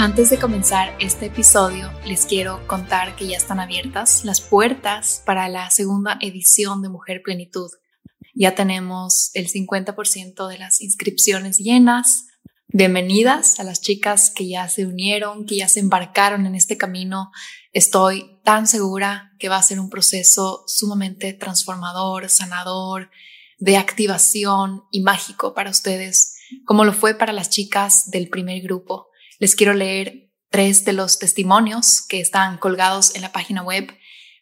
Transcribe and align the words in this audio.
Antes 0.00 0.30
de 0.30 0.38
comenzar 0.38 0.94
este 1.00 1.26
episodio, 1.26 1.90
les 2.06 2.24
quiero 2.24 2.64
contar 2.68 3.16
que 3.16 3.26
ya 3.26 3.36
están 3.36 3.58
abiertas 3.58 4.24
las 4.24 4.40
puertas 4.40 5.24
para 5.26 5.48
la 5.48 5.70
segunda 5.70 6.18
edición 6.20 6.82
de 6.82 6.88
Mujer 6.88 7.20
Plenitud. 7.24 7.68
Ya 8.32 8.54
tenemos 8.54 9.32
el 9.34 9.48
50% 9.48 10.46
de 10.46 10.56
las 10.56 10.80
inscripciones 10.82 11.58
llenas. 11.58 12.26
Bienvenidas 12.68 13.58
a 13.58 13.64
las 13.64 13.80
chicas 13.80 14.30
que 14.30 14.48
ya 14.48 14.68
se 14.68 14.86
unieron, 14.86 15.46
que 15.46 15.56
ya 15.56 15.68
se 15.68 15.80
embarcaron 15.80 16.46
en 16.46 16.54
este 16.54 16.76
camino. 16.76 17.32
Estoy 17.72 18.38
tan 18.44 18.68
segura 18.68 19.32
que 19.40 19.48
va 19.48 19.56
a 19.56 19.62
ser 19.64 19.80
un 19.80 19.90
proceso 19.90 20.62
sumamente 20.68 21.32
transformador, 21.32 22.28
sanador, 22.28 23.10
de 23.58 23.76
activación 23.76 24.84
y 24.92 25.00
mágico 25.00 25.54
para 25.54 25.70
ustedes, 25.70 26.36
como 26.64 26.84
lo 26.84 26.92
fue 26.92 27.14
para 27.14 27.32
las 27.32 27.50
chicas 27.50 28.12
del 28.12 28.28
primer 28.28 28.62
grupo. 28.62 29.07
Les 29.38 29.54
quiero 29.54 29.72
leer 29.72 30.32
tres 30.50 30.84
de 30.84 30.92
los 30.92 31.18
testimonios 31.18 32.02
que 32.08 32.20
están 32.20 32.58
colgados 32.58 33.14
en 33.14 33.22
la 33.22 33.30
página 33.30 33.62
web 33.62 33.96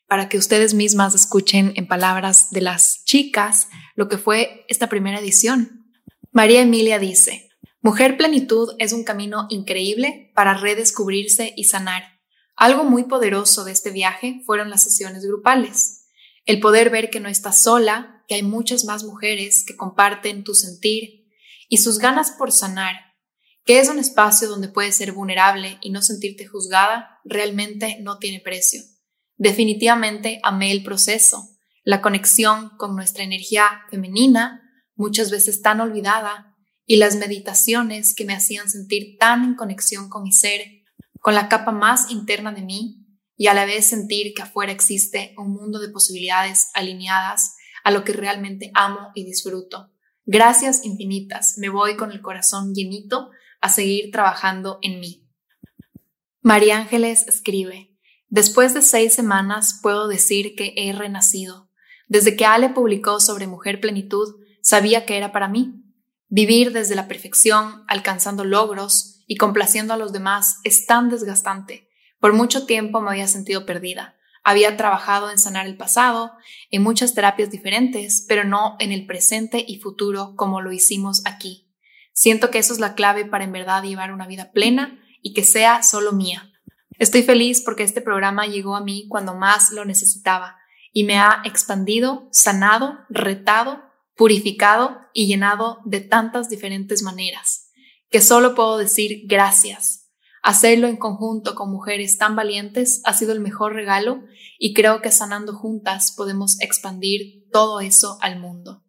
para 0.09 0.29
que 0.29 0.39
ustedes 0.39 0.73
mismas 0.73 1.15
escuchen 1.15 1.75
en 1.77 1.87
palabras 1.87 2.51
de 2.51 2.63
las 2.63 3.05
chicas 3.05 3.69
lo 3.95 4.09
que 4.09 4.17
fue 4.17 4.65
esta 4.69 4.89
primera 4.89 5.19
edición. 5.19 5.93
María 6.33 6.63
Emilia 6.63 6.99
dice, 6.99 7.51
Mujer 7.83 8.17
Plenitud 8.17 8.75
es 8.79 8.93
un 8.93 9.05
camino 9.05 9.47
increíble 9.51 10.33
para 10.35 10.55
redescubrirse 10.55 11.53
y 11.57 11.65
sanar. 11.65 12.21
Algo 12.57 12.85
muy 12.85 13.05
poderoso 13.05 13.65
de 13.65 13.73
este 13.73 13.91
viaje 13.91 14.41
fueron 14.47 14.71
las 14.71 14.83
sesiones 14.83 15.27
grupales. 15.27 16.07
El 16.47 16.61
poder 16.61 16.89
ver 16.89 17.11
que 17.11 17.21
no 17.21 17.29
estás 17.29 17.63
sola, 17.63 18.25
que 18.29 18.37
hay 18.37 18.43
muchas 18.43 18.85
más 18.85 19.05
mujeres 19.05 19.63
que 19.67 19.77
comparten 19.77 20.43
tu 20.43 20.55
sentir 20.55 21.27
y 21.69 21.79
sus 21.79 21.99
ganas 21.99 22.31
por 22.31 22.51
sanar 22.51 23.16
que 23.67 23.81
es 23.81 23.89
un 23.89 23.99
espacio 23.99 24.49
donde 24.49 24.69
puedes 24.69 24.95
ser 24.95 25.11
vulnerable 25.13 25.79
y 25.83 25.91
no 25.91 26.01
sentirte 26.01 26.47
juzgada, 26.47 27.19
realmente 27.25 27.99
no 28.01 28.19
tiene 28.19 28.41
precio. 28.41 28.81
Definitivamente 29.37 30.39
amé 30.45 30.71
el 30.71 30.85
proceso, 30.85 31.51
la 31.83 32.01
conexión 32.01 32.71
con 32.79 32.95
nuestra 32.95 33.25
energía 33.25 33.83
femenina, 33.91 34.63
muchas 34.95 35.33
veces 35.33 35.63
tan 35.63 35.81
olvidada, 35.81 36.55
y 36.87 36.97
las 36.97 37.17
meditaciones 37.17 38.15
que 38.15 38.25
me 38.25 38.35
hacían 38.35 38.71
sentir 38.71 39.19
tan 39.19 39.43
en 39.43 39.55
conexión 39.57 40.09
con 40.09 40.23
mi 40.23 40.31
ser, 40.33 40.63
con 41.21 41.35
la 41.35 41.49
capa 41.49 41.73
más 41.73 42.09
interna 42.13 42.53
de 42.53 42.63
mí, 42.63 43.05
y 43.37 43.49
a 43.49 43.55
la 43.55 43.67
vez 43.67 43.87
sentir 43.87 44.33
que 44.33 44.43
afuera 44.43 44.71
existe 44.71 45.35
un 45.37 45.53
mundo 45.53 45.81
de 45.81 45.89
posibilidades 45.89 46.69
alineadas 46.75 47.57
a 47.83 47.91
lo 47.91 48.05
que 48.05 48.13
realmente 48.13 48.71
amo 48.75 49.11
y 49.17 49.25
disfruto. 49.25 49.91
Gracias 50.25 50.85
infinitas, 50.85 51.55
me 51.59 51.69
voy 51.69 51.97
con 51.97 52.13
el 52.13 52.23
corazón 52.23 52.73
llenito 52.73 53.31
a 53.67 53.69
seguir 53.69 54.11
trabajando 54.11 54.79
en 54.81 55.01
mí. 55.01 55.29
María 56.41 56.79
Ángeles 56.79 57.27
escribe, 57.27 57.97
después 58.29 58.73
de 58.75 58.83
seis 58.83 59.15
semanas 59.15 59.81
puedo 59.83 60.07
decir 60.09 60.55
que 60.55 60.73
he 60.77 60.93
renacido. 60.93 61.69
Desde 62.07 62.37
que 62.37 62.47
Ale 62.47 62.69
publicó 62.69 63.19
sobre 63.19 63.49
Mujer 63.49 63.81
Plenitud, 63.81 64.37
sabía 64.63 65.05
que 65.05 65.17
era 65.17 65.33
para 65.33 65.49
mí. 65.49 65.83
Vivir 66.29 66.73
desde 66.73 66.95
la 66.95 67.09
perfección, 67.09 67.85
alcanzando 67.89 68.45
logros 68.45 69.25
y 69.27 69.37
complaciendo 69.37 69.93
a 69.93 69.97
los 69.97 70.13
demás 70.13 70.61
es 70.63 70.87
tan 70.87 71.09
desgastante. 71.11 71.89
Por 72.21 72.33
mucho 72.33 72.67
tiempo 72.67 73.01
me 73.01 73.11
había 73.11 73.27
sentido 73.27 73.67
perdida. 73.67 74.17
Había 74.45 74.77
trabajado 74.77 75.33
en 75.33 75.39
sanar 75.39 75.67
el 75.67 75.77
pasado, 75.77 76.31
en 76.71 76.85
muchas 76.85 77.15
terapias 77.15 77.51
diferentes, 77.51 78.25
pero 78.29 78.45
no 78.45 78.77
en 78.79 78.93
el 78.93 79.05
presente 79.07 79.65
y 79.67 79.81
futuro 79.81 80.35
como 80.37 80.61
lo 80.61 80.71
hicimos 80.71 81.23
aquí. 81.27 81.66
Siento 82.17 82.51
que 82.51 82.59
eso 82.59 82.73
es 82.73 82.81
la 82.81 82.95
clave 82.95 83.27
para 83.27 83.45
en 83.45 83.53
verdad 83.53 83.83
llevar 83.83 84.11
una 84.11 84.27
vida 84.27 84.51
plena 84.51 84.99
y 85.21 85.35
que 85.35 85.45
sea 85.45 85.83
solo 85.83 86.13
mía. 86.13 86.51
Estoy 86.99 87.23
feliz 87.23 87.61
porque 87.61 87.83
este 87.83 88.01
programa 88.01 88.47
llegó 88.47 88.75
a 88.75 88.81
mí 88.81 89.07
cuando 89.07 89.35
más 89.35 89.71
lo 89.71 89.85
necesitaba 89.85 90.57
y 90.95 91.05
me 91.05 91.19
ha 91.19 91.43
expandido, 91.45 92.27
sanado, 92.33 92.95
retado, 93.11 93.83
purificado 94.15 94.97
y 95.13 95.27
llenado 95.27 95.81
de 95.85 96.01
tantas 96.01 96.49
diferentes 96.49 97.03
maneras, 97.03 97.71
que 98.09 98.23
solo 98.23 98.55
puedo 98.55 98.79
decir 98.79 99.25
gracias. 99.27 100.09
Hacerlo 100.43 100.87
en 100.87 100.97
conjunto 100.97 101.55
con 101.55 101.71
mujeres 101.71 102.17
tan 102.17 102.35
valientes 102.35 103.03
ha 103.05 103.13
sido 103.13 103.35
el 103.35 103.41
mejor 103.41 103.75
regalo 103.75 104.23
y 104.59 104.73
creo 104.73 105.03
que 105.03 105.13
sanando 105.13 105.53
juntas 105.53 106.15
podemos 106.17 106.59
expandir 106.63 107.47
todo 107.53 107.81
eso 107.81 108.17
al 108.23 108.41
mundo. 108.41 108.87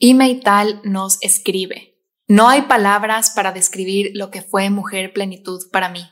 Y 0.00 0.14
Meital 0.14 0.80
nos 0.84 1.18
escribe, 1.22 1.87
no 2.28 2.48
hay 2.48 2.62
palabras 2.62 3.30
para 3.30 3.52
describir 3.52 4.12
lo 4.14 4.30
que 4.30 4.42
fue 4.42 4.70
mujer 4.70 5.12
plenitud 5.12 5.60
para 5.72 5.88
mí. 5.88 6.08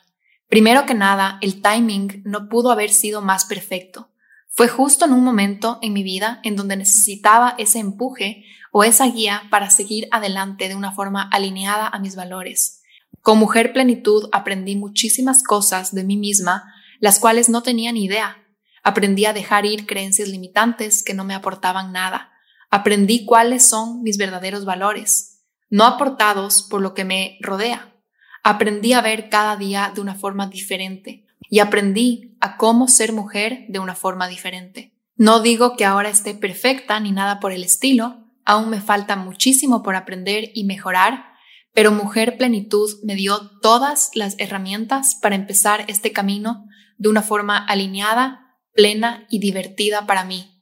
Primero 0.48 0.86
que 0.86 0.94
nada, 0.94 1.38
el 1.42 1.60
timing 1.60 2.22
no 2.24 2.48
pudo 2.48 2.70
haber 2.70 2.90
sido 2.90 3.22
más 3.22 3.44
perfecto. 3.44 4.10
Fue 4.48 4.68
justo 4.68 5.04
en 5.04 5.12
un 5.12 5.22
momento 5.22 5.78
en 5.82 5.92
mi 5.92 6.02
vida 6.02 6.40
en 6.42 6.56
donde 6.56 6.76
necesitaba 6.76 7.54
ese 7.58 7.78
empuje 7.78 8.44
o 8.72 8.82
esa 8.82 9.06
guía 9.06 9.42
para 9.50 9.70
seguir 9.70 10.08
adelante 10.10 10.68
de 10.68 10.74
una 10.74 10.92
forma 10.92 11.22
alineada 11.22 11.86
a 11.86 11.98
mis 11.98 12.16
valores. 12.16 12.82
Con 13.20 13.38
Mujer 13.38 13.72
Plenitud 13.72 14.28
aprendí 14.32 14.74
muchísimas 14.74 15.42
cosas 15.42 15.94
de 15.94 16.02
mí 16.02 16.16
misma, 16.16 16.72
las 16.98 17.18
cuales 17.18 17.48
no 17.48 17.62
tenía 17.62 17.92
ni 17.92 18.04
idea. 18.04 18.42
Aprendí 18.82 19.26
a 19.26 19.32
dejar 19.32 19.66
ir 19.66 19.86
creencias 19.86 20.28
limitantes 20.28 21.02
que 21.04 21.12
no 21.12 21.24
me 21.24 21.34
aportaban 21.34 21.92
nada 21.92 22.32
aprendí 22.70 23.24
cuáles 23.24 23.68
son 23.68 24.02
mis 24.02 24.18
verdaderos 24.18 24.64
valores, 24.64 25.35
no 25.68 25.84
aportados 25.84 26.62
por 26.62 26.80
lo 26.80 26.94
que 26.94 27.04
me 27.04 27.38
rodea. 27.40 27.94
Aprendí 28.42 28.92
a 28.92 29.00
ver 29.00 29.28
cada 29.28 29.56
día 29.56 29.92
de 29.94 30.00
una 30.00 30.14
forma 30.14 30.46
diferente 30.46 31.26
y 31.50 31.58
aprendí 31.58 32.36
a 32.40 32.56
cómo 32.56 32.88
ser 32.88 33.12
mujer 33.12 33.66
de 33.68 33.78
una 33.78 33.94
forma 33.94 34.28
diferente. 34.28 34.92
No 35.16 35.40
digo 35.40 35.76
que 35.76 35.84
ahora 35.84 36.08
esté 36.08 36.34
perfecta 36.34 37.00
ni 37.00 37.12
nada 37.12 37.40
por 37.40 37.52
el 37.52 37.64
estilo, 37.64 38.24
aún 38.44 38.68
me 38.68 38.80
falta 38.80 39.16
muchísimo 39.16 39.82
por 39.82 39.96
aprender 39.96 40.50
y 40.54 40.64
mejorar, 40.64 41.24
pero 41.72 41.90
Mujer 41.92 42.36
Plenitud 42.36 42.90
me 43.04 43.14
dio 43.14 43.50
todas 43.60 44.10
las 44.14 44.34
herramientas 44.38 45.14
para 45.20 45.34
empezar 45.34 45.84
este 45.88 46.12
camino 46.12 46.66
de 46.98 47.08
una 47.08 47.22
forma 47.22 47.58
alineada, 47.58 48.56
plena 48.72 49.26
y 49.30 49.38
divertida 49.38 50.06
para 50.06 50.24
mí 50.24 50.56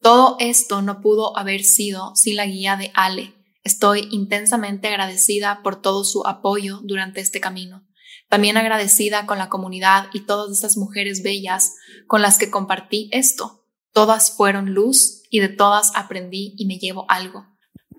todo 0.00 0.36
esto 0.40 0.80
no 0.80 1.02
pudo 1.02 1.36
haber 1.36 1.62
sido 1.62 2.16
sin 2.16 2.36
la 2.36 2.46
guía 2.46 2.76
de 2.76 2.90
Ale. 2.94 3.34
Estoy 3.62 4.08
intensamente 4.10 4.88
agradecida 4.88 5.60
por 5.62 5.80
todo 5.80 6.04
su 6.04 6.26
apoyo 6.26 6.80
durante 6.82 7.20
este 7.20 7.40
camino. 7.40 7.86
También 8.28 8.56
agradecida 8.56 9.26
con 9.26 9.38
la 9.38 9.48
comunidad 9.48 10.06
y 10.12 10.20
todas 10.20 10.50
estas 10.52 10.76
mujeres 10.76 11.22
bellas 11.22 11.74
con 12.06 12.22
las 12.22 12.38
que 12.38 12.50
compartí 12.50 13.08
esto. 13.12 13.66
Todas 13.92 14.36
fueron 14.36 14.72
luz 14.72 15.22
y 15.30 15.40
de 15.40 15.48
todas 15.48 15.92
aprendí 15.94 16.54
y 16.56 16.66
me 16.66 16.78
llevo 16.78 17.06
algo. 17.08 17.46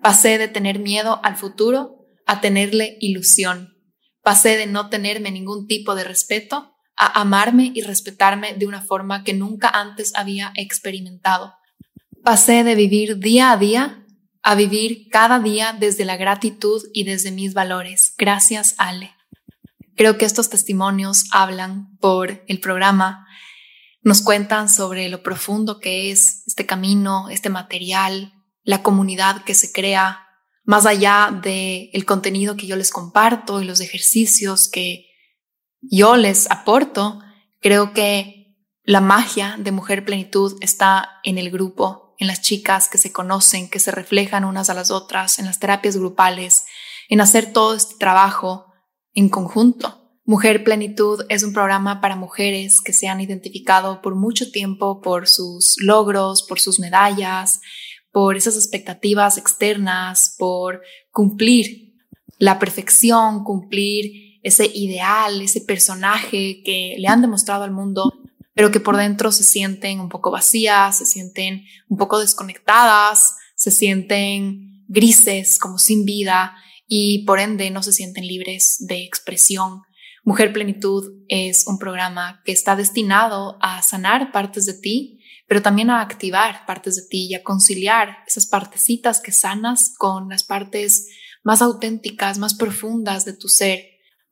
Pasé 0.01 0.37
de 0.37 0.47
tener 0.47 0.79
miedo 0.79 1.19
al 1.23 1.35
futuro 1.35 2.07
a 2.25 2.41
tenerle 2.41 2.97
ilusión. 3.01 3.75
Pasé 4.23 4.57
de 4.57 4.67
no 4.67 4.89
tenerme 4.89 5.31
ningún 5.31 5.67
tipo 5.67 5.95
de 5.95 6.03
respeto 6.03 6.75
a 6.95 7.21
amarme 7.21 7.71
y 7.73 7.81
respetarme 7.81 8.53
de 8.53 8.67
una 8.67 8.81
forma 8.81 9.23
que 9.23 9.33
nunca 9.33 9.69
antes 9.69 10.13
había 10.15 10.53
experimentado. 10.55 11.53
Pasé 12.23 12.63
de 12.63 12.75
vivir 12.75 13.17
día 13.17 13.51
a 13.51 13.57
día 13.57 14.00
a 14.43 14.55
vivir 14.55 15.07
cada 15.09 15.39
día 15.39 15.75
desde 15.77 16.05
la 16.05 16.17
gratitud 16.17 16.83
y 16.93 17.03
desde 17.03 17.31
mis 17.31 17.53
valores. 17.53 18.13
Gracias, 18.17 18.75
Ale. 18.77 19.13
Creo 19.95 20.17
que 20.17 20.25
estos 20.25 20.49
testimonios 20.49 21.25
hablan 21.31 21.97
por 21.97 22.43
el 22.47 22.59
programa, 22.59 23.27
nos 24.01 24.21
cuentan 24.21 24.67
sobre 24.67 25.09
lo 25.09 25.21
profundo 25.21 25.79
que 25.79 26.11
es 26.11 26.43
este 26.47 26.65
camino, 26.65 27.29
este 27.29 27.49
material, 27.49 28.33
la 28.63 28.81
comunidad 28.81 29.43
que 29.43 29.53
se 29.53 29.71
crea, 29.71 30.27
más 30.63 30.85
allá 30.85 31.29
del 31.43 31.89
el 31.93 32.05
contenido 32.05 32.55
que 32.55 32.67
yo 32.67 32.75
les 32.75 32.91
comparto 32.91 33.61
y 33.61 33.65
los 33.65 33.79
ejercicios 33.79 34.67
que 34.67 35.07
yo 35.81 36.15
les 36.15 36.49
aporto, 36.49 37.19
creo 37.59 37.93
que 37.93 38.55
la 38.83 39.01
magia 39.01 39.55
de 39.59 39.71
Mujer 39.71 40.05
Plenitud 40.05 40.57
está 40.61 41.19
en 41.23 41.37
el 41.37 41.51
grupo, 41.51 42.00
en 42.21 42.27
las 42.27 42.41
chicas 42.41 42.87
que 42.87 42.99
se 42.99 43.11
conocen, 43.11 43.67
que 43.67 43.79
se 43.79 43.89
reflejan 43.89 44.45
unas 44.45 44.69
a 44.69 44.75
las 44.75 44.91
otras, 44.91 45.39
en 45.39 45.45
las 45.45 45.57
terapias 45.57 45.97
grupales, 45.97 46.65
en 47.09 47.19
hacer 47.19 47.51
todo 47.51 47.73
este 47.73 47.95
trabajo 47.95 48.67
en 49.15 49.27
conjunto. 49.27 50.19
Mujer 50.23 50.63
Plenitud 50.63 51.25
es 51.29 51.41
un 51.41 51.51
programa 51.51 51.99
para 51.99 52.15
mujeres 52.15 52.79
que 52.79 52.93
se 52.93 53.07
han 53.07 53.21
identificado 53.21 54.03
por 54.03 54.13
mucho 54.13 54.51
tiempo 54.51 55.01
por 55.01 55.27
sus 55.27 55.77
logros, 55.81 56.43
por 56.47 56.59
sus 56.59 56.79
medallas, 56.79 57.59
por 58.11 58.37
esas 58.37 58.55
expectativas 58.55 59.39
externas, 59.39 60.35
por 60.37 60.83
cumplir 61.09 61.95
la 62.37 62.59
perfección, 62.59 63.43
cumplir 63.43 64.39
ese 64.43 64.69
ideal, 64.71 65.41
ese 65.41 65.61
personaje 65.61 66.61
que 66.63 66.97
le 66.99 67.07
han 67.07 67.21
demostrado 67.21 67.63
al 67.63 67.71
mundo, 67.71 68.13
pero 68.53 68.71
que 68.71 68.79
por 68.79 68.97
dentro 68.97 69.31
se 69.31 69.43
sienten 69.43 69.99
un 69.99 70.09
poco 70.09 70.31
vacías, 70.31 70.97
se 70.97 71.05
sienten 71.05 71.63
un 71.87 71.97
poco 71.97 72.19
desconectadas, 72.19 73.35
se 73.55 73.71
sienten 73.71 74.85
grises, 74.87 75.59
como 75.59 75.77
sin 75.77 76.05
vida, 76.05 76.55
y 76.87 77.25
por 77.25 77.39
ende 77.39 77.69
no 77.71 77.83
se 77.83 77.93
sienten 77.93 78.27
libres 78.27 78.77
de 78.79 79.03
expresión 79.03 79.83
Mujer 80.23 80.53
Plenitud 80.53 81.23
es 81.29 81.65
un 81.65 81.79
programa 81.79 82.41
que 82.45 82.51
está 82.51 82.75
destinado 82.75 83.57
a 83.59 83.81
sanar 83.81 84.31
partes 84.31 84.67
de 84.67 84.75
ti, 84.75 85.19
pero 85.47 85.63
también 85.63 85.89
a 85.89 86.01
activar 86.01 86.65
partes 86.67 86.95
de 86.95 87.07
ti 87.09 87.27
y 87.27 87.33
a 87.33 87.43
conciliar 87.43 88.17
esas 88.27 88.45
partecitas 88.45 89.19
que 89.19 89.31
sanas 89.31 89.93
con 89.97 90.29
las 90.29 90.43
partes 90.43 91.07
más 91.43 91.63
auténticas, 91.63 92.37
más 92.37 92.53
profundas 92.53 93.25
de 93.25 93.33
tu 93.33 93.47
ser. 93.47 93.83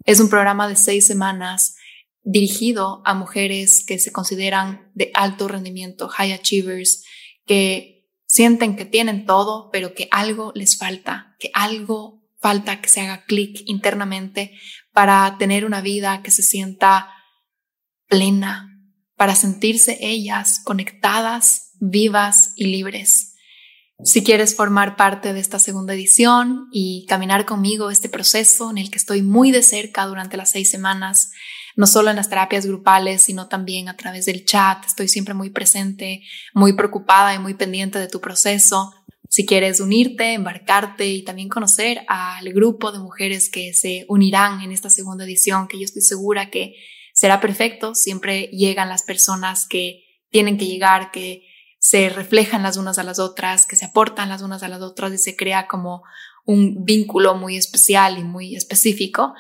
Es 0.06 0.20
un 0.20 0.30
programa 0.30 0.68
de 0.68 0.76
seis 0.76 1.08
semanas 1.08 1.76
dirigido 2.24 3.02
a 3.06 3.14
mujeres 3.14 3.84
que 3.86 4.00
se 4.00 4.12
consideran 4.12 4.92
de 4.94 5.12
alto 5.14 5.48
rendimiento, 5.48 6.08
high 6.10 6.34
achievers, 6.34 7.04
que 7.46 8.08
sienten 8.26 8.76
que 8.76 8.86
tienen 8.86 9.26
todo, 9.26 9.70
pero 9.72 9.94
que 9.94 10.08
algo 10.12 10.52
les 10.56 10.78
falta, 10.78 11.36
que 11.40 11.50
algo 11.54 12.20
falta 12.40 12.82
que 12.82 12.90
se 12.90 13.02
haga 13.02 13.26
clic 13.26 13.64
internamente 13.66 14.54
para 14.94 15.38
tener 15.38 15.66
una 15.66 15.82
vida 15.82 16.22
que 16.22 16.32
se 16.32 16.44
sienta 16.44 17.10
plena, 18.08 18.70
para 19.16 19.36
sentirse 19.36 19.98
ellas 20.02 20.62
conectadas, 20.64 21.72
vivas 21.80 22.54
y 22.56 22.68
libres. 22.68 23.36
Si 24.04 24.24
quieres 24.24 24.56
formar 24.56 24.96
parte 24.96 25.34
de 25.34 25.42
esta 25.42 25.60
segunda 25.60 25.94
edición 25.94 26.70
y 26.72 27.06
caminar 27.08 27.46
conmigo 27.46 27.92
este 27.92 28.08
proceso 28.08 28.72
en 28.72 28.78
el 28.78 28.90
que 28.90 28.98
estoy 28.98 29.22
muy 29.22 29.52
de 29.52 29.62
cerca 29.62 30.06
durante 30.06 30.38
las 30.38 30.52
seis 30.52 30.72
semanas, 30.72 31.32
no 31.80 31.88
solo 31.88 32.10
en 32.10 32.18
las 32.18 32.28
terapias 32.28 32.66
grupales, 32.66 33.22
sino 33.22 33.48
también 33.48 33.88
a 33.88 33.96
través 33.96 34.26
del 34.26 34.44
chat, 34.44 34.84
estoy 34.86 35.08
siempre 35.08 35.34
muy 35.34 35.50
presente, 35.50 36.24
muy 36.54 36.74
preocupada 36.74 37.34
y 37.34 37.40
muy 37.40 37.54
pendiente 37.54 38.00
de 38.00 38.10
tu 38.10 38.20
proceso. 38.20 38.94
Si 39.30 39.46
quieres 39.46 39.80
unirte, 39.80 40.34
embarcarte 40.34 41.08
y 41.08 41.24
también 41.24 41.48
conocer 41.48 42.02
al 42.10 42.52
grupo 42.52 42.92
de 42.92 43.00
mujeres 43.00 43.50
que 43.50 43.74
se 43.74 44.04
unirán 44.10 44.60
en 44.60 44.74
esta 44.74 44.90
segunda 44.90 45.24
edición, 45.24 45.70
que 45.70 45.80
yo 45.80 45.86
estoy 45.86 46.02
segura 46.02 46.50
que 46.50 46.76
será 47.14 47.40
perfecto, 47.40 47.96
siempre 47.96 48.50
llegan 48.52 48.90
las 48.90 49.04
personas 49.04 49.66
que 49.66 50.04
tienen 50.32 50.58
que 50.58 50.68
llegar, 50.68 51.12
que 51.12 51.48
se 51.80 52.10
reflejan 52.10 52.62
las 52.62 52.76
unas 52.76 53.00
a 53.00 53.04
las 53.04 53.20
otras, 53.20 53.66
que 53.66 53.78
se 53.78 53.86
aportan 53.86 54.28
las 54.28 54.42
unas 54.42 54.64
a 54.64 54.68
las 54.68 54.82
otras 54.82 55.14
y 55.14 55.18
se 55.18 55.38
crea 55.38 55.66
como 55.70 56.04
un 56.44 56.84
vínculo 56.84 57.36
muy 57.36 57.56
especial 57.56 58.18
y 58.18 58.26
muy 58.26 58.58
específico. 58.58 59.34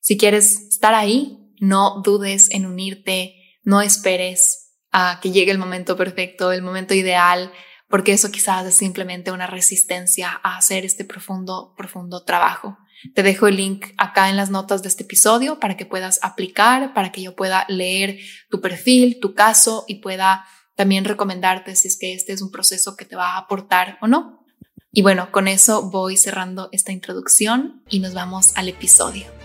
Si 0.00 0.18
quieres 0.18 0.68
estar 0.68 0.94
ahí, 0.94 1.37
no 1.60 2.02
dudes 2.02 2.50
en 2.50 2.66
unirte, 2.66 3.34
no 3.62 3.80
esperes 3.80 4.74
a 4.90 5.20
que 5.20 5.30
llegue 5.30 5.50
el 5.50 5.58
momento 5.58 5.96
perfecto, 5.96 6.52
el 6.52 6.62
momento 6.62 6.94
ideal, 6.94 7.52
porque 7.88 8.12
eso 8.12 8.30
quizás 8.30 8.66
es 8.66 8.74
simplemente 8.74 9.30
una 9.32 9.46
resistencia 9.46 10.40
a 10.42 10.56
hacer 10.56 10.84
este 10.84 11.04
profundo, 11.04 11.74
profundo 11.76 12.24
trabajo. 12.24 12.78
Te 13.14 13.22
dejo 13.22 13.46
el 13.46 13.56
link 13.56 13.86
acá 13.96 14.28
en 14.28 14.36
las 14.36 14.50
notas 14.50 14.82
de 14.82 14.88
este 14.88 15.04
episodio 15.04 15.60
para 15.60 15.76
que 15.76 15.86
puedas 15.86 16.18
aplicar, 16.22 16.94
para 16.94 17.12
que 17.12 17.22
yo 17.22 17.36
pueda 17.36 17.64
leer 17.68 18.18
tu 18.50 18.60
perfil, 18.60 19.20
tu 19.20 19.34
caso 19.34 19.84
y 19.86 19.96
pueda 19.96 20.44
también 20.74 21.04
recomendarte 21.04 21.74
si 21.76 21.88
es 21.88 21.98
que 21.98 22.14
este 22.14 22.32
es 22.32 22.42
un 22.42 22.50
proceso 22.50 22.96
que 22.96 23.04
te 23.04 23.16
va 23.16 23.34
a 23.34 23.38
aportar 23.38 23.98
o 24.00 24.06
no. 24.06 24.44
Y 24.92 25.02
bueno, 25.02 25.30
con 25.30 25.48
eso 25.48 25.90
voy 25.90 26.16
cerrando 26.16 26.68
esta 26.72 26.92
introducción 26.92 27.82
y 27.88 28.00
nos 28.00 28.14
vamos 28.14 28.52
al 28.56 28.68
episodio. 28.68 29.37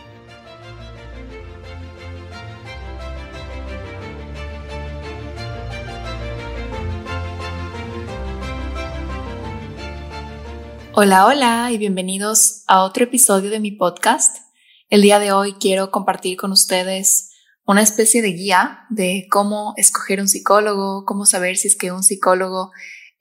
Hola, 10.96 11.26
hola 11.26 11.72
y 11.72 11.80
bienvenidos 11.80 12.62
a 12.68 12.84
otro 12.84 13.06
episodio 13.06 13.50
de 13.50 13.60
mi 13.60 13.72
podcast. 13.72 14.38
El 14.92 15.02
día 15.02 15.18
de 15.18 15.32
hoy 15.32 15.54
quiero 15.54 15.90
compartir 15.90 16.38
con 16.38 16.52
ustedes 16.52 17.32
una 17.66 17.82
especie 17.82 18.22
de 18.22 18.34
guía 18.34 18.82
de 18.92 19.26
cómo 19.32 19.74
escoger 19.76 20.22
un 20.22 20.28
psicólogo, 20.28 21.04
cómo 21.06 21.26
saber 21.26 21.58
si 21.58 21.68
es 21.68 21.76
que 21.76 21.92
un 21.92 22.04
psicólogo 22.04 22.72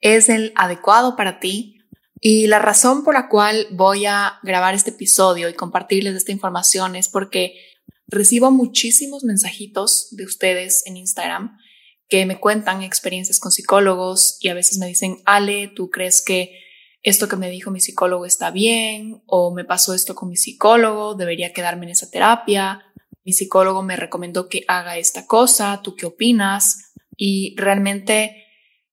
es 0.01 0.29
el 0.29 0.53
adecuado 0.55 1.15
para 1.15 1.39
ti. 1.39 1.79
Y 2.21 2.45
la 2.45 2.59
razón 2.59 3.03
por 3.03 3.15
la 3.15 3.27
cual 3.27 3.65
voy 3.71 4.05
a 4.05 4.37
grabar 4.43 4.75
este 4.75 4.91
episodio 4.91 5.49
y 5.49 5.55
compartirles 5.55 6.13
esta 6.13 6.31
información 6.31 6.95
es 6.95 7.09
porque 7.09 7.55
recibo 8.05 8.51
muchísimos 8.51 9.23
mensajitos 9.23 10.09
de 10.11 10.25
ustedes 10.25 10.85
en 10.85 10.97
Instagram 10.97 11.57
que 12.07 12.27
me 12.27 12.39
cuentan 12.39 12.83
experiencias 12.83 13.39
con 13.39 13.51
psicólogos 13.51 14.37
y 14.41 14.49
a 14.49 14.53
veces 14.53 14.77
me 14.77 14.85
dicen, 14.85 15.23
Ale, 15.25 15.69
¿tú 15.69 15.89
crees 15.89 16.21
que 16.21 16.62
esto 17.03 17.27
que 17.27 17.35
me 17.35 17.49
dijo 17.49 17.69
mi 17.69 17.81
psicólogo 17.81 18.25
está 18.25 18.49
bien 18.49 19.21
o 19.25 19.53
me 19.53 19.65
pasó 19.65 19.93
esto 19.93 20.15
con 20.15 20.29
mi 20.29 20.37
psicólogo, 20.37 21.15
debería 21.15 21.53
quedarme 21.53 21.85
en 21.85 21.91
esa 21.91 22.09
terapia, 22.09 22.85
mi 23.25 23.33
psicólogo 23.33 23.83
me 23.83 23.97
recomendó 23.97 24.47
que 24.47 24.63
haga 24.67 24.97
esta 24.97 25.27
cosa, 25.27 25.81
¿tú 25.83 25.95
qué 25.95 26.05
opinas? 26.05 26.93
Y 27.15 27.55
realmente 27.57 28.43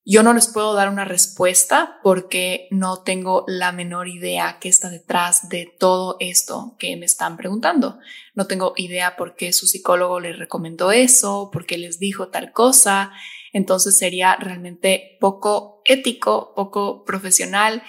yo 0.05 0.23
no 0.23 0.33
les 0.33 0.49
puedo 0.49 0.75
dar 0.75 0.89
una 0.89 1.05
respuesta 1.05 1.99
porque 2.03 2.67
no 2.71 3.03
tengo 3.03 3.45
la 3.47 3.71
menor 3.71 4.09
idea 4.09 4.59
qué 4.61 4.69
está 4.69 4.89
detrás 4.89 5.49
de 5.49 5.73
todo 5.79 6.17
esto 6.21 6.75
que 6.79 6.97
me 6.97 7.07
están 7.07 7.37
preguntando. 7.37 7.99
No 8.35 8.47
tengo 8.47 8.73
idea 8.77 9.17
por 9.17 9.37
qué 9.37 9.53
su 9.53 9.67
psicólogo 9.67 10.19
les 10.19 10.39
recomendó 10.39 10.91
eso, 10.91 11.51
por 11.53 11.67
qué 11.67 11.79
les 11.79 11.99
dijo 11.99 12.29
tal 12.29 12.53
cosa 12.53 13.13
entonces 13.53 13.99
sería 13.99 14.37
realmente 14.37 15.17
poco 15.21 15.83
ético, 15.85 16.53
poco 16.55 17.05
profesional 17.05 17.83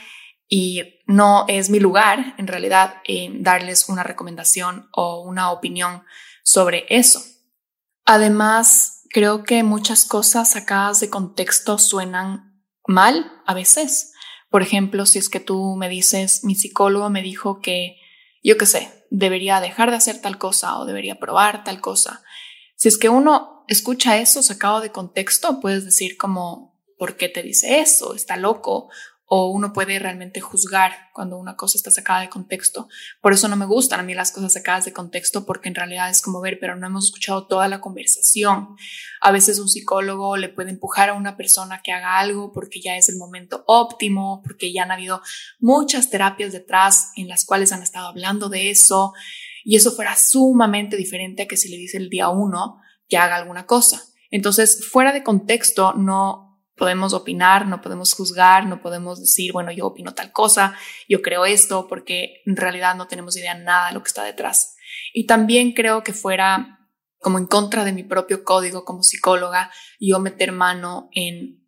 y 0.48 1.00
no 1.08 1.46
es 1.48 1.70
mi 1.70 1.80
lugar 1.80 2.36
en 2.38 2.48
realidad 2.48 2.96
darles 3.40 3.88
una 3.88 4.04
recomendación 4.04 4.90
o 4.92 5.22
una 5.22 5.52
opinión 5.52 6.04
sobre 6.44 6.86
eso. 6.90 7.22
Además, 8.06 9.04
creo 9.10 9.44
que 9.44 9.64
muchas 9.64 10.06
cosas 10.06 10.52
sacadas 10.52 11.00
de 11.00 11.10
contexto 11.10 11.78
suenan 11.78 12.62
mal 12.88 13.32
a 13.46 13.54
veces. 13.54 14.14
Por 14.50 14.62
ejemplo, 14.62 15.06
si 15.06 15.20
es 15.20 15.30
que 15.30 15.40
tú 15.40 15.76
me 15.78 15.88
dices, 15.88 16.44
mi 16.44 16.56
psicólogo 16.56 17.10
me 17.10 17.22
dijo 17.22 17.62
que, 17.62 17.98
yo 18.44 18.58
qué 18.58 18.66
sé, 18.66 19.06
debería 19.10 19.62
dejar 19.62 19.92
de 19.92 19.98
hacer 19.98 20.22
tal 20.22 20.38
cosa 20.38 20.80
o 20.80 20.86
debería 20.86 21.20
probar 21.20 21.64
tal 21.64 21.80
cosa. 21.80 22.24
Si 22.82 22.88
es 22.88 22.98
que 22.98 23.10
uno 23.10 23.64
escucha 23.68 24.18
eso 24.18 24.42
sacado 24.42 24.82
de 24.82 24.92
contexto, 24.92 25.60
puedes 25.60 25.86
decir 25.86 26.18
como, 26.18 26.82
¿por 26.98 27.16
qué 27.16 27.30
te 27.30 27.44
dice 27.44 27.80
eso? 27.80 28.16
¿Está 28.16 28.38
loco? 28.38 28.90
O 29.26 29.52
uno 29.52 29.72
puede 29.72 30.00
realmente 30.00 30.42
juzgar 30.42 30.92
cuando 31.14 31.38
una 31.38 31.56
cosa 31.56 31.78
está 31.78 31.92
sacada 31.92 32.22
de 32.22 32.30
contexto. 32.30 32.88
Por 33.22 33.34
eso 33.34 33.48
no 33.48 33.56
me 33.56 33.68
gustan 33.68 34.00
a 34.00 34.04
mí 34.04 34.16
las 34.16 34.32
cosas 34.32 34.54
sacadas 34.54 34.86
de 34.86 34.94
contexto, 34.94 35.46
porque 35.46 35.70
en 35.70 35.76
realidad 35.76 36.10
es 36.10 36.24
como 36.24 36.42
ver, 36.42 36.58
pero 36.60 36.76
no 36.76 36.88
hemos 36.88 37.06
escuchado 37.06 37.46
toda 37.46 37.68
la 37.68 37.82
conversación. 37.82 38.70
A 39.22 39.32
veces 39.32 39.60
un 39.60 39.70
psicólogo 39.70 40.36
le 40.36 40.50
puede 40.50 40.72
empujar 40.72 41.10
a 41.10 41.14
una 41.14 41.38
persona 41.38 41.84
que 41.84 41.92
haga 41.92 42.18
algo 42.18 42.52
porque 42.52 42.82
ya 42.82 42.98
es 42.98 43.10
el 43.10 43.18
momento 43.18 43.64
óptimo, 43.68 44.42
porque 44.42 44.74
ya 44.74 44.82
han 44.82 44.92
habido 44.92 45.22
muchas 45.60 46.10
terapias 46.10 46.52
detrás 46.52 47.12
en 47.16 47.28
las 47.28 47.46
cuales 47.46 47.72
han 47.74 47.84
estado 47.84 48.08
hablando 48.08 48.50
de 48.50 48.72
eso. 48.72 49.14
Y 49.64 49.76
eso 49.76 49.92
fuera 49.92 50.16
sumamente 50.16 50.98
diferente 50.98 51.44
a 51.44 51.48
que 51.48 51.58
si 51.58 51.70
le 51.70 51.78
dice 51.78 51.98
el 51.98 52.10
día 52.10 52.30
uno, 52.30 52.80
que 53.08 53.18
haga 53.18 53.36
alguna 53.36 53.66
cosa. 53.66 54.04
Entonces, 54.30 54.88
fuera 54.88 55.12
de 55.12 55.24
contexto, 55.24 55.94
no 55.94 56.52
podemos 56.76 57.14
opinar, 57.14 57.68
no 57.68 57.82
podemos 57.82 58.14
juzgar, 58.14 58.66
no 58.66 58.82
podemos 58.82 59.20
decir, 59.20 59.52
bueno, 59.52 59.72
yo 59.72 59.86
opino 59.86 60.14
tal 60.14 60.32
cosa, 60.32 60.76
yo 61.08 61.22
creo 61.22 61.46
esto, 61.46 61.88
porque 61.88 62.42
en 62.46 62.56
realidad 62.56 62.96
no 62.96 63.08
tenemos 63.08 63.38
idea 63.38 63.54
nada 63.54 63.90
de 63.90 63.94
lo 63.94 64.02
que 64.02 64.08
está 64.08 64.24
detrás. 64.24 64.76
Y 65.14 65.28
también 65.28 65.74
creo 65.74 66.04
que 66.04 66.14
fuera 66.14 66.80
como 67.20 67.38
en 67.38 67.46
contra 67.46 67.84
de 67.84 67.94
mi 67.94 68.04
propio 68.04 68.44
código 68.44 68.84
como 68.84 69.04
psicóloga, 69.04 69.72
yo 70.00 70.20
meter 70.20 70.52
mano 70.52 71.10
en 71.12 71.64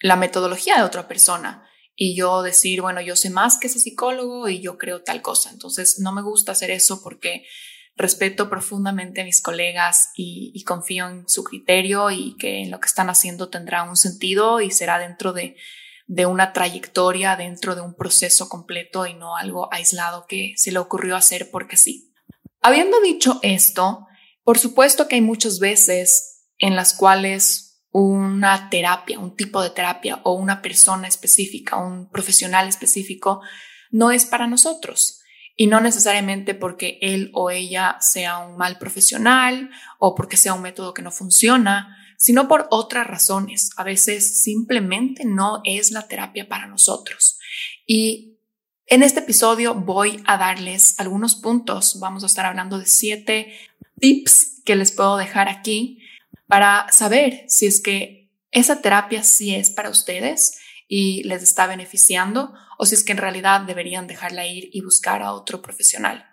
la 0.00 0.16
metodología 0.16 0.76
de 0.76 0.82
otra 0.82 1.06
persona 1.06 1.63
y 1.96 2.16
yo 2.16 2.42
decir, 2.42 2.80
bueno, 2.80 3.00
yo 3.00 3.16
sé 3.16 3.30
más 3.30 3.58
que 3.58 3.68
ese 3.68 3.78
psicólogo 3.78 4.48
y 4.48 4.60
yo 4.60 4.78
creo 4.78 5.02
tal 5.02 5.22
cosa. 5.22 5.50
Entonces, 5.50 6.00
no 6.00 6.12
me 6.12 6.22
gusta 6.22 6.52
hacer 6.52 6.70
eso 6.70 7.02
porque 7.02 7.44
respeto 7.96 8.50
profundamente 8.50 9.20
a 9.20 9.24
mis 9.24 9.40
colegas 9.40 10.10
y, 10.16 10.62
confío 10.64 11.08
en 11.08 11.28
su 11.28 11.44
criterio 11.44 12.10
y 12.10 12.36
que 12.36 12.62
en 12.62 12.70
lo 12.70 12.80
que 12.80 12.86
están 12.86 13.10
haciendo 13.10 13.48
tendrá 13.48 13.84
un 13.84 13.96
sentido 13.96 14.60
y 14.60 14.72
será 14.72 14.98
dentro 14.98 15.32
de, 15.32 15.56
de 16.06 16.26
una 16.26 16.52
trayectoria, 16.52 17.36
dentro 17.36 17.76
de 17.76 17.82
un 17.82 17.94
proceso 17.94 18.48
completo 18.48 19.06
y 19.06 19.14
no 19.14 19.36
algo 19.36 19.72
aislado 19.72 20.26
que 20.26 20.54
se 20.56 20.72
le 20.72 20.78
ocurrió 20.78 21.14
hacer 21.14 21.50
porque 21.50 21.76
sí. 21.76 22.12
Habiendo 22.60 23.00
dicho 23.00 23.38
esto, 23.42 24.06
Por 24.42 24.58
supuesto 24.58 25.08
que 25.08 25.14
hay 25.14 25.22
muchas 25.22 25.58
veces 25.58 26.44
en 26.58 26.76
las 26.76 26.92
cuales 26.92 27.63
una 27.96 28.70
terapia, 28.70 29.20
un 29.20 29.36
tipo 29.36 29.62
de 29.62 29.70
terapia 29.70 30.20
o 30.24 30.32
una 30.32 30.62
persona 30.62 31.06
específica, 31.06 31.76
un 31.76 32.10
profesional 32.10 32.66
específico, 32.66 33.40
no 33.92 34.10
es 34.10 34.26
para 34.26 34.48
nosotros. 34.48 35.20
Y 35.54 35.68
no 35.68 35.80
necesariamente 35.80 36.56
porque 36.56 36.98
él 37.02 37.30
o 37.34 37.52
ella 37.52 37.96
sea 38.00 38.38
un 38.38 38.56
mal 38.56 38.78
profesional 38.78 39.70
o 40.00 40.16
porque 40.16 40.36
sea 40.36 40.54
un 40.54 40.62
método 40.62 40.92
que 40.92 41.02
no 41.02 41.12
funciona, 41.12 41.96
sino 42.18 42.48
por 42.48 42.66
otras 42.72 43.06
razones. 43.06 43.70
A 43.76 43.84
veces 43.84 44.42
simplemente 44.42 45.24
no 45.24 45.60
es 45.62 45.92
la 45.92 46.08
terapia 46.08 46.48
para 46.48 46.66
nosotros. 46.66 47.38
Y 47.86 48.38
en 48.86 49.04
este 49.04 49.20
episodio 49.20 49.72
voy 49.72 50.20
a 50.26 50.36
darles 50.36 50.98
algunos 50.98 51.36
puntos. 51.36 52.00
Vamos 52.00 52.24
a 52.24 52.26
estar 52.26 52.44
hablando 52.44 52.76
de 52.76 52.86
siete 52.86 53.56
tips 54.00 54.62
que 54.64 54.74
les 54.74 54.90
puedo 54.90 55.16
dejar 55.16 55.48
aquí 55.48 56.00
para 56.46 56.86
saber 56.90 57.44
si 57.48 57.66
es 57.66 57.80
que 57.80 58.30
esa 58.50 58.80
terapia 58.80 59.22
sí 59.22 59.54
es 59.54 59.70
para 59.70 59.90
ustedes 59.90 60.58
y 60.88 61.24
les 61.24 61.42
está 61.42 61.66
beneficiando 61.66 62.54
o 62.78 62.86
si 62.86 62.94
es 62.94 63.02
que 63.02 63.12
en 63.12 63.18
realidad 63.18 63.62
deberían 63.62 64.06
dejarla 64.06 64.46
ir 64.46 64.68
y 64.72 64.80
buscar 64.80 65.22
a 65.22 65.32
otro 65.32 65.62
profesional. 65.62 66.24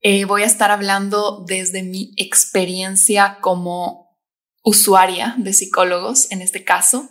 Eh, 0.00 0.26
voy 0.26 0.42
a 0.42 0.46
estar 0.46 0.70
hablando 0.70 1.44
desde 1.46 1.82
mi 1.82 2.12
experiencia 2.16 3.38
como 3.40 4.18
usuaria 4.62 5.34
de 5.38 5.52
psicólogos 5.52 6.30
en 6.30 6.42
este 6.42 6.64
caso. 6.64 7.10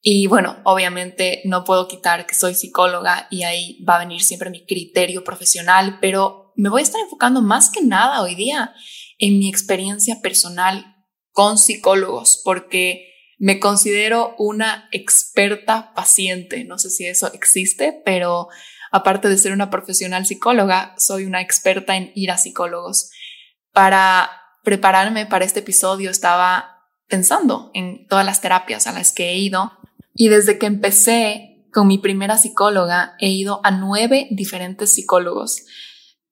Y 0.00 0.26
bueno, 0.26 0.58
obviamente 0.64 1.42
no 1.44 1.64
puedo 1.64 1.88
quitar 1.88 2.26
que 2.26 2.34
soy 2.34 2.54
psicóloga 2.54 3.26
y 3.30 3.42
ahí 3.42 3.82
va 3.84 3.96
a 3.96 4.00
venir 4.00 4.22
siempre 4.22 4.50
mi 4.50 4.64
criterio 4.64 5.24
profesional, 5.24 5.98
pero 6.00 6.52
me 6.56 6.68
voy 6.68 6.80
a 6.80 6.84
estar 6.84 7.00
enfocando 7.00 7.42
más 7.42 7.70
que 7.70 7.82
nada 7.82 8.22
hoy 8.22 8.34
día 8.34 8.74
en 9.18 9.38
mi 9.38 9.48
experiencia 9.48 10.20
personal 10.22 10.97
con 11.38 11.56
psicólogos, 11.56 12.42
porque 12.44 13.12
me 13.38 13.60
considero 13.60 14.34
una 14.38 14.88
experta 14.90 15.94
paciente. 15.94 16.64
No 16.64 16.80
sé 16.80 16.90
si 16.90 17.06
eso 17.06 17.32
existe, 17.32 18.02
pero 18.04 18.48
aparte 18.90 19.28
de 19.28 19.38
ser 19.38 19.52
una 19.52 19.70
profesional 19.70 20.26
psicóloga, 20.26 20.96
soy 20.98 21.26
una 21.26 21.40
experta 21.40 21.96
en 21.96 22.10
ir 22.16 22.32
a 22.32 22.38
psicólogos. 22.38 23.12
Para 23.72 24.28
prepararme 24.64 25.26
para 25.26 25.44
este 25.44 25.60
episodio 25.60 26.10
estaba 26.10 26.88
pensando 27.06 27.70
en 27.72 28.08
todas 28.08 28.26
las 28.26 28.40
terapias 28.40 28.88
a 28.88 28.92
las 28.92 29.12
que 29.12 29.30
he 29.30 29.38
ido 29.38 29.70
y 30.14 30.30
desde 30.30 30.58
que 30.58 30.66
empecé 30.66 31.68
con 31.72 31.86
mi 31.86 31.98
primera 31.98 32.36
psicóloga 32.36 33.14
he 33.20 33.28
ido 33.28 33.60
a 33.62 33.70
nueve 33.70 34.26
diferentes 34.32 34.92
psicólogos 34.92 35.62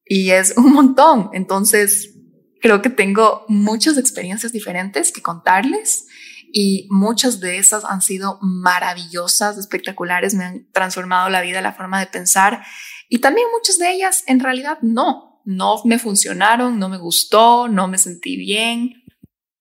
y 0.04 0.30
es 0.30 0.54
un 0.56 0.72
montón. 0.72 1.30
Entonces 1.32 2.15
creo 2.60 2.82
que 2.82 2.90
tengo 2.90 3.44
muchas 3.48 3.98
experiencias 3.98 4.52
diferentes 4.52 5.12
que 5.12 5.22
contarles 5.22 6.06
y 6.52 6.86
muchas 6.90 7.40
de 7.40 7.58
esas 7.58 7.84
han 7.84 8.02
sido 8.02 8.38
maravillosas, 8.40 9.58
espectaculares, 9.58 10.34
me 10.34 10.44
han 10.44 10.70
transformado 10.72 11.28
la 11.28 11.42
vida, 11.42 11.60
la 11.60 11.72
forma 11.72 12.00
de 12.00 12.06
pensar 12.06 12.62
y 13.08 13.18
también 13.18 13.46
muchas 13.52 13.78
de 13.78 13.92
ellas 13.92 14.24
en 14.26 14.40
realidad 14.40 14.78
no, 14.82 15.40
no 15.44 15.82
me 15.84 15.98
funcionaron, 15.98 16.78
no 16.78 16.88
me 16.88 16.98
gustó, 16.98 17.68
no 17.68 17.88
me 17.88 17.98
sentí 17.98 18.36
bien. 18.36 19.04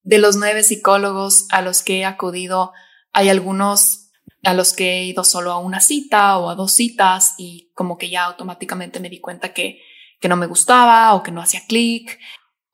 De 0.02 0.18
los 0.18 0.36
nueve 0.36 0.62
psicólogos 0.62 1.46
a 1.50 1.62
los 1.62 1.82
que 1.82 1.98
he 1.98 2.04
acudido, 2.04 2.72
hay 3.12 3.28
algunos 3.28 4.10
a 4.42 4.54
los 4.54 4.72
que 4.72 4.98
he 4.98 5.04
ido 5.04 5.24
solo 5.24 5.52
a 5.52 5.58
una 5.58 5.80
cita 5.80 6.38
o 6.38 6.50
a 6.50 6.54
dos 6.54 6.72
citas 6.72 7.34
y 7.38 7.72
como 7.74 7.98
que 7.98 8.10
ya 8.10 8.24
automáticamente 8.24 9.00
me 9.00 9.10
di 9.10 9.20
cuenta 9.20 9.52
que, 9.52 9.80
que 10.20 10.28
no 10.28 10.36
me 10.36 10.46
gustaba 10.46 11.14
o 11.14 11.22
que 11.22 11.32
no 11.32 11.40
hacía 11.40 11.62
clic 11.66 12.18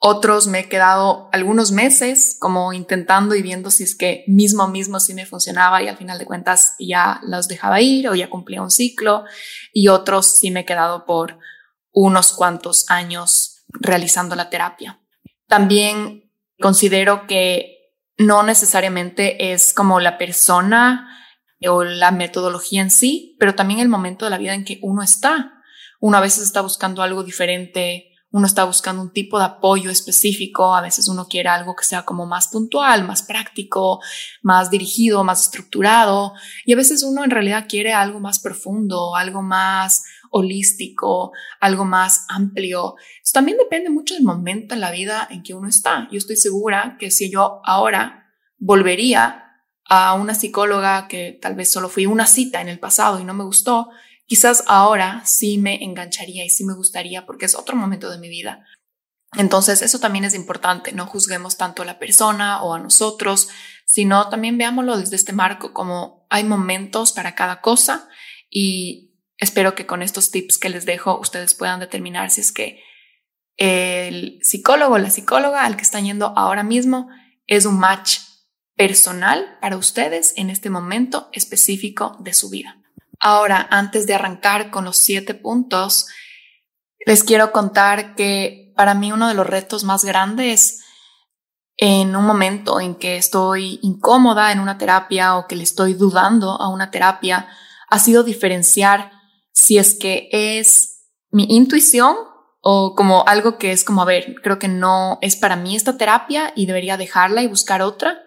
otros 0.05 0.49
me 0.49 0.59
he 0.59 0.69
quedado 0.69 1.29
algunos 1.31 1.71
meses 1.71 2.37
como 2.41 2.73
intentando 2.73 3.37
y 3.37 3.43
viendo 3.43 3.71
si 3.71 3.85
es 3.85 3.95
que 3.95 4.25
mismo 4.27 4.67
mismo 4.67 4.99
sí 4.99 5.15
me 5.15 5.27
funcionaba 5.27 5.81
y 5.81 5.87
al 5.87 5.97
final 5.97 6.19
de 6.19 6.27
cuentas 6.27 6.75
ya 6.81 7.21
los 7.23 7.47
dejaba 7.47 7.81
ir 7.81 8.09
o 8.09 8.15
ya 8.17 8.29
cumplía 8.29 8.63
un 8.63 8.73
ciclo. 8.73 9.25
Y 9.73 9.87
otros 9.87 10.27
sí 10.27 10.51
me 10.51 10.61
he 10.61 10.65
quedado 10.65 11.07
por 11.07 11.39
unos 11.93 12.33
cuantos 12.33 12.91
años 12.91 13.65
realizando 13.69 14.35
la 14.35 14.51
terapia. 14.51 15.01
También 15.47 16.33
considero 16.61 17.29
que 17.29 17.93
no 18.19 18.43
necesariamente 18.43 19.53
es 19.53 19.73
como 19.73 20.01
la 20.01 20.19
persona 20.19 21.17
o 21.69 21.85
la 21.85 22.11
metodología 22.11 22.83
en 22.83 22.91
sí, 22.91 23.37
pero 23.39 23.55
también 23.55 23.79
el 23.79 23.89
momento 23.89 24.25
de 24.25 24.33
la 24.33 24.39
vida 24.39 24.55
en 24.55 24.65
que 24.65 24.81
uno 24.83 25.05
está. 25.05 25.63
Uno 26.01 26.17
a 26.17 26.21
veces 26.21 26.43
está 26.43 26.61
buscando 26.61 27.03
algo 27.03 27.23
diferente 27.23 28.12
uno 28.33 28.47
está 28.47 28.65
buscando 28.65 29.03
un 29.03 29.13
tipo 29.13 29.39
de 29.39 29.45
apoyo 29.45 29.91
específico, 29.91 30.75
a 30.75 30.81
veces 30.81 31.09
uno 31.09 31.29
quiere 31.29 31.51
algo 31.51 31.77
que 31.77 31.85
sea 31.85 32.03
como 32.03 32.27
más 32.27 32.49
puntual, 32.49 33.07
más 33.07 33.23
práctico, 33.23 34.01
más 34.43 34.71
dirigido, 34.71 35.23
más 35.23 35.43
estructurado, 35.43 36.33
y 36.65 36.73
a 36.73 36.77
veces 36.77 37.03
uno 37.03 37.25
en 37.25 37.31
realidad 37.31 37.67
quiere 37.69 37.93
algo 37.93 38.21
más 38.21 38.41
profundo, 38.41 39.15
algo 39.15 39.43
más 39.43 40.03
holístico, 40.31 41.33
algo 41.61 41.85
más 41.85 42.25
amplio. 42.29 42.95
Eso 43.23 43.33
también 43.35 43.59
depende 43.59 43.91
mucho 43.91 44.15
del 44.15 44.25
momento 44.25 44.75
en 44.75 44.81
la 44.81 44.91
vida 44.91 45.29
en 45.31 45.43
que 45.43 45.53
uno 45.53 45.69
está. 45.69 46.09
Yo 46.11 46.17
estoy 46.17 46.37
segura 46.37 46.97
que 46.99 47.11
si 47.11 47.31
yo 47.31 47.61
ahora 47.65 48.33
volvería 48.57 49.43
a 49.85 50.15
una 50.15 50.35
psicóloga 50.35 51.07
que 51.07 51.39
tal 51.41 51.55
vez 51.55 51.71
solo 51.71 51.91
fui 51.91 52.07
una 52.07 52.27
cita 52.27 52.63
en 52.63 52.69
el 52.69 52.79
pasado 52.79 53.21
y 53.21 53.25
no 53.25 53.35
me 53.35 53.45
gustó, 53.45 53.91
quizás 54.27 54.65
ahora 54.67 55.23
sí 55.25 55.59
me 55.59 55.83
engancharía 55.85 56.45
y 56.45 56.51
sí 56.51 56.65
me 56.65 56.75
gustaría 56.75 57.27
porque 57.27 57.47
es 57.47 57.55
otro 57.55 57.77
momento 57.77 58.11
de 58.11 58.19
mi 58.19 58.29
vida. 58.29 58.65
Entonces, 59.37 59.81
eso 59.81 59.99
también 59.99 60.25
es 60.25 60.35
importante, 60.35 60.93
no 60.93 61.07
juzguemos 61.07 61.57
tanto 61.57 61.83
a 61.83 61.87
la 61.87 61.99
persona 61.99 62.63
o 62.63 62.75
a 62.75 62.79
nosotros, 62.79 63.49
sino 63.87 64.29
también 64.29 64.59
veámoslo 64.59 64.99
desde 64.99 65.17
este 65.17 65.33
marco, 65.33 65.73
como 65.73 66.27
hay 66.29 66.45
momentos 66.45 67.13
para 67.13 67.35
cada 67.35 67.61
cosa 67.61 68.09
y 68.51 69.15
espero 69.39 69.75
que 69.75 69.87
con 69.87 70.03
estos 70.03 70.31
tips 70.31 70.59
que 70.59 70.69
les 70.69 70.85
dejo 70.85 71.19
ustedes 71.19 71.55
puedan 71.55 71.81
determinar 71.81 72.31
si 72.31 72.43
es 72.43 72.53
que 72.53 72.83
el 73.57 74.39
psicólogo 74.43 74.95
o 74.95 74.99
la 74.99 75.11
psicóloga 75.11 75.65
al 75.65 75.77
que 75.77 75.83
están 75.83 76.05
yendo 76.05 76.33
ahora 76.37 76.63
mismo 76.63 77.09
es 77.47 77.65
un 77.67 77.79
match 77.79 78.19
personal 78.77 79.59
para 79.61 79.77
ustedes 79.77 80.35
en 80.37 80.51
este 80.51 80.71
momento 80.71 81.29
específico 81.33 82.17
de 82.21 82.35
su 82.35 82.51
vida. 82.51 82.82
Ahora, 83.25 83.69
antes 83.71 84.09
de 84.09 84.15
arrancar 84.15 84.73
con 84.73 84.85
los 84.85 84.97
siete 84.97 85.35
puntos, 85.35 86.09
les 87.07 87.23
quiero 87.23 87.53
contar 87.53 88.17
que 88.17 88.73
para 88.75 88.95
mí 88.95 89.13
uno 89.13 89.29
de 89.29 89.35
los 89.35 89.47
retos 89.47 89.85
más 89.85 90.05
grandes 90.05 90.81
en 91.77 92.17
un 92.17 92.27
momento 92.27 92.81
en 92.81 92.97
que 92.97 93.17
estoy 93.17 93.79
incómoda 93.83 94.51
en 94.51 94.59
una 94.59 94.77
terapia 94.77 95.37
o 95.37 95.47
que 95.47 95.55
le 95.55 95.63
estoy 95.63 95.95
dudando 95.95 96.61
a 96.61 96.69
una 96.69 96.91
terapia 96.91 97.49
ha 97.89 97.99
sido 98.01 98.25
diferenciar 98.25 99.13
si 99.53 99.79
es 99.79 99.95
que 99.95 100.29
es 100.33 101.05
mi 101.31 101.47
intuición 101.49 102.17
o 102.61 102.97
como 102.97 103.25
algo 103.29 103.57
que 103.57 103.71
es 103.71 103.85
como, 103.85 104.03
a 104.03 104.07
ver, 104.07 104.35
creo 104.43 104.59
que 104.59 104.69
no 104.69 105.19
es 105.23 105.37
para 105.37 105.55
mí 105.55 105.77
esta 105.77 105.97
terapia 105.97 106.53
y 106.57 106.67
debería 106.67 106.97
dejarla 106.97 107.43
y 107.43 107.47
buscar 107.47 107.83
otra, 107.83 108.21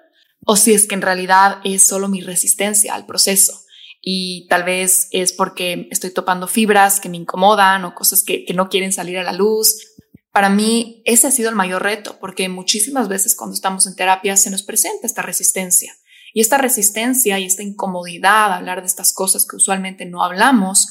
o 0.45 0.55
si 0.55 0.73
es 0.73 0.87
que 0.87 0.95
en 0.95 1.01
realidad 1.01 1.59
es 1.65 1.85
solo 1.85 2.07
mi 2.07 2.21
resistencia 2.21 2.95
al 2.95 3.05
proceso 3.05 3.64
y 4.07 4.45
tal 4.49 4.63
vez 4.63 5.07
es 5.09 5.33
porque 5.33 5.87
estoy 5.89 6.11
topando 6.11 6.47
fibras 6.47 6.99
que 6.99 7.09
me 7.09 7.17
incomodan 7.17 7.83
o 7.85 7.95
cosas 7.95 8.23
que, 8.23 8.45
que 8.45 8.53
no 8.53 8.69
quieren 8.69 8.93
salir 8.93 9.17
a 9.17 9.23
la 9.23 9.33
luz. 9.33 9.95
Para 10.31 10.49
mí 10.49 11.01
ese 11.05 11.25
ha 11.25 11.31
sido 11.31 11.49
el 11.49 11.55
mayor 11.55 11.81
reto 11.81 12.17
porque 12.19 12.47
muchísimas 12.47 13.07
veces 13.07 13.35
cuando 13.35 13.55
estamos 13.55 13.87
en 13.87 13.95
terapia 13.95 14.37
se 14.37 14.51
nos 14.51 14.61
presenta 14.61 15.07
esta 15.07 15.23
resistencia 15.23 15.91
y 16.35 16.41
esta 16.41 16.59
resistencia 16.59 17.39
y 17.39 17.45
esta 17.45 17.63
incomodidad 17.63 18.51
a 18.51 18.57
hablar 18.57 18.81
de 18.81 18.87
estas 18.87 19.11
cosas 19.11 19.47
que 19.47 19.55
usualmente 19.55 20.05
no 20.05 20.23
hablamos, 20.23 20.87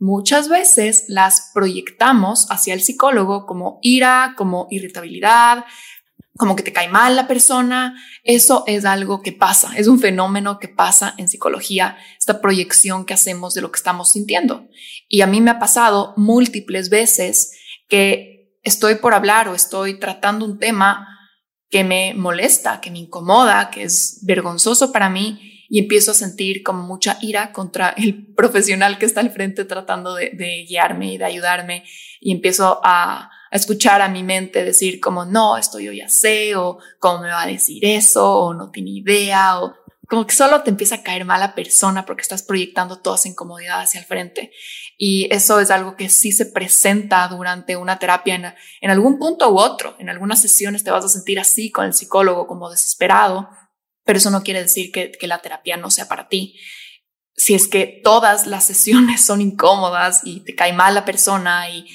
muchas 0.00 0.48
veces 0.48 1.04
las 1.06 1.52
proyectamos 1.54 2.48
hacia 2.50 2.74
el 2.74 2.80
psicólogo 2.80 3.46
como 3.46 3.78
ira, 3.82 4.34
como 4.36 4.66
irritabilidad, 4.70 5.64
como 6.38 6.54
que 6.54 6.62
te 6.62 6.72
cae 6.72 6.88
mal 6.88 7.16
la 7.16 7.26
persona, 7.26 8.00
eso 8.22 8.62
es 8.68 8.84
algo 8.84 9.22
que 9.22 9.32
pasa, 9.32 9.72
es 9.76 9.88
un 9.88 9.98
fenómeno 9.98 10.60
que 10.60 10.68
pasa 10.68 11.14
en 11.18 11.28
psicología, 11.28 11.98
esta 12.16 12.40
proyección 12.40 13.04
que 13.04 13.12
hacemos 13.12 13.54
de 13.54 13.60
lo 13.60 13.72
que 13.72 13.78
estamos 13.78 14.12
sintiendo. 14.12 14.68
Y 15.08 15.22
a 15.22 15.26
mí 15.26 15.40
me 15.40 15.50
ha 15.50 15.58
pasado 15.58 16.14
múltiples 16.16 16.90
veces 16.90 17.58
que 17.88 18.54
estoy 18.62 18.94
por 18.94 19.14
hablar 19.14 19.48
o 19.48 19.54
estoy 19.56 19.98
tratando 19.98 20.44
un 20.44 20.60
tema 20.60 21.08
que 21.70 21.82
me 21.82 22.14
molesta, 22.14 22.80
que 22.80 22.92
me 22.92 23.00
incomoda, 23.00 23.70
que 23.70 23.82
es 23.82 24.20
vergonzoso 24.22 24.92
para 24.92 25.10
mí 25.10 25.66
y 25.68 25.80
empiezo 25.80 26.12
a 26.12 26.14
sentir 26.14 26.62
como 26.62 26.84
mucha 26.84 27.18
ira 27.20 27.52
contra 27.52 27.90
el 27.96 28.32
profesional 28.34 28.96
que 28.98 29.06
está 29.06 29.22
al 29.22 29.32
frente 29.32 29.64
tratando 29.64 30.14
de, 30.14 30.30
de 30.30 30.66
guiarme 30.68 31.14
y 31.14 31.18
de 31.18 31.24
ayudarme 31.24 31.84
y 32.20 32.30
empiezo 32.30 32.80
a 32.84 33.28
escuchar 33.50 34.02
a 34.02 34.08
mi 34.08 34.22
mente 34.22 34.64
decir 34.64 35.00
como 35.00 35.24
no, 35.24 35.56
esto 35.56 35.80
yo 35.80 35.92
ya 35.92 36.08
sé, 36.08 36.56
o 36.56 36.78
cómo 36.98 37.22
me 37.22 37.28
va 37.28 37.42
a 37.42 37.46
decir 37.46 37.84
eso, 37.84 38.38
o 38.38 38.54
no 38.54 38.70
tiene 38.70 38.90
idea, 38.90 39.60
o 39.60 39.74
como 40.08 40.26
que 40.26 40.34
solo 40.34 40.62
te 40.62 40.70
empieza 40.70 40.96
a 40.96 41.02
caer 41.02 41.26
mal 41.26 41.40
la 41.40 41.54
persona 41.54 42.06
porque 42.06 42.22
estás 42.22 42.42
proyectando 42.42 42.98
toda 43.00 43.16
esa 43.16 43.28
incomodidad 43.28 43.80
hacia 43.80 44.00
el 44.00 44.06
frente. 44.06 44.50
Y 44.96 45.28
eso 45.30 45.60
es 45.60 45.70
algo 45.70 45.96
que 45.96 46.08
sí 46.08 46.32
se 46.32 46.46
presenta 46.46 47.28
durante 47.28 47.76
una 47.76 47.98
terapia 47.98 48.34
en, 48.34 48.54
en 48.80 48.90
algún 48.90 49.18
punto 49.18 49.50
u 49.50 49.58
otro. 49.58 49.96
En 49.98 50.08
algunas 50.08 50.40
sesiones 50.40 50.82
te 50.82 50.90
vas 50.90 51.04
a 51.04 51.08
sentir 51.10 51.38
así 51.38 51.70
con 51.70 51.84
el 51.84 51.92
psicólogo, 51.92 52.46
como 52.46 52.70
desesperado, 52.70 53.50
pero 54.04 54.16
eso 54.16 54.30
no 54.30 54.42
quiere 54.42 54.62
decir 54.62 54.90
que, 54.92 55.12
que 55.12 55.26
la 55.26 55.42
terapia 55.42 55.76
no 55.76 55.90
sea 55.90 56.08
para 56.08 56.28
ti. 56.28 56.58
Si 57.36 57.54
es 57.54 57.68
que 57.68 58.00
todas 58.02 58.46
las 58.46 58.64
sesiones 58.64 59.20
son 59.24 59.42
incómodas 59.42 60.22
y 60.24 60.40
te 60.40 60.54
cae 60.54 60.72
mal 60.72 60.94
la 60.94 61.04
persona 61.04 61.68
y 61.68 61.86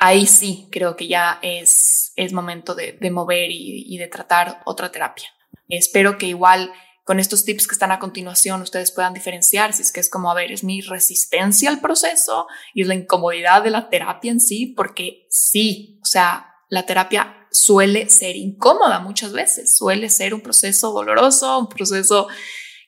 ahí 0.00 0.26
sí 0.26 0.66
creo 0.72 0.96
que 0.96 1.06
ya 1.06 1.38
es, 1.42 2.12
es 2.16 2.32
momento 2.32 2.74
de, 2.74 2.98
de 3.00 3.10
mover 3.10 3.50
y, 3.50 3.84
y 3.86 3.98
de 3.98 4.08
tratar 4.08 4.62
otra 4.64 4.90
terapia. 4.90 5.28
Espero 5.68 6.18
que 6.18 6.26
igual 6.26 6.72
con 7.04 7.20
estos 7.20 7.44
tips 7.44 7.66
que 7.66 7.74
están 7.74 7.92
a 7.92 7.98
continuación 7.98 8.62
ustedes 8.62 8.92
puedan 8.92 9.14
diferenciar 9.14 9.72
si 9.74 9.82
es 9.82 9.92
que 9.92 10.00
es 10.00 10.08
como, 10.08 10.30
a 10.30 10.34
ver, 10.34 10.52
es 10.52 10.64
mi 10.64 10.80
resistencia 10.80 11.68
al 11.68 11.80
proceso 11.80 12.46
y 12.72 12.82
es 12.82 12.88
la 12.88 12.94
incomodidad 12.94 13.62
de 13.62 13.70
la 13.70 13.90
terapia 13.90 14.32
en 14.32 14.40
sí, 14.40 14.66
porque 14.66 15.26
sí, 15.28 15.98
o 16.02 16.06
sea, 16.06 16.54
la 16.68 16.86
terapia 16.86 17.46
suele 17.50 18.08
ser 18.08 18.36
incómoda 18.36 19.00
muchas 19.00 19.32
veces, 19.32 19.76
suele 19.76 20.08
ser 20.08 20.32
un 20.32 20.40
proceso 20.40 20.92
doloroso, 20.92 21.58
un 21.58 21.68
proceso 21.68 22.28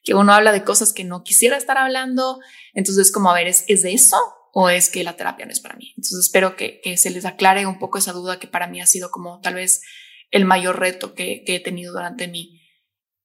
que 0.02 0.14
uno 0.14 0.32
habla 0.32 0.52
de 0.52 0.64
cosas 0.64 0.92
que 0.92 1.04
no 1.04 1.22
quisiera 1.24 1.56
estar 1.56 1.76
hablando, 1.76 2.40
entonces 2.72 3.12
como, 3.12 3.30
a 3.30 3.34
ver, 3.34 3.48
¿es, 3.48 3.64
¿es 3.68 3.84
eso? 3.84 4.16
O 4.52 4.70
es 4.70 4.90
que 4.90 5.02
la 5.02 5.16
terapia 5.16 5.46
no 5.46 5.52
es 5.52 5.60
para 5.60 5.76
mí. 5.76 5.90
Entonces 5.96 6.20
espero 6.20 6.56
que, 6.56 6.80
que, 6.80 6.96
se 6.96 7.10
les 7.10 7.24
aclare 7.24 7.66
un 7.66 7.78
poco 7.78 7.98
esa 7.98 8.12
duda 8.12 8.38
que 8.38 8.46
para 8.46 8.68
mí 8.68 8.80
ha 8.80 8.86
sido 8.86 9.10
como 9.10 9.40
tal 9.40 9.54
vez 9.54 9.82
el 10.30 10.44
mayor 10.44 10.78
reto 10.78 11.14
que, 11.14 11.42
que 11.44 11.56
he 11.56 11.60
tenido 11.60 11.92
durante 11.92 12.28
mi, 12.28 12.62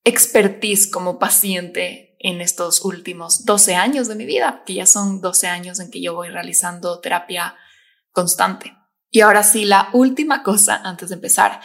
expertise 0.08 0.90
como 0.90 1.18
paciente 1.18 2.16
en 2.18 2.40
estos 2.40 2.84
últimos 2.84 3.44
12 3.44 3.74
años 3.74 4.08
de 4.08 4.14
mi 4.14 4.24
vida, 4.24 4.62
que 4.64 4.74
ya 4.74 4.86
son 4.86 5.20
12 5.20 5.46
años 5.48 5.80
en 5.80 5.90
que 5.90 6.00
yo 6.00 6.14
voy 6.14 6.30
realizando 6.30 7.00
terapia 7.00 7.54
constante. 8.10 8.74
Y 9.10 9.20
ahora 9.20 9.42
sí, 9.42 9.64
la 9.64 9.90
última 9.92 10.42
cosa 10.42 10.80
antes 10.82 11.10
de 11.10 11.16
empezar. 11.16 11.60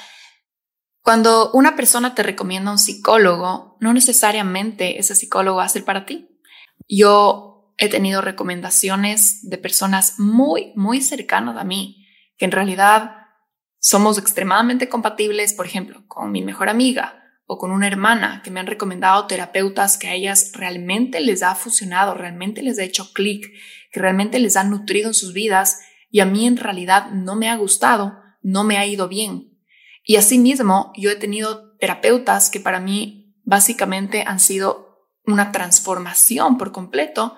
Cuando 1.01 1.51
una 1.51 1.75
persona 1.75 2.15
te 2.15 2.23
recomienda 2.23 2.71
un 2.71 2.77
psicólogo, 2.77 3.77
no 3.79 3.93
necesariamente 3.93 4.99
ese 4.99 5.15
psicólogo 5.15 5.57
va 5.57 5.65
a 5.65 5.69
ser 5.69 5.83
para 5.83 6.05
ti. 6.05 6.29
Yo 6.87 7.52
he 7.77 7.89
tenido 7.89 8.21
recomendaciones 8.21 9.49
de 9.49 9.57
personas 9.57 10.19
muy, 10.19 10.73
muy 10.75 11.01
cercanas 11.01 11.57
a 11.57 11.63
mí, 11.63 12.05
que 12.37 12.45
en 12.45 12.51
realidad 12.51 13.17
somos 13.79 14.17
extremadamente 14.17 14.89
compatibles, 14.89 15.53
por 15.53 15.65
ejemplo, 15.65 16.03
con 16.07 16.31
mi 16.31 16.41
mejor 16.41 16.69
amiga, 16.69 17.23
o 17.45 17.57
con 17.57 17.71
una 17.71 17.87
hermana 17.87 18.41
que 18.43 18.51
me 18.51 18.59
han 18.59 18.67
recomendado 18.67 19.27
terapeutas 19.27 19.97
que 19.97 20.07
a 20.07 20.13
ellas 20.13 20.51
realmente 20.53 21.19
les 21.19 21.43
ha 21.43 21.55
funcionado, 21.55 22.13
realmente 22.13 22.61
les 22.61 22.79
ha 22.79 22.83
hecho 22.83 23.11
clic, 23.13 23.51
que 23.91 23.99
realmente 23.99 24.39
les 24.39 24.55
ha 24.55 24.63
nutrido 24.63 25.09
en 25.09 25.13
sus 25.13 25.33
vidas 25.33 25.81
y 26.09 26.21
a 26.21 26.25
mí 26.25 26.47
en 26.47 26.57
realidad 26.57 27.11
no 27.11 27.35
me 27.35 27.49
ha 27.49 27.55
gustado, 27.55 28.17
no 28.41 28.63
me 28.63 28.77
ha 28.77 28.85
ido 28.85 29.07
bien. 29.07 29.59
Y 30.05 30.15
asimismo, 30.15 30.93
yo 30.95 31.09
he 31.09 31.15
tenido 31.15 31.75
terapeutas 31.77 32.49
que 32.49 32.59
para 32.59 32.79
mí 32.79 33.35
básicamente 33.43 34.23
han 34.25 34.39
sido 34.39 34.82
una 35.25 35.51
transformación 35.51 36.57
por 36.57 36.71
completo, 36.71 37.35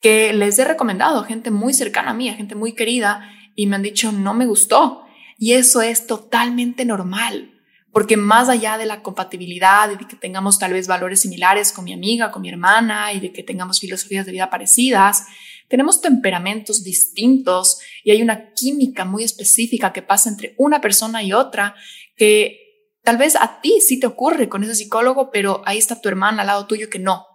que 0.00 0.32
les 0.32 0.58
he 0.58 0.64
recomendado 0.64 1.20
a 1.20 1.24
gente 1.24 1.50
muy 1.50 1.74
cercana 1.74 2.10
a 2.10 2.14
mí, 2.14 2.28
a 2.28 2.34
gente 2.34 2.54
muy 2.54 2.72
querida, 2.72 3.30
y 3.54 3.66
me 3.66 3.76
han 3.76 3.82
dicho 3.82 4.12
no 4.12 4.34
me 4.34 4.46
gustó. 4.46 5.04
Y 5.38 5.52
eso 5.52 5.82
es 5.82 6.06
totalmente 6.06 6.84
normal 6.84 7.52
porque 7.92 8.16
más 8.16 8.48
allá 8.48 8.78
de 8.78 8.86
la 8.86 9.02
compatibilidad 9.02 9.90
y 9.90 9.96
de 9.96 10.08
que 10.08 10.16
tengamos 10.16 10.58
tal 10.58 10.72
vez 10.72 10.88
valores 10.88 11.20
similares 11.20 11.72
con 11.72 11.84
mi 11.84 11.92
amiga, 11.92 12.30
con 12.30 12.40
mi 12.40 12.48
hermana 12.48 13.12
y 13.12 13.20
de 13.20 13.32
que 13.32 13.42
tengamos 13.42 13.80
filosofías 13.80 14.24
de 14.24 14.32
vida 14.32 14.48
parecidas, 14.48 15.26
tenemos 15.68 16.00
temperamentos 16.00 16.82
distintos 16.82 17.80
y 18.02 18.10
hay 18.10 18.22
una 18.22 18.52
química 18.54 19.04
muy 19.04 19.24
específica 19.24 19.92
que 19.92 20.00
pasa 20.00 20.30
entre 20.30 20.54
una 20.56 20.80
persona 20.80 21.22
y 21.22 21.34
otra 21.34 21.74
que 22.16 22.61
tal 23.02 23.16
vez 23.16 23.36
a 23.36 23.60
ti 23.60 23.80
sí 23.80 23.98
te 23.98 24.06
ocurre 24.06 24.48
con 24.48 24.62
ese 24.62 24.74
psicólogo, 24.74 25.30
pero 25.30 25.62
ahí 25.66 25.78
está 25.78 26.00
tu 26.00 26.08
hermana 26.08 26.42
al 26.42 26.48
lado 26.48 26.66
tuyo 26.66 26.88
que 26.88 26.98
no, 26.98 27.26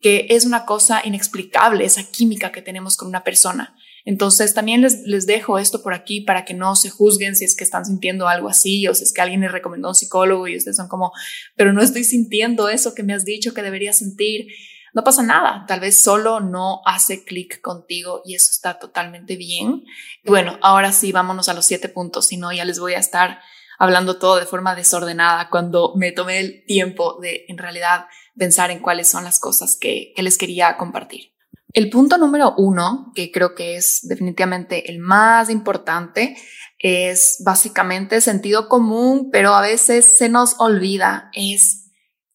que 0.00 0.26
es 0.30 0.44
una 0.44 0.64
cosa 0.64 1.02
inexplicable 1.04 1.84
esa 1.84 2.04
química 2.04 2.52
que 2.52 2.62
tenemos 2.62 2.96
con 2.96 3.08
una 3.08 3.24
persona. 3.24 3.76
Entonces 4.06 4.52
también 4.52 4.82
les, 4.82 5.00
les 5.06 5.26
dejo 5.26 5.58
esto 5.58 5.82
por 5.82 5.94
aquí 5.94 6.20
para 6.20 6.44
que 6.44 6.52
no 6.52 6.76
se 6.76 6.90
juzguen 6.90 7.36
si 7.36 7.44
es 7.46 7.56
que 7.56 7.64
están 7.64 7.86
sintiendo 7.86 8.28
algo 8.28 8.48
así 8.50 8.86
o 8.86 8.94
si 8.94 9.04
es 9.04 9.14
que 9.14 9.22
alguien 9.22 9.40
les 9.40 9.52
recomendó 9.52 9.88
un 9.88 9.94
psicólogo 9.94 10.46
y 10.46 10.56
ustedes 10.56 10.76
son 10.76 10.88
como, 10.88 11.12
pero 11.56 11.72
no 11.72 11.82
estoy 11.82 12.04
sintiendo 12.04 12.68
eso 12.68 12.94
que 12.94 13.02
me 13.02 13.14
has 13.14 13.24
dicho 13.24 13.54
que 13.54 13.62
debería 13.62 13.92
sentir. 13.94 14.48
No 14.92 15.02
pasa 15.02 15.22
nada, 15.22 15.64
tal 15.66 15.80
vez 15.80 15.96
solo 15.96 16.40
no 16.40 16.82
hace 16.84 17.24
clic 17.24 17.60
contigo 17.60 18.22
y 18.24 18.34
eso 18.34 18.50
está 18.52 18.78
totalmente 18.78 19.36
bien. 19.36 19.84
Y 20.22 20.28
bueno, 20.28 20.58
ahora 20.62 20.92
sí, 20.92 21.10
vámonos 21.10 21.48
a 21.48 21.54
los 21.54 21.64
siete 21.64 21.88
puntos, 21.88 22.28
si 22.28 22.36
no 22.36 22.52
ya 22.52 22.64
les 22.64 22.78
voy 22.78 22.92
a 22.92 22.98
estar 22.98 23.40
hablando 23.78 24.18
todo 24.18 24.36
de 24.36 24.46
forma 24.46 24.74
desordenada 24.74 25.48
cuando 25.50 25.94
me 25.96 26.12
tomé 26.12 26.40
el 26.40 26.64
tiempo 26.66 27.18
de 27.20 27.44
en 27.48 27.58
realidad 27.58 28.06
pensar 28.36 28.70
en 28.70 28.80
cuáles 28.80 29.08
son 29.08 29.24
las 29.24 29.38
cosas 29.38 29.76
que, 29.80 30.12
que 30.14 30.22
les 30.22 30.38
quería 30.38 30.76
compartir. 30.76 31.34
El 31.72 31.90
punto 31.90 32.18
número 32.18 32.54
uno, 32.56 33.10
que 33.16 33.32
creo 33.32 33.54
que 33.56 33.76
es 33.76 34.00
definitivamente 34.02 34.90
el 34.92 35.00
más 35.00 35.50
importante, 35.50 36.36
es 36.78 37.42
básicamente 37.44 38.20
sentido 38.20 38.68
común, 38.68 39.30
pero 39.32 39.54
a 39.54 39.60
veces 39.60 40.16
se 40.16 40.28
nos 40.28 40.54
olvida, 40.60 41.30
es 41.32 41.90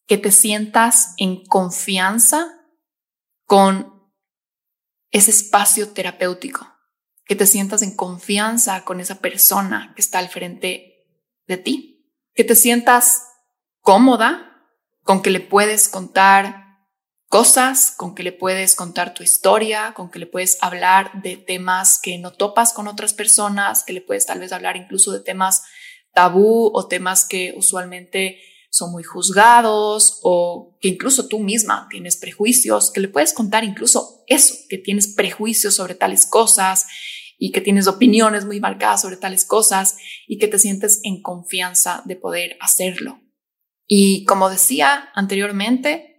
que 0.08 0.18
te 0.18 0.32
sientas 0.32 1.14
en 1.18 1.46
confianza 1.46 2.48
con 3.46 4.12
ese 5.12 5.32
espacio 5.32 5.90
terapéutico, 5.90 6.68
que 7.26 7.36
te 7.36 7.46
sientas 7.46 7.82
en 7.82 7.96
confianza 7.96 8.84
con 8.84 9.00
esa 9.00 9.20
persona 9.22 9.94
que 9.96 10.02
está 10.02 10.20
al 10.20 10.30
frente 10.30 10.89
de 11.50 11.58
ti, 11.58 12.06
que 12.34 12.46
te 12.46 12.56
sientas 12.56 13.24
cómoda 13.82 14.56
con 15.04 15.22
que 15.22 15.32
le 15.32 15.42
puedes 15.42 15.90
contar 15.90 16.78
cosas, 17.28 17.92
con 17.98 18.16
que 18.16 18.24
le 18.24 18.32
puedes 18.32 18.76
contar 18.76 19.14
tu 19.14 19.24
historia, 19.24 19.94
con 19.96 20.10
que 20.12 20.20
le 20.20 20.28
puedes 20.28 20.58
hablar 20.62 21.22
de 21.22 21.38
temas 21.38 22.00
que 22.02 22.18
no 22.20 22.32
topas 22.32 22.72
con 22.72 22.88
otras 22.88 23.14
personas, 23.14 23.84
que 23.84 23.94
le 23.94 24.02
puedes 24.02 24.28
tal 24.28 24.40
vez 24.40 24.52
hablar 24.54 24.78
incluso 24.78 25.12
de 25.12 25.20
temas 25.20 25.64
tabú 26.14 26.72
o 26.74 26.88
temas 26.88 27.26
que 27.28 27.54
usualmente 27.58 28.40
son 28.70 28.92
muy 28.92 29.04
juzgados 29.04 30.20
o 30.22 30.78
que 30.80 30.90
incluso 30.90 31.28
tú 31.28 31.40
misma 31.40 31.88
tienes 31.90 32.18
prejuicios, 32.18 32.92
que 32.92 33.00
le 33.00 33.08
puedes 33.08 33.34
contar 33.34 33.64
incluso 33.64 34.24
eso, 34.28 34.54
que 34.70 34.78
tienes 34.78 35.08
prejuicios 35.08 35.74
sobre 35.76 35.96
tales 35.96 36.28
cosas 36.28 36.86
y 37.40 37.52
que 37.52 37.62
tienes 37.62 37.88
opiniones 37.88 38.46
muy 38.46 38.60
marcadas 38.60 39.02
sobre 39.02 39.18
tales 39.18 39.46
cosas 39.46 39.98
y 40.28 40.38
que 40.38 40.48
te 40.48 40.60
sientes 40.60 41.00
en 41.04 41.24
confianza 41.24 42.04
de 42.06 42.16
poder 42.16 42.58
hacerlo. 42.62 43.22
Y 43.88 44.26
como 44.26 44.52
decía 44.52 45.10
anteriormente, 45.16 46.10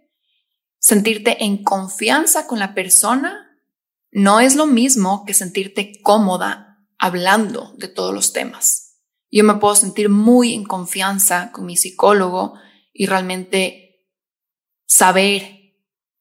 Sentirte 0.83 1.43
en 1.43 1.63
confianza 1.63 2.47
con 2.47 2.57
la 2.57 2.73
persona 2.73 3.55
no 4.11 4.39
es 4.39 4.55
lo 4.55 4.65
mismo 4.65 5.25
que 5.25 5.35
sentirte 5.35 6.01
cómoda 6.01 6.79
hablando 6.97 7.75
de 7.77 7.87
todos 7.87 8.15
los 8.15 8.33
temas. 8.33 8.97
Yo 9.29 9.43
me 9.43 9.53
puedo 9.53 9.75
sentir 9.75 10.09
muy 10.09 10.55
en 10.55 10.63
confianza 10.63 11.51
con 11.51 11.67
mi 11.67 11.77
psicólogo 11.77 12.55
y 12.91 13.05
realmente 13.05 14.07
saber 14.87 15.60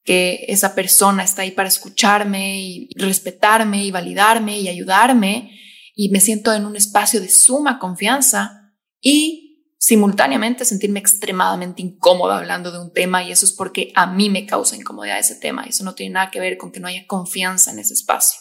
que 0.04 0.44
esa 0.48 0.74
persona 0.74 1.22
está 1.22 1.42
ahí 1.42 1.50
para 1.50 1.68
escucharme 1.68 2.60
y 2.60 2.88
respetarme 2.96 3.84
y 3.84 3.90
validarme 3.90 4.58
y 4.58 4.68
ayudarme 4.68 5.58
y 5.94 6.08
me 6.08 6.20
siento 6.20 6.52
en 6.52 6.64
un 6.64 6.76
espacio 6.76 7.20
de 7.20 7.28
suma 7.28 7.78
confianza 7.78 8.72
y 9.00 9.74
simultáneamente 9.78 10.64
sentirme 10.64 11.00
extremadamente 11.00 11.82
incómoda 11.82 12.38
hablando 12.38 12.70
de 12.70 12.80
un 12.80 12.92
tema 12.92 13.22
y 13.22 13.32
eso 13.32 13.46
es 13.46 13.52
porque 13.52 13.92
a 13.94 14.06
mí 14.06 14.28
me 14.28 14.46
causa 14.46 14.76
incomodidad 14.76 15.18
ese 15.18 15.36
tema 15.36 15.64
y 15.66 15.70
eso 15.70 15.84
no 15.84 15.94
tiene 15.94 16.14
nada 16.14 16.30
que 16.30 16.40
ver 16.40 16.58
con 16.58 16.70
que 16.70 16.80
no 16.80 16.88
haya 16.88 17.06
confianza 17.06 17.70
en 17.70 17.78
ese 17.78 17.94
espacio. 17.94 18.40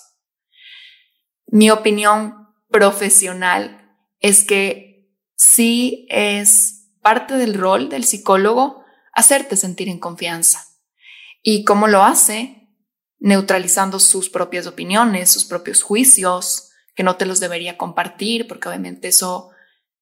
Mi 1.48 1.70
opinión 1.70 2.34
profesional 2.70 3.96
es 4.20 4.44
que 4.44 5.16
sí 5.36 6.08
es 6.10 6.92
parte 7.02 7.36
del 7.36 7.56
rol 7.56 7.90
del 7.90 8.04
psicólogo 8.04 8.84
hacerte 9.14 9.56
sentir 9.56 9.90
en 9.90 10.00
confianza. 10.00 10.69
¿Y 11.42 11.64
cómo 11.64 11.88
lo 11.88 12.04
hace? 12.04 12.70
Neutralizando 13.20 14.00
sus 14.00 14.30
propias 14.30 14.68
opiniones, 14.68 15.30
sus 15.30 15.46
propios 15.46 15.84
juicios, 15.84 16.70
que 16.96 17.04
no 17.04 17.16
te 17.16 17.26
los 17.26 17.40
debería 17.40 17.78
compartir, 17.78 18.48
porque 18.48 18.68
obviamente 18.68 19.08
eso 19.08 19.52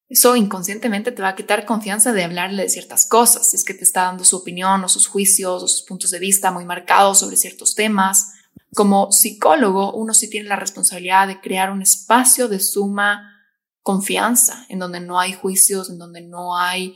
eso 0.10 0.38
inconscientemente 0.38 1.12
te 1.12 1.22
va 1.22 1.30
a 1.30 1.36
quitar 1.36 1.66
confianza 1.66 2.14
de 2.14 2.24
hablarle 2.24 2.64
de 2.64 2.70
ciertas 2.70 3.06
cosas, 3.06 3.50
si 3.50 3.58
es 3.58 3.66
que 3.66 3.74
te 3.74 3.84
está 3.84 4.04
dando 4.04 4.24
su 4.24 4.38
opinión 4.38 4.84
o 4.84 4.90
sus 4.90 5.08
juicios 5.08 5.64
o 5.64 5.68
sus 5.68 5.84
puntos 5.84 6.12
de 6.12 6.20
vista 6.20 6.52
muy 6.52 6.64
marcados 6.64 7.20
sobre 7.20 7.36
ciertos 7.36 7.76
temas. 7.76 8.34
Como 8.74 9.12
psicólogo, 9.12 9.94
uno 9.94 10.14
sí 10.14 10.30
tiene 10.30 10.48
la 10.48 10.56
responsabilidad 10.56 11.28
de 11.28 11.42
crear 11.42 11.72
un 11.72 11.82
espacio 11.82 12.48
de 12.48 12.62
suma 12.62 13.34
confianza, 13.82 14.66
en 14.70 14.80
donde 14.80 15.02
no 15.02 15.20
hay 15.20 15.34
juicios, 15.34 15.90
en 15.90 15.98
donde 15.98 16.22
no 16.22 16.58
hay 16.58 16.96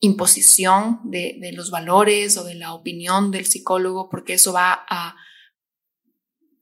imposición 0.00 1.00
de, 1.04 1.38
los 1.52 1.70
valores 1.70 2.36
o 2.36 2.44
de 2.44 2.54
la 2.54 2.72
opinión 2.72 3.30
del 3.30 3.46
psicólogo, 3.46 4.08
porque 4.08 4.34
eso 4.34 4.52
va 4.52 4.84
a 4.88 5.16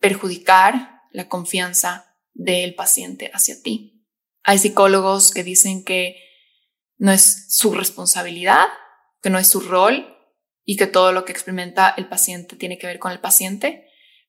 perjudicar 0.00 1.02
la 1.12 1.28
confianza 1.28 2.16
del 2.32 2.74
paciente 2.74 3.30
hacia 3.32 3.60
ti. 3.62 4.04
Hay 4.42 4.58
psicólogos 4.58 5.32
que 5.32 5.42
dicen 5.42 5.84
que 5.84 6.16
no 6.98 7.12
es 7.12 7.46
su 7.48 7.74
responsabilidad, 7.74 8.66
que 9.22 9.30
no 9.30 9.38
es 9.38 9.48
su 9.48 9.60
rol 9.60 10.14
y 10.64 10.76
que 10.76 10.86
todo 10.86 11.12
lo 11.12 11.24
que 11.24 11.32
experimenta 11.32 11.90
el 11.96 12.08
paciente 12.08 12.56
tiene 12.56 12.78
que 12.78 12.86
ver 12.86 12.98
con 12.98 13.12
el 13.12 13.20
paciente. 13.20 13.86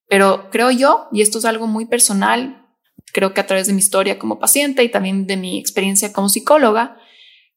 Pero 0.10 0.50
creo 0.52 0.72
yo, 0.72 1.08
y 1.12 1.22
esto 1.22 1.40
es 1.40 1.46
algo 1.46 1.68
muy 1.68 1.86
personal, 1.86 2.66
creo 3.14 3.34
que 3.34 3.42
a 3.42 3.48
través 3.48 3.68
de 3.68 3.74
mi 3.74 3.80
historia 3.80 4.20
como 4.20 4.40
paciente 4.40 4.84
y 4.84 4.90
también 4.90 5.28
de 5.28 5.38
mi 5.38 5.60
experiencia 5.60 6.12
como 6.14 6.30
psicóloga, 6.30 6.98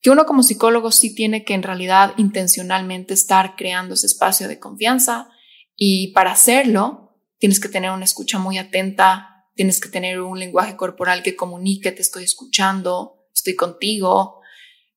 que 0.00 0.10
uno 0.10 0.24
como 0.24 0.42
psicólogo 0.42 0.92
sí 0.92 1.14
tiene 1.14 1.44
que 1.44 1.54
en 1.54 1.62
realidad 1.62 2.14
intencionalmente 2.16 3.14
estar 3.14 3.54
creando 3.56 3.94
ese 3.94 4.06
espacio 4.06 4.48
de 4.48 4.58
confianza 4.58 5.28
y 5.76 6.12
para 6.12 6.32
hacerlo 6.32 7.18
tienes 7.38 7.60
que 7.60 7.68
tener 7.68 7.90
una 7.90 8.04
escucha 8.04 8.38
muy 8.38 8.58
atenta, 8.58 9.46
tienes 9.54 9.80
que 9.80 9.88
tener 9.88 10.20
un 10.20 10.38
lenguaje 10.38 10.76
corporal 10.76 11.22
que 11.22 11.36
comunique, 11.36 11.92
te 11.92 12.02
estoy 12.02 12.24
escuchando, 12.24 13.26
estoy 13.34 13.56
contigo, 13.56 14.40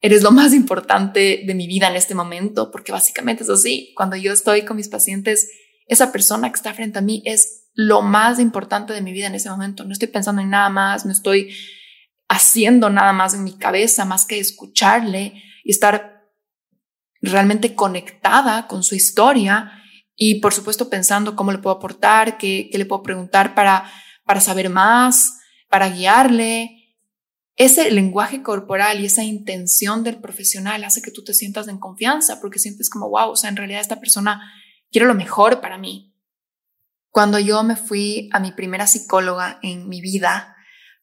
eres 0.02 0.22
lo 0.22 0.32
más 0.32 0.54
importante 0.54 1.44
de 1.46 1.56
mi 1.56 1.68
vida 1.68 1.88
en 1.88 1.96
este 1.96 2.16
momento, 2.16 2.72
porque 2.72 2.92
básicamente 2.92 3.44
es 3.44 3.50
así, 3.50 3.94
cuando 3.96 4.18
yo 4.18 4.34
estoy 4.34 4.64
con 4.64 4.76
mis 4.76 4.90
pacientes, 4.90 5.50
esa 5.88 6.12
persona 6.12 6.50
que 6.50 6.58
está 6.58 6.74
frente 6.74 7.00
a 7.00 7.02
mí 7.02 7.24
es 7.26 7.70
lo 7.74 8.02
más 8.02 8.40
importante 8.40 8.94
de 8.94 9.02
mi 9.02 9.14
vida 9.14 9.28
en 9.28 9.36
ese 9.36 9.50
momento, 9.50 9.86
no 9.86 9.94
estoy 9.94 10.10
pensando 10.10 10.42
en 10.42 10.50
nada 10.50 10.70
más, 10.70 11.06
no 11.06 11.12
estoy 11.12 11.56
haciendo 12.28 12.90
nada 12.90 13.14
más 13.14 13.34
en 13.34 13.44
mi 13.44 13.58
cabeza 13.58 14.06
más 14.06 14.26
que 14.26 14.40
escucharle 14.40 15.44
y 15.64 15.72
estar 15.72 16.24
realmente 17.22 17.76
conectada 17.76 18.68
con 18.68 18.84
su 18.84 18.96
historia 18.96 19.72
y 20.16 20.36
por 20.36 20.54
supuesto 20.54 20.90
pensando 20.90 21.36
cómo 21.36 21.52
le 21.52 21.58
puedo 21.58 21.76
aportar, 21.76 22.38
qué, 22.38 22.70
qué 22.72 22.78
le 22.78 22.86
puedo 22.86 23.04
preguntar 23.04 23.56
para, 23.56 23.90
para 24.26 24.42
saber 24.42 24.70
más, 24.70 25.40
para 25.70 25.90
guiarle. 25.90 26.80
Ese 27.56 27.92
lenguaje 27.92 28.42
corporal 28.42 29.00
y 29.00 29.06
esa 29.06 29.24
intención 29.24 30.04
del 30.04 30.20
profesional 30.20 30.84
hace 30.84 31.02
que 31.02 31.12
tú 31.12 31.24
te 31.24 31.34
sientas 31.34 31.68
en 31.68 31.80
confianza 31.80 32.42
porque 32.42 32.60
sientes 32.60 32.90
como, 32.90 33.10
wow, 33.10 33.30
o 33.30 33.36
sea, 33.36 33.50
en 33.50 33.58
realidad 33.58 33.82
esta 33.82 34.00
persona 34.00 34.52
quiere 34.92 35.08
lo 35.08 35.14
mejor 35.14 35.62
para 35.62 35.78
mí. 35.78 36.16
Cuando 37.10 37.38
yo 37.38 37.64
me 37.64 37.76
fui 37.76 38.30
a 38.34 38.40
mi 38.40 38.52
primera 38.52 38.88
psicóloga 38.88 39.60
en 39.62 39.88
mi 39.88 40.02
vida, 40.02 40.53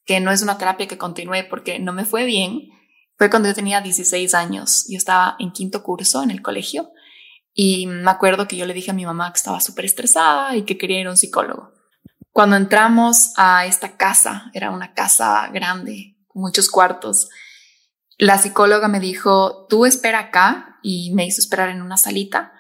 que 0.05 0.21
no 0.21 0.31
es 0.31 0.43
una 0.43 0.59
terapia 0.59 0.89
que 0.89 0.99
continúe 0.99 1.49
porque 1.49 1.79
no 1.79 1.93
me 1.93 2.05
fue 2.05 2.25
bien, 2.25 2.69
fue 3.17 3.31
cuando 3.31 3.49
yo 3.49 3.55
tenía 3.55 3.81
16 3.81 4.35
años. 4.35 4.87
Yo 4.89 4.97
estaba 4.97 5.37
en 5.39 5.53
quinto 5.53 5.83
curso 5.83 6.23
en 6.23 6.31
el 6.31 6.43
colegio 6.43 6.91
y 7.53 7.87
me 7.87 8.11
acuerdo 8.11 8.49
que 8.49 8.57
yo 8.57 8.67
le 8.67 8.75
dije 8.75 8.91
a 8.91 8.95
mi 8.95 9.05
mamá 9.05 9.33
que 9.33 9.39
estaba 9.39 9.61
súper 9.61 9.85
estresada 9.85 10.57
y 10.57 10.63
que 10.63 10.79
quería 10.79 11.01
ir 11.01 11.07
a 11.07 11.11
un 11.11 11.17
psicólogo. 11.17 11.73
Cuando 12.33 12.57
entramos 12.57 13.33
a 13.37 13.67
esta 13.67 13.97
casa, 13.97 14.51
era 14.55 14.71
una 14.71 14.95
casa 14.95 15.49
grande, 15.53 16.17
muchos 16.33 16.71
cuartos, 16.71 17.29
la 18.19 18.39
psicóloga 18.39 18.87
me 18.87 19.01
dijo, 19.01 19.67
tú 19.69 19.87
espera 19.87 20.19
acá 20.19 20.79
y 20.83 21.13
me 21.15 21.27
hizo 21.27 21.41
esperar 21.41 21.71
en 21.71 21.81
una 21.81 21.97
salita 21.97 22.53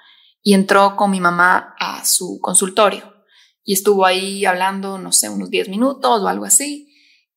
y 0.42 0.54
entró 0.54 0.96
con 0.96 1.10
mi 1.10 1.20
mamá 1.20 1.74
a 1.78 2.04
su 2.04 2.40
consultorio 2.40 3.20
y 3.62 3.74
estuvo 3.74 4.06
ahí 4.06 4.46
hablando, 4.46 4.98
no 4.98 5.12
sé, 5.12 5.28
unos 5.28 5.50
10 5.50 5.68
minutos 5.68 6.22
o 6.22 6.28
algo 6.28 6.46
así. 6.46 6.89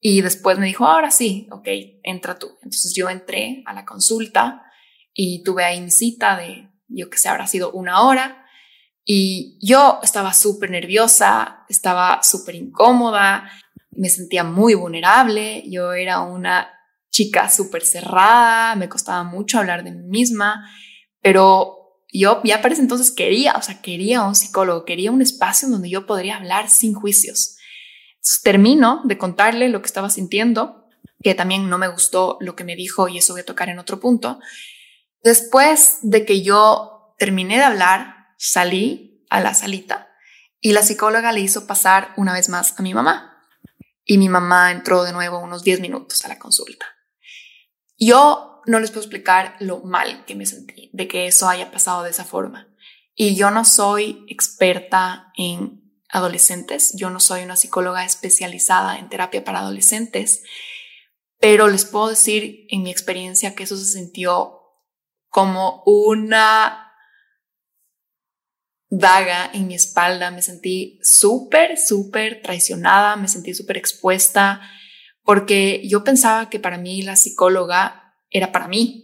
Y 0.06 0.20
después 0.20 0.60
me 0.60 0.66
dijo, 0.66 0.86
ahora 0.86 1.12
sí, 1.12 1.48
ok, 1.50 1.66
entra 2.04 2.38
tú. 2.38 2.58
Entonces 2.58 2.94
yo 2.94 3.10
entré 3.10 3.64
a 3.66 3.74
la 3.74 3.86
consulta 3.86 4.62
y 5.14 5.44
tuve 5.44 5.64
ahí 5.64 5.80
mi 5.80 5.92
cita 5.92 6.36
de, 6.36 6.70
yo 6.90 7.10
que 7.10 7.18
sé, 7.18 7.30
habrá 7.30 7.48
sido 7.48 7.72
una 7.72 8.02
hora. 8.02 8.46
Y 9.06 9.58
yo 9.66 10.02
estaba 10.04 10.34
súper 10.34 10.72
nerviosa, 10.72 11.64
estaba 11.70 12.22
súper 12.22 12.56
incómoda, 12.56 13.50
me 13.92 14.10
sentía 14.10 14.44
muy 14.44 14.74
vulnerable, 14.74 15.64
yo 15.70 15.94
era 15.94 16.20
una 16.20 16.70
chica 17.10 17.50
súper 17.50 17.86
cerrada, 17.86 18.76
me 18.76 18.90
costaba 18.90 19.24
mucho 19.24 19.58
hablar 19.58 19.86
de 19.86 19.92
mí 19.92 20.06
misma, 20.06 20.70
pero 21.22 22.02
yo 22.12 22.42
ya 22.44 22.62
para 22.62 22.74
ese 22.74 22.82
entonces 22.82 23.10
quería, 23.10 23.54
o 23.54 23.62
sea, 23.62 23.82
quería 23.82 24.24
un 24.24 24.36
psicólogo, 24.36 24.84
quería 24.84 25.14
un 25.14 25.22
espacio 25.22 25.70
donde 25.70 25.90
yo 25.90 26.06
podría 26.06 26.36
hablar 26.36 26.70
sin 26.70 26.94
juicios 26.94 27.53
termino 28.42 29.02
de 29.04 29.18
contarle 29.18 29.70
lo 29.70 29.82
que 29.82 29.88
estaba 29.88 30.10
sintiendo, 30.10 30.88
que 31.22 31.36
también 31.36 31.70
no 31.70 31.78
me 31.78 31.88
gustó 31.88 32.38
lo 32.42 32.56
que 32.56 32.64
me 32.64 32.76
dijo 32.76 33.08
y 33.08 33.18
eso 33.18 33.34
voy 33.34 33.42
a 33.42 33.46
tocar 33.46 33.70
en 33.70 33.80
otro 33.80 34.00
punto. 34.00 34.40
Después 35.22 36.00
de 36.02 36.26
que 36.26 36.42
yo 36.42 37.16
terminé 37.18 37.58
de 37.58 37.64
hablar, 37.64 38.28
salí 38.38 39.26
a 39.30 39.40
la 39.40 39.54
salita 39.54 40.10
y 40.60 40.74
la 40.74 40.82
psicóloga 40.82 41.32
le 41.32 41.42
hizo 41.42 41.68
pasar 41.68 42.14
una 42.18 42.34
vez 42.34 42.50
más 42.50 42.80
a 42.80 42.82
mi 42.82 42.94
mamá. 42.94 43.30
Y 44.06 44.18
mi 44.18 44.30
mamá 44.30 44.72
entró 44.72 45.04
de 45.04 45.14
nuevo 45.14 45.40
unos 45.40 45.64
10 45.64 45.80
minutos 45.80 46.24
a 46.26 46.28
la 46.28 46.40
consulta. 46.40 46.86
Yo 47.98 48.62
no 48.66 48.80
les 48.80 48.92
puedo 48.92 49.02
explicar 49.02 49.56
lo 49.60 49.82
mal 49.82 50.26
que 50.26 50.36
me 50.36 50.46
sentí 50.46 50.90
de 50.94 51.08
que 51.08 51.28
eso 51.28 51.48
haya 51.48 51.72
pasado 51.72 52.04
de 52.04 52.10
esa 52.12 52.26
forma. 52.26 52.68
Y 53.16 53.36
yo 53.36 53.52
no 53.52 53.66
soy 53.66 54.26
experta 54.30 55.32
en 55.38 55.83
adolescentes. 56.14 56.94
Yo 56.96 57.10
no 57.10 57.20
soy 57.20 57.42
una 57.42 57.56
psicóloga 57.56 58.06
especializada 58.06 59.00
en 59.00 59.10
terapia 59.10 59.44
para 59.44 59.60
adolescentes, 59.60 60.44
pero 61.40 61.68
les 61.68 61.86
puedo 61.86 62.10
decir 62.10 62.68
en 62.70 62.84
mi 62.84 62.92
experiencia 62.92 63.56
que 63.56 63.64
eso 63.64 63.76
se 63.76 63.86
sintió 63.86 64.62
como 65.28 65.82
una 65.88 66.94
daga 68.90 69.50
en 69.54 69.68
mi 69.68 69.74
espalda. 69.74 70.30
Me 70.30 70.44
sentí 70.44 71.00
súper, 71.02 71.80
súper 71.80 72.44
traicionada, 72.44 73.16
me 73.16 73.28
sentí 73.28 73.56
súper 73.56 73.78
expuesta, 73.78 74.62
porque 75.24 75.82
yo 75.88 76.04
pensaba 76.04 76.50
que 76.50 76.60
para 76.60 76.78
mí 76.78 77.02
la 77.02 77.16
psicóloga 77.16 78.14
era 78.30 78.52
para 78.52 78.68
mí, 78.68 79.03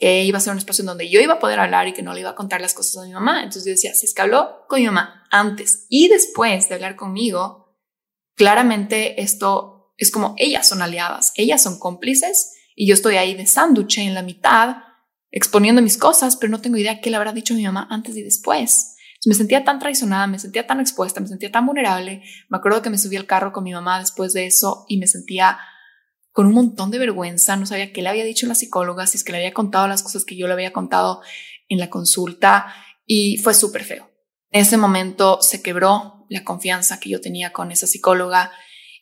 que 0.00 0.24
iba 0.24 0.38
a 0.38 0.40
ser 0.40 0.52
un 0.52 0.58
espacio 0.58 0.82
en 0.82 0.86
donde 0.86 1.10
yo 1.10 1.20
iba 1.20 1.34
a 1.34 1.38
poder 1.38 1.60
hablar 1.60 1.86
y 1.86 1.92
que 1.92 2.02
no 2.02 2.14
le 2.14 2.20
iba 2.20 2.30
a 2.30 2.34
contar 2.34 2.62
las 2.62 2.72
cosas 2.72 2.96
a 2.96 3.06
mi 3.06 3.12
mamá. 3.12 3.42
Entonces 3.42 3.66
yo 3.66 3.72
decía, 3.72 3.94
si 3.94 4.06
es 4.06 4.14
que 4.14 4.22
habló 4.22 4.64
con 4.66 4.80
mi 4.80 4.86
mamá 4.86 5.26
antes 5.30 5.84
y 5.90 6.08
después 6.08 6.68
de 6.68 6.74
hablar 6.76 6.96
conmigo, 6.96 7.76
claramente 8.34 9.20
esto 9.20 9.92
es 9.98 10.10
como 10.10 10.34
ellas 10.38 10.66
son 10.66 10.80
aliadas, 10.80 11.32
ellas 11.36 11.62
son 11.62 11.78
cómplices 11.78 12.54
y 12.74 12.88
yo 12.88 12.94
estoy 12.94 13.16
ahí 13.16 13.34
de 13.34 13.44
sándwich 13.44 13.98
en 13.98 14.14
la 14.14 14.22
mitad 14.22 14.76
exponiendo 15.30 15.82
mis 15.82 15.98
cosas, 15.98 16.36
pero 16.36 16.50
no 16.50 16.62
tengo 16.62 16.78
idea 16.78 17.02
qué 17.02 17.10
le 17.10 17.16
habrá 17.16 17.32
dicho 17.32 17.54
mi 17.54 17.64
mamá 17.64 17.86
antes 17.90 18.16
y 18.16 18.22
después. 18.22 18.96
me 19.26 19.34
sentía 19.34 19.64
tan 19.64 19.78
traicionada, 19.78 20.26
me 20.26 20.38
sentía 20.38 20.66
tan 20.66 20.80
expuesta, 20.80 21.20
me 21.20 21.28
sentía 21.28 21.52
tan 21.52 21.66
vulnerable. 21.66 22.22
Me 22.48 22.56
acuerdo 22.56 22.80
que 22.80 22.88
me 22.88 22.96
subí 22.96 23.16
al 23.16 23.26
carro 23.26 23.52
con 23.52 23.64
mi 23.64 23.72
mamá 23.72 24.00
después 24.00 24.32
de 24.32 24.46
eso 24.46 24.86
y 24.88 24.96
me 24.96 25.06
sentía 25.06 25.58
con 26.40 26.46
un 26.46 26.54
montón 26.54 26.90
de 26.90 26.98
vergüenza, 26.98 27.54
no 27.56 27.66
sabía 27.66 27.92
qué 27.92 28.00
le 28.00 28.08
había 28.08 28.24
dicho 28.24 28.46
la 28.46 28.54
psicóloga, 28.54 29.06
si 29.06 29.18
es 29.18 29.24
que 29.24 29.32
le 29.32 29.36
había 29.36 29.52
contado 29.52 29.86
las 29.88 30.02
cosas 30.02 30.24
que 30.24 30.38
yo 30.38 30.46
le 30.46 30.54
había 30.54 30.72
contado 30.72 31.20
en 31.68 31.78
la 31.78 31.90
consulta 31.90 32.74
y 33.04 33.36
fue 33.36 33.52
súper 33.52 33.84
feo. 33.84 34.10
En 34.50 34.62
ese 34.62 34.78
momento 34.78 35.42
se 35.42 35.60
quebró 35.60 36.24
la 36.30 36.42
confianza 36.42 36.98
que 36.98 37.10
yo 37.10 37.20
tenía 37.20 37.52
con 37.52 37.72
esa 37.72 37.86
psicóloga 37.86 38.52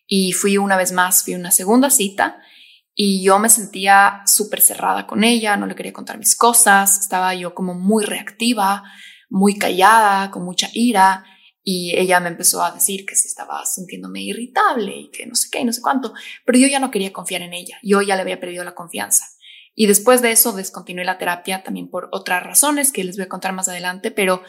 y 0.04 0.32
fui 0.32 0.58
una 0.58 0.76
vez 0.76 0.90
más, 0.90 1.22
fui 1.22 1.36
una 1.36 1.52
segunda 1.52 1.90
cita 1.90 2.42
y 2.92 3.22
yo 3.22 3.38
me 3.38 3.50
sentía 3.50 4.22
súper 4.26 4.60
cerrada 4.60 5.06
con 5.06 5.22
ella, 5.22 5.56
no 5.56 5.66
le 5.66 5.76
quería 5.76 5.92
contar 5.92 6.18
mis 6.18 6.34
cosas, 6.34 6.98
estaba 6.98 7.36
yo 7.36 7.54
como 7.54 7.74
muy 7.74 8.04
reactiva, 8.04 8.82
muy 9.28 9.54
callada, 9.56 10.32
con 10.32 10.44
mucha 10.44 10.70
ira 10.72 11.24
y 11.70 11.94
ella 11.98 12.18
me 12.18 12.30
empezó 12.30 12.64
a 12.64 12.70
decir 12.70 13.04
que 13.04 13.14
se 13.14 13.28
estaba 13.28 13.62
sintiéndome 13.66 14.22
irritable 14.22 14.96
y 14.96 15.10
que 15.10 15.26
no 15.26 15.34
sé 15.34 15.48
qué 15.52 15.60
y 15.60 15.66
no 15.66 15.74
sé 15.74 15.82
cuánto, 15.82 16.14
pero 16.46 16.58
yo 16.58 16.66
ya 16.66 16.80
no 16.80 16.90
quería 16.90 17.12
confiar 17.12 17.42
en 17.42 17.52
ella, 17.52 17.76
yo 17.82 18.00
ya 18.00 18.16
le 18.16 18.22
había 18.22 18.40
perdido 18.40 18.64
la 18.64 18.74
confianza. 18.74 19.26
Y 19.74 19.86
después 19.86 20.22
de 20.22 20.30
eso 20.30 20.52
descontinué 20.52 21.04
la 21.04 21.18
terapia 21.18 21.62
también 21.62 21.90
por 21.90 22.08
otras 22.10 22.42
razones 22.42 22.90
que 22.90 23.04
les 23.04 23.18
voy 23.18 23.26
a 23.26 23.28
contar 23.28 23.52
más 23.52 23.68
adelante, 23.68 24.10
pero 24.10 24.42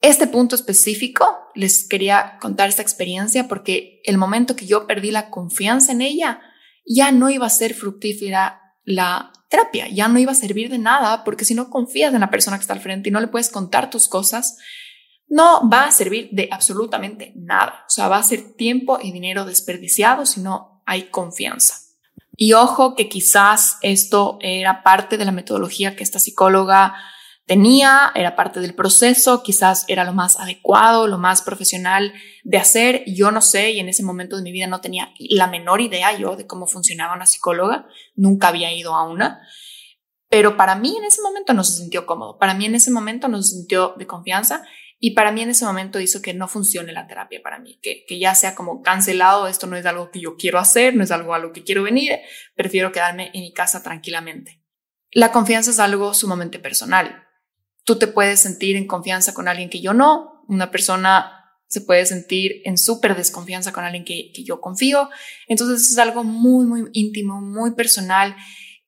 este 0.00 0.26
punto 0.26 0.56
específico 0.56 1.24
les 1.54 1.86
quería 1.86 2.36
contar 2.40 2.68
esta 2.68 2.82
experiencia 2.82 3.46
porque 3.46 4.00
el 4.02 4.18
momento 4.18 4.56
que 4.56 4.66
yo 4.66 4.88
perdí 4.88 5.12
la 5.12 5.30
confianza 5.30 5.92
en 5.92 6.02
ella, 6.02 6.40
ya 6.84 7.12
no 7.12 7.30
iba 7.30 7.46
a 7.46 7.50
ser 7.50 7.74
fructífera 7.74 8.60
la 8.82 9.32
terapia, 9.48 9.86
ya 9.86 10.08
no 10.08 10.18
iba 10.18 10.32
a 10.32 10.34
servir 10.34 10.68
de 10.68 10.78
nada 10.78 11.22
porque 11.22 11.44
si 11.44 11.54
no 11.54 11.70
confías 11.70 12.12
en 12.12 12.22
la 12.22 12.30
persona 12.30 12.56
que 12.56 12.62
está 12.62 12.72
al 12.72 12.80
frente 12.80 13.08
y 13.08 13.12
no 13.12 13.20
le 13.20 13.28
puedes 13.28 13.50
contar 13.50 13.88
tus 13.88 14.08
cosas, 14.08 14.58
no 15.28 15.68
va 15.68 15.84
a 15.84 15.92
servir 15.92 16.28
de 16.32 16.48
absolutamente 16.50 17.32
nada. 17.36 17.84
O 17.86 17.90
sea, 17.90 18.08
va 18.08 18.18
a 18.18 18.22
ser 18.22 18.54
tiempo 18.54 18.98
y 19.02 19.12
dinero 19.12 19.44
desperdiciado 19.44 20.26
si 20.26 20.40
no 20.40 20.82
hay 20.86 21.04
confianza. 21.04 21.76
Y 22.36 22.54
ojo 22.54 22.96
que 22.96 23.08
quizás 23.08 23.78
esto 23.82 24.38
era 24.40 24.82
parte 24.82 25.16
de 25.16 25.24
la 25.24 25.32
metodología 25.32 25.96
que 25.96 26.02
esta 26.02 26.18
psicóloga 26.18 26.94
tenía, 27.46 28.12
era 28.14 28.36
parte 28.36 28.60
del 28.60 28.74
proceso, 28.74 29.42
quizás 29.42 29.84
era 29.88 30.04
lo 30.04 30.12
más 30.12 30.38
adecuado, 30.38 31.06
lo 31.06 31.18
más 31.18 31.42
profesional 31.42 32.12
de 32.44 32.58
hacer. 32.58 33.04
Yo 33.06 33.30
no 33.30 33.40
sé, 33.40 33.72
y 33.72 33.80
en 33.80 33.88
ese 33.88 34.02
momento 34.02 34.36
de 34.36 34.42
mi 34.42 34.52
vida 34.52 34.66
no 34.66 34.80
tenía 34.80 35.12
la 35.18 35.46
menor 35.46 35.80
idea 35.80 36.16
yo 36.16 36.36
de 36.36 36.46
cómo 36.46 36.66
funcionaba 36.66 37.14
una 37.14 37.26
psicóloga, 37.26 37.86
nunca 38.14 38.48
había 38.48 38.72
ido 38.72 38.94
a 38.94 39.08
una. 39.08 39.40
pero 40.28 40.56
para 40.56 40.74
mí 40.76 40.96
en 40.96 41.04
ese 41.04 41.20
momento 41.20 41.52
no 41.52 41.62
se 41.62 41.76
sintió 41.76 42.06
cómodo, 42.06 42.38
para 42.38 42.54
mí 42.54 42.64
en 42.64 42.74
ese 42.74 42.90
momento 42.90 43.28
no 43.28 43.42
se 43.42 43.54
sintió 43.54 43.94
de 43.98 44.06
confianza 44.06 44.64
y 45.04 45.14
para 45.14 45.32
mí 45.32 45.42
en 45.42 45.50
ese 45.50 45.64
momento 45.64 45.98
hizo 45.98 46.22
que 46.22 46.32
no 46.32 46.46
funcione 46.46 46.92
la 46.92 47.08
terapia 47.08 47.42
para 47.42 47.58
mí, 47.58 47.76
que, 47.82 48.04
que 48.06 48.20
ya 48.20 48.36
sea 48.36 48.54
como 48.54 48.82
cancelado, 48.82 49.48
esto 49.48 49.66
no 49.66 49.76
es 49.76 49.84
algo 49.84 50.12
que 50.12 50.20
yo 50.20 50.36
quiero 50.36 50.60
hacer, 50.60 50.94
no 50.94 51.02
es 51.02 51.10
algo 51.10 51.34
a 51.34 51.40
lo 51.40 51.52
que 51.52 51.64
quiero 51.64 51.82
venir, 51.82 52.20
prefiero 52.54 52.92
quedarme 52.92 53.32
en 53.34 53.40
mi 53.40 53.52
casa 53.52 53.82
tranquilamente. 53.82 54.62
La 55.10 55.32
confianza 55.32 55.72
es 55.72 55.80
algo 55.80 56.14
sumamente 56.14 56.60
personal. 56.60 57.24
Tú 57.82 57.98
te 57.98 58.06
puedes 58.06 58.38
sentir 58.38 58.76
en 58.76 58.86
confianza 58.86 59.34
con 59.34 59.48
alguien 59.48 59.70
que 59.70 59.80
yo 59.80 59.92
no, 59.92 60.44
una 60.46 60.70
persona 60.70 61.50
se 61.66 61.80
puede 61.80 62.06
sentir 62.06 62.62
en 62.64 62.78
súper 62.78 63.16
desconfianza 63.16 63.72
con 63.72 63.82
alguien 63.82 64.04
que, 64.04 64.30
que 64.32 64.44
yo 64.44 64.60
confío, 64.60 65.10
entonces 65.48 65.90
es 65.90 65.98
algo 65.98 66.22
muy, 66.22 66.64
muy 66.64 66.88
íntimo, 66.92 67.40
muy 67.40 67.74
personal 67.74 68.36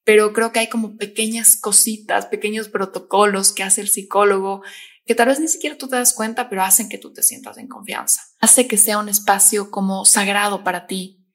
pero 0.04 0.34
creo 0.34 0.52
que 0.52 0.60
hay 0.60 0.68
como 0.68 0.96
pequeñas 0.96 1.58
cositas, 1.58 2.26
pequeños 2.26 2.68
protocolos 2.68 3.52
que 3.52 3.62
hace 3.62 3.80
el 3.80 3.88
psicólogo 3.88 4.62
que 5.04 5.14
tal 5.14 5.28
vez 5.28 5.40
ni 5.40 5.48
siquiera 5.48 5.76
tú 5.76 5.88
te 5.88 5.96
das 5.96 6.14
cuenta, 6.14 6.48
pero 6.48 6.62
hacen 6.62 6.88
que 6.88 6.98
tú 6.98 7.12
te 7.12 7.22
sientas 7.22 7.58
en 7.58 7.68
confianza. 7.68 8.22
Hace 8.40 8.66
que 8.66 8.78
sea 8.78 8.98
un 8.98 9.08
espacio 9.08 9.70
como 9.70 10.04
sagrado 10.04 10.64
para 10.64 10.86
ti. 10.86 11.26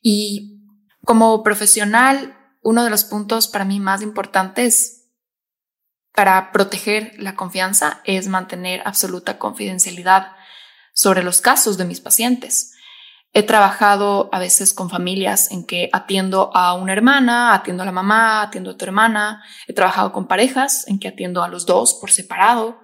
Y 0.00 0.62
como 1.04 1.42
profesional, 1.42 2.36
uno 2.62 2.84
de 2.84 2.90
los 2.90 3.04
puntos 3.04 3.48
para 3.48 3.64
mí 3.64 3.80
más 3.80 4.02
importantes 4.02 4.96
para 6.12 6.50
proteger 6.50 7.12
la 7.18 7.36
confianza 7.36 8.00
es 8.04 8.26
mantener 8.26 8.80
absoluta 8.84 9.38
confidencialidad 9.38 10.32
sobre 10.94 11.22
los 11.22 11.40
casos 11.40 11.76
de 11.76 11.84
mis 11.84 12.00
pacientes. 12.00 12.72
He 13.34 13.42
trabajado 13.42 14.30
a 14.32 14.38
veces 14.38 14.72
con 14.72 14.88
familias 14.88 15.50
en 15.50 15.66
que 15.66 15.90
atiendo 15.92 16.50
a 16.56 16.72
una 16.72 16.94
hermana, 16.94 17.52
atiendo 17.52 17.82
a 17.82 17.86
la 17.86 17.92
mamá, 17.92 18.40
atiendo 18.40 18.70
a 18.70 18.76
tu 18.78 18.84
hermana. 18.86 19.44
He 19.66 19.74
trabajado 19.74 20.10
con 20.10 20.26
parejas 20.26 20.88
en 20.88 20.98
que 20.98 21.08
atiendo 21.08 21.42
a 21.42 21.48
los 21.48 21.66
dos 21.66 21.98
por 22.00 22.10
separado. 22.10 22.80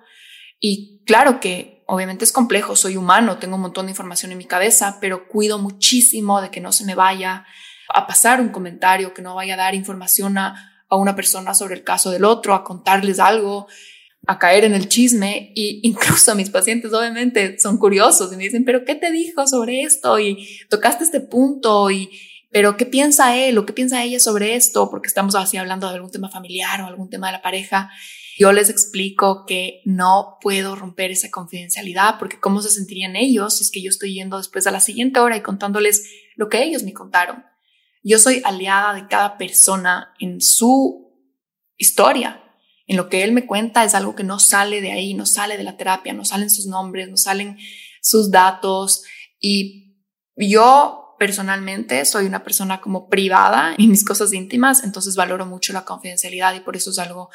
Y 0.63 1.03
claro 1.05 1.41
que 1.41 1.85
obviamente 1.87 2.25
es 2.25 2.33
complejo, 2.33 2.75
soy 2.77 2.97
humano, 2.97 3.37
tengo 3.37 3.57
un 3.57 3.63
montón 3.63 3.85
de 3.85 3.93
información 3.93 4.33
en 4.33 4.39
mi 4.39 4.47
cabeza, 4.47 4.97
pero 4.99 5.29
cuido 5.29 5.59
muchísimo 5.59 6.41
de 6.41 6.51
que 6.51 6.63
no 6.63 6.73
se 6.73 6.87
me 6.87 6.95
vaya 6.95 7.45
a 7.93 8.07
pasar 8.07 8.41
un 8.41 8.49
comentario, 8.49 9.13
que 9.13 9.21
no 9.21 9.35
vaya 9.35 9.55
a 9.55 9.59
dar 9.59 9.75
información 9.75 10.39
a, 10.39 10.85
a 10.89 10.97
una 10.97 11.15
persona 11.15 11.53
sobre 11.53 11.75
el 11.75 11.85
caso 11.85 12.11
del 12.11 12.25
otro, 12.25 12.55
a 12.55 12.65
contarles 12.65 13.19
algo 13.19 13.67
a 14.27 14.39
caer 14.39 14.65
en 14.65 14.75
el 14.75 14.89
chisme 14.89 15.53
y 15.55 15.81
incluso 15.87 16.35
mis 16.35 16.51
pacientes 16.51 16.93
obviamente 16.93 17.59
son 17.59 17.79
curiosos 17.79 18.33
y 18.33 18.37
me 18.37 18.45
dicen, 18.45 18.65
pero 18.65 18.85
¿qué 18.85 18.95
te 18.95 19.11
dijo 19.11 19.47
sobre 19.47 19.83
esto? 19.83 20.19
Y 20.19 20.47
tocaste 20.69 21.05
este 21.05 21.21
punto 21.21 21.91
y, 21.91 22.11
pero 22.51 22.77
¿qué 22.77 22.87
piensa 22.87 23.37
él 23.37 23.59
o 23.59 23.67
qué 23.67 23.73
piensa 23.73 24.03
ella 24.03 24.21
sobre 24.21 24.55
esto? 24.55 24.91
Porque 24.91 25.09
estamos 25.09 25.35
así 25.35 25.57
hablando 25.57 25.89
de 25.89 25.95
algún 25.95 26.11
tema 26.11 26.29
familiar 26.29 26.81
o 26.83 26.87
algún 26.87 27.11
tema 27.11 27.29
de 27.29 27.33
la 27.33 27.43
pareja. 27.43 27.91
Yo 28.39 28.53
les 28.53 28.71
explico 28.71 29.45
que 29.47 29.83
no 29.85 30.39
puedo 30.41 30.75
romper 30.77 31.11
esa 31.11 31.31
confidencialidad 31.31 32.19
porque 32.19 32.41
cómo 32.41 32.63
se 32.63 32.71
sentirían 32.71 33.17
ellos 33.17 33.59
si 33.59 33.65
es 33.65 33.71
que 33.71 33.83
yo 33.83 33.91
estoy 33.91 34.15
yendo 34.15 34.39
después 34.39 34.67
a 34.67 34.71
la 34.71 34.81
siguiente 34.81 35.21
hora 35.21 35.37
y 35.37 35.43
contándoles 35.43 36.11
lo 36.37 36.49
que 36.49 36.63
ellos 36.63 36.83
me 36.83 36.93
contaron. 36.93 37.45
Yo 38.03 38.19
soy 38.19 38.43
aliada 38.45 38.95
de 38.95 39.07
cada 39.07 39.39
persona 39.39 40.15
en 40.19 40.41
su 40.41 41.13
historia 41.77 42.43
en 42.87 42.97
lo 42.97 43.09
que 43.09 43.23
él 43.23 43.33
me 43.33 43.47
cuenta 43.47 43.85
es 43.85 43.95
algo 43.95 44.15
que 44.15 44.25
no 44.25 44.39
sale 44.39 44.81
de 44.81 44.93
ahí, 44.93 45.15
no 45.15 45.27
sale 45.27 45.57
de 45.57 45.65
la 45.65 45.77
terapia, 45.77 46.13
no 46.13 46.25
salen 46.25 46.51
sus 46.51 46.67
nombres, 46.67 47.09
no 47.09 47.17
salen 47.17 47.57
sus 48.01 48.31
datos. 48.31 49.05
Y 49.41 49.97
yo 50.37 51.17
personalmente 51.19 52.05
soy 52.05 52.27
una 52.27 52.43
persona 52.43 52.81
como 52.81 53.09
privada 53.09 53.75
en 53.79 53.91
mis 53.91 54.05
cosas 54.05 54.33
íntimas, 54.33 54.83
entonces 54.83 55.15
valoro 55.15 55.47
mucho 55.47 55.73
la 55.73 55.85
confidencialidad 55.85 56.55
y 56.55 56.61
por 56.61 56.77
eso 56.77 56.91
es 56.91 56.99
algo 56.99 57.31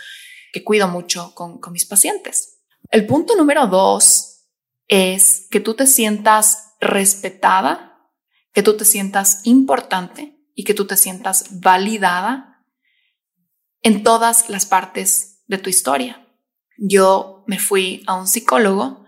cuido 0.64 0.88
mucho 0.88 1.34
con, 1.36 1.60
con 1.60 1.74
mis 1.74 1.86
pacientes. 1.86 2.60
El 2.90 3.06
punto 3.06 3.36
número 3.36 3.68
dos 3.68 4.46
es 4.88 5.48
que 5.52 5.60
tú 5.60 5.74
te 5.74 5.88
sientas 5.88 6.76
respetada, 6.80 8.00
que 8.54 8.64
tú 8.64 8.78
te 8.78 8.86
sientas 8.86 9.42
importante 9.46 10.38
y 10.56 10.64
que 10.64 10.74
tú 10.74 10.86
te 10.88 10.98
sientas 10.98 11.60
validada 11.62 12.64
en 13.82 14.04
todas 14.04 14.50
las 14.50 14.66
partes 14.66 15.44
de 15.48 15.58
tu 15.58 15.70
historia. 15.70 16.28
Yo 16.78 17.44
me 17.48 17.60
fui 17.60 18.04
a 18.08 18.16
un 18.16 18.28
psicólogo 18.28 19.06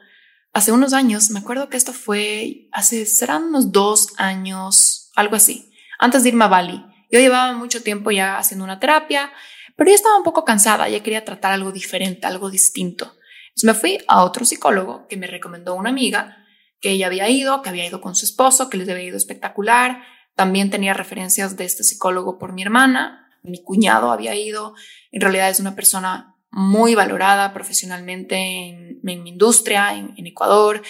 hace 0.53 0.71
unos 0.71 0.93
años, 0.93 1.29
me 1.29 1.39
acuerdo 1.39 1.69
que 1.69 1.77
esto 1.77 1.93
fue 1.93 2.69
hace, 2.71 3.05
serán 3.05 3.45
unos 3.45 3.71
dos 3.71 4.13
años, 4.17 5.11
algo 5.15 5.35
así, 5.35 5.71
antes 5.99 6.23
de 6.23 6.29
irme 6.29 6.45
a 6.45 6.49
Bali. 6.49 6.85
Yo 7.11 7.19
llevaba 7.19 7.53
mucho 7.53 7.81
tiempo 7.81 8.11
ya 8.11 8.37
haciendo 8.37 8.63
una 8.63 8.79
terapia, 8.79 9.31
pero 9.79 9.89
ya 9.89 9.95
estaba 9.95 10.17
un 10.17 10.23
poco 10.23 10.45
cansada, 10.45 10.87
ya 10.89 11.01
quería 11.01 11.25
tratar 11.25 11.53
algo 11.53 11.71
diferente, 11.71 12.27
algo 12.27 12.51
distinto. 12.51 13.15
Entonces 13.47 13.63
me 13.63 13.73
fui 13.73 13.97
a 14.07 14.23
otro 14.23 14.45
psicólogo 14.45 15.07
que 15.07 15.17
me 15.17 15.25
recomendó 15.25 15.73
una 15.73 15.89
amiga 15.89 16.45
que 16.79 16.91
ella 16.91 17.07
había 17.07 17.27
ido, 17.29 17.63
que 17.63 17.69
había 17.69 17.87
ido 17.87 17.99
con 17.99 18.15
su 18.15 18.25
esposo, 18.25 18.69
que 18.69 18.77
les 18.77 18.87
había 18.89 19.05
ido 19.05 19.17
espectacular. 19.17 20.03
También 20.35 20.69
tenía 20.69 20.93
referencias 20.93 21.57
de 21.57 21.65
este 21.65 21.83
psicólogo 21.83 22.37
por 22.37 22.53
mi 22.53 22.61
hermana 22.61 23.25
mi 23.43 23.63
cuñado 23.63 24.11
había 24.11 24.35
ido. 24.35 24.75
En 25.11 25.21
realidad 25.21 25.49
es 25.49 25.59
una 25.59 25.75
persona 25.75 26.35
muy 26.51 26.95
valorada 26.95 27.53
profesionalmente 27.53 28.35
en, 28.35 28.99
mi 29.03 29.29
industria, 29.29 29.93
en, 29.95 30.13
en 30.17 30.27
Ecuador. 30.27 30.81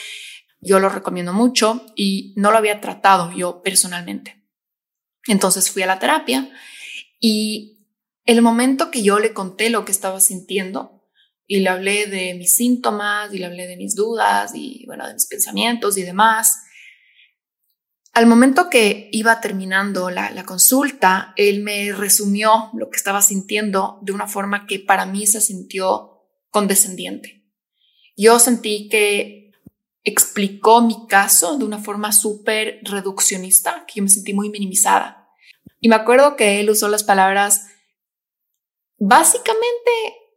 Yo 0.62 0.80
lo 0.80 0.90
recomiendo 0.90 1.34
mucho 1.34 1.86
y 1.96 2.34
no 2.38 2.52
lo 2.52 2.58
había 2.58 2.82
tratado 2.82 3.32
yo 3.32 3.62
personalmente. 3.62 4.44
Entonces 5.28 5.72
fui 5.72 5.84
a 5.84 5.88
la 5.88 6.00
terapia 6.00 6.50
y 7.20 7.79
el 8.30 8.44
momento 8.44 8.92
que 8.92 9.02
yo 9.02 9.18
le 9.18 9.34
conté 9.34 9.72
lo 9.72 9.86
que 9.86 9.92
estaba 9.92 10.20
sintiendo 10.20 11.04
y 11.48 11.62
le 11.62 11.70
hablé 11.70 12.06
de 12.06 12.36
mis 12.36 12.56
síntomas 12.56 13.34
y 13.34 13.40
le 13.40 13.48
hablé 13.48 13.66
de 13.66 13.76
mis 13.76 13.96
dudas 13.96 14.52
y 14.54 14.86
bueno, 14.86 15.08
de 15.08 15.16
mis 15.16 15.26
pensamientos 15.26 15.98
y 15.98 16.04
demás, 16.04 16.62
al 18.14 18.28
momento 18.28 18.70
que 18.70 19.10
iba 19.12 19.42
terminando 19.42 20.12
la, 20.12 20.44
consulta, 20.46 21.34
él 21.38 21.64
me 21.64 21.92
resumió 21.92 22.70
lo 22.74 22.92
que 22.92 22.98
estaba 22.98 23.24
sintiendo 23.24 23.98
de 24.04 24.12
una 24.12 24.28
forma 24.28 24.68
que 24.68 24.80
para 24.80 25.08
mí 25.08 25.26
se 25.26 25.42
sintió 25.42 26.22
condescendiente. 26.52 27.44
Yo 28.16 28.38
sentí 28.38 28.90
que 28.90 29.54
explicó 30.04 30.82
mi 30.82 31.08
caso 31.08 31.58
de 31.58 31.66
una 31.66 31.80
forma 31.80 32.12
súper 32.12 32.80
reduccionista, 32.84 33.86
que 33.88 33.96
yo 33.96 34.04
me 34.04 34.10
sentí 34.10 34.36
muy 34.36 34.52
minimizada. 34.52 35.30
Y 35.82 35.90
me 35.90 35.96
acuerdo 35.96 36.36
que 36.36 36.60
él 36.60 36.70
usó 36.70 36.90
las 36.90 37.04
palabras, 37.04 37.69
básicamente 39.00 39.92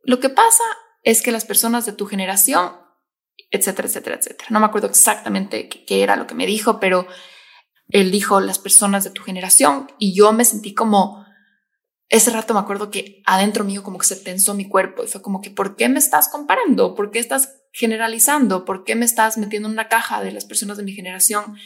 lo 0.05 0.20
que 0.20 0.29
pasa 0.29 0.64
es 1.03 1.22
que 1.22 1.33
las 1.33 1.44
personas 1.44 1.85
de 1.85 1.92
tu 1.92 2.07
generación, 2.07 2.72
etcétera, 3.51 3.88
etcétera, 3.88 4.16
etcétera. 4.16 4.48
No 4.51 4.61
me 4.61 4.66
acuerdo 4.66 4.88
exactamente 4.88 5.68
qué 5.68 6.03
era 6.03 6.16
lo 6.16 6.27
que 6.27 6.35
me 6.35 6.46
dijo, 6.46 6.81
pero 6.81 7.07
él 7.88 8.11
dijo 8.11 8.40
las 8.40 8.59
personas 8.59 9.05
de 9.05 9.11
tu 9.11 9.22
generación 9.22 9.90
y 9.98 10.14
yo 10.14 10.33
me 10.33 10.44
sentí 10.44 10.75
como, 10.75 11.27
ese 12.09 12.31
rato 12.31 12.55
me 12.55 12.61
acuerdo 12.61 12.90
que 12.90 13.22
adentro 13.27 13.64
mío 13.64 13.83
como 13.83 13.98
que 13.98 14.07
se 14.07 14.16
tensó 14.16 14.55
mi 14.55 14.68
cuerpo 14.68 15.05
y 15.05 15.09
fue 15.09 15.22
como 15.22 15.40
que, 15.40 15.51
¿por 15.51 15.77
qué 15.77 15.88
me 15.88 15.98
estás 15.98 16.29
comparando? 16.29 16.94
¿Por 16.94 17.11
qué 17.11 17.18
estás 17.18 17.62
generalizando? 17.72 18.64
¿Por 18.64 18.85
qué 18.85 18.94
me 18.94 19.05
estás 19.05 19.38
metiendo 19.38 19.68
en 19.68 19.75
una 19.75 19.88
caja 19.88 20.22
de 20.22 20.33
las 20.33 20.44
personas 20.44 20.77
de 20.77 20.83
mi 20.85 20.92
generación? 20.92 21.57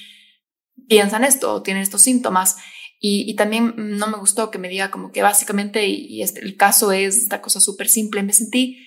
Piensan 0.88 1.24
esto 1.24 1.52
o 1.52 1.62
tienen 1.62 1.82
estos 1.82 2.02
síntomas. 2.02 2.56
Y, 2.98 3.35
también 3.37 3.74
no 3.76 4.06
me 4.06 4.16
gustó 4.16 4.50
que 4.50 4.59
me 4.59 4.68
diga 4.68 4.90
como 4.90 5.12
que 5.12 5.22
básicamente, 5.22 5.87
y, 5.87 6.22
este, 6.22 6.40
el 6.40 6.56
caso 6.56 6.92
es 6.92 7.18
esta 7.18 7.42
cosa 7.42 7.61
súper 7.61 7.88
simple, 7.88 8.22
me 8.22 8.32
sentí 8.32 8.78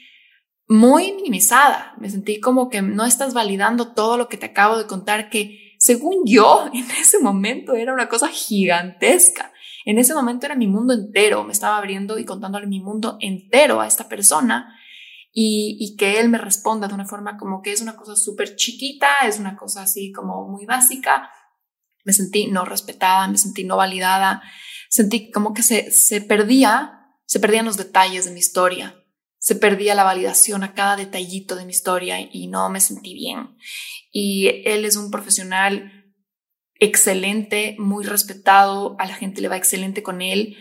muy 0.68 1.14
minimizada, 1.14 1.94
me 2.00 2.10
sentí 2.10 2.40
como 2.40 2.70
que 2.70 2.82
no 2.82 3.06
estás 3.06 3.34
validando 3.34 3.94
todo 3.94 4.18
lo 4.18 4.28
que 4.28 4.38
te 4.38 4.48
acabo 4.48 4.78
de 4.78 4.88
contar, 4.88 5.30
que 5.30 5.76
según 5.78 6.24
yo, 6.26 6.70
en 6.74 6.90
ese 6.92 7.20
momento 7.20 7.76
era 7.76 7.94
una 7.94 8.10
cosa 8.10 8.28
gigantesca. 8.28 9.52
En 9.86 9.98
ese 9.98 10.14
momento 10.14 10.46
era 10.46 10.56
mi 10.56 10.68
mundo 10.68 10.94
entero, 10.94 11.44
me 11.44 11.54
estaba 11.54 11.78
abriendo 11.78 12.20
y 12.20 12.26
contándole 12.26 12.68
mi 12.68 12.82
mundo 12.82 13.18
entero 13.22 13.80
a 13.80 13.88
esta 13.88 14.08
persona 14.10 14.76
y, 15.32 15.78
y 15.80 15.96
que 15.96 16.20
él 16.20 16.30
me 16.30 16.38
responda 16.38 16.88
de 16.88 16.94
una 16.94 17.06
forma 17.06 17.38
como 17.38 17.62
que 17.62 17.72
es 17.72 17.82
una 17.82 17.96
cosa 17.96 18.16
súper 18.16 18.56
chiquita, 18.56 19.08
es 19.26 19.40
una 19.40 19.56
cosa 19.56 19.84
así 19.84 20.12
como 20.12 20.48
muy 20.48 20.66
básica. 20.66 21.32
Me 22.10 22.14
sentí 22.14 22.48
no 22.48 22.66
respetada, 22.66 23.28
me 23.28 23.38
sentí 23.38 23.64
no 23.64 23.78
validada, 23.78 24.42
sentí 24.90 25.30
como 25.30 25.54
que 25.54 25.62
se, 25.62 25.92
se 25.92 26.22
perdía, 26.22 27.06
se 27.28 27.40
perdían 27.40 27.66
los 27.66 27.78
detalles 27.78 28.26
de 28.26 28.32
mi 28.32 28.40
historia, 28.40 28.96
se 29.38 29.54
perdía 29.54 29.94
la 29.94 30.04
validación 30.04 30.64
a 30.64 30.74
cada 30.74 30.96
detallito 30.96 31.56
de 31.56 31.66
mi 31.66 31.72
historia 31.72 32.20
y 32.20 32.48
no 32.48 32.68
me 32.72 32.82
sentí 32.82 33.14
bien. 33.14 33.56
Y 34.12 34.64
él 34.66 34.86
es 34.86 34.96
un 34.96 35.12
profesional 35.12 36.12
excelente, 36.80 37.76
muy 37.78 38.06
respetado, 38.06 38.96
a 38.98 39.06
la 39.06 39.14
gente 39.14 39.40
le 39.40 39.50
va 39.50 39.58
excelente 39.58 40.02
con 40.02 40.24
él, 40.24 40.58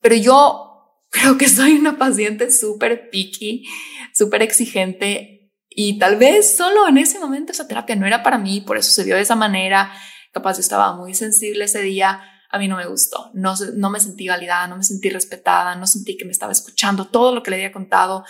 pero 0.00 0.14
yo 0.14 1.02
creo 1.10 1.36
que 1.36 1.48
soy 1.48 1.72
una 1.72 1.98
paciente 1.98 2.52
súper 2.52 3.10
picky, 3.10 3.66
súper 4.14 4.42
exigente 4.42 5.36
y 5.78 5.98
tal 5.98 6.16
vez 6.16 6.56
solo 6.56 6.88
en 6.88 6.96
ese 6.96 7.18
momento 7.18 7.52
esa 7.52 7.68
terapia 7.68 7.96
no 7.96 8.06
era 8.06 8.22
para 8.22 8.38
mí, 8.38 8.60
por 8.60 8.78
eso 8.78 8.90
se 8.90 9.04
dio 9.04 9.16
de 9.16 9.22
esa 9.22 9.34
manera, 9.34 9.92
capaz 10.36 10.58
estaba 10.58 10.94
muy 10.94 11.14
sensible 11.14 11.64
ese 11.64 11.80
día, 11.80 12.20
a 12.50 12.58
mí 12.58 12.68
no 12.68 12.76
me 12.76 12.86
gustó, 12.86 13.30
no, 13.32 13.54
no 13.74 13.88
me 13.88 14.00
sentí 14.00 14.28
validada, 14.28 14.66
no 14.66 14.76
me 14.76 14.84
sentí 14.84 15.08
respetada, 15.08 15.76
no 15.76 15.86
sentí 15.86 16.18
que 16.18 16.26
me 16.26 16.32
estaba 16.32 16.52
escuchando 16.52 17.06
todo 17.06 17.34
lo 17.34 17.42
que 17.42 17.50
le 17.50 17.56
había 17.56 17.72
contado 17.72 18.22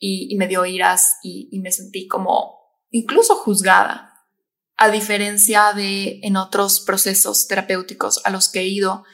y, 0.00 0.34
me 0.36 0.48
dio 0.48 0.66
iras 0.66 1.18
y, 1.22 1.48
y 1.52 1.60
me 1.60 1.70
sentí 1.70 2.08
como 2.08 2.58
incluso 2.90 3.36
juzgada. 3.36 4.10
A 4.76 4.90
diferencia 4.90 5.72
de 5.72 6.18
en 6.24 6.36
otros 6.36 6.80
procesos 6.80 7.46
terapéuticos 7.46 8.20
a 8.24 8.30
los 8.30 8.48
que 8.48 8.60
he 8.60 8.66
ido, 8.66 9.04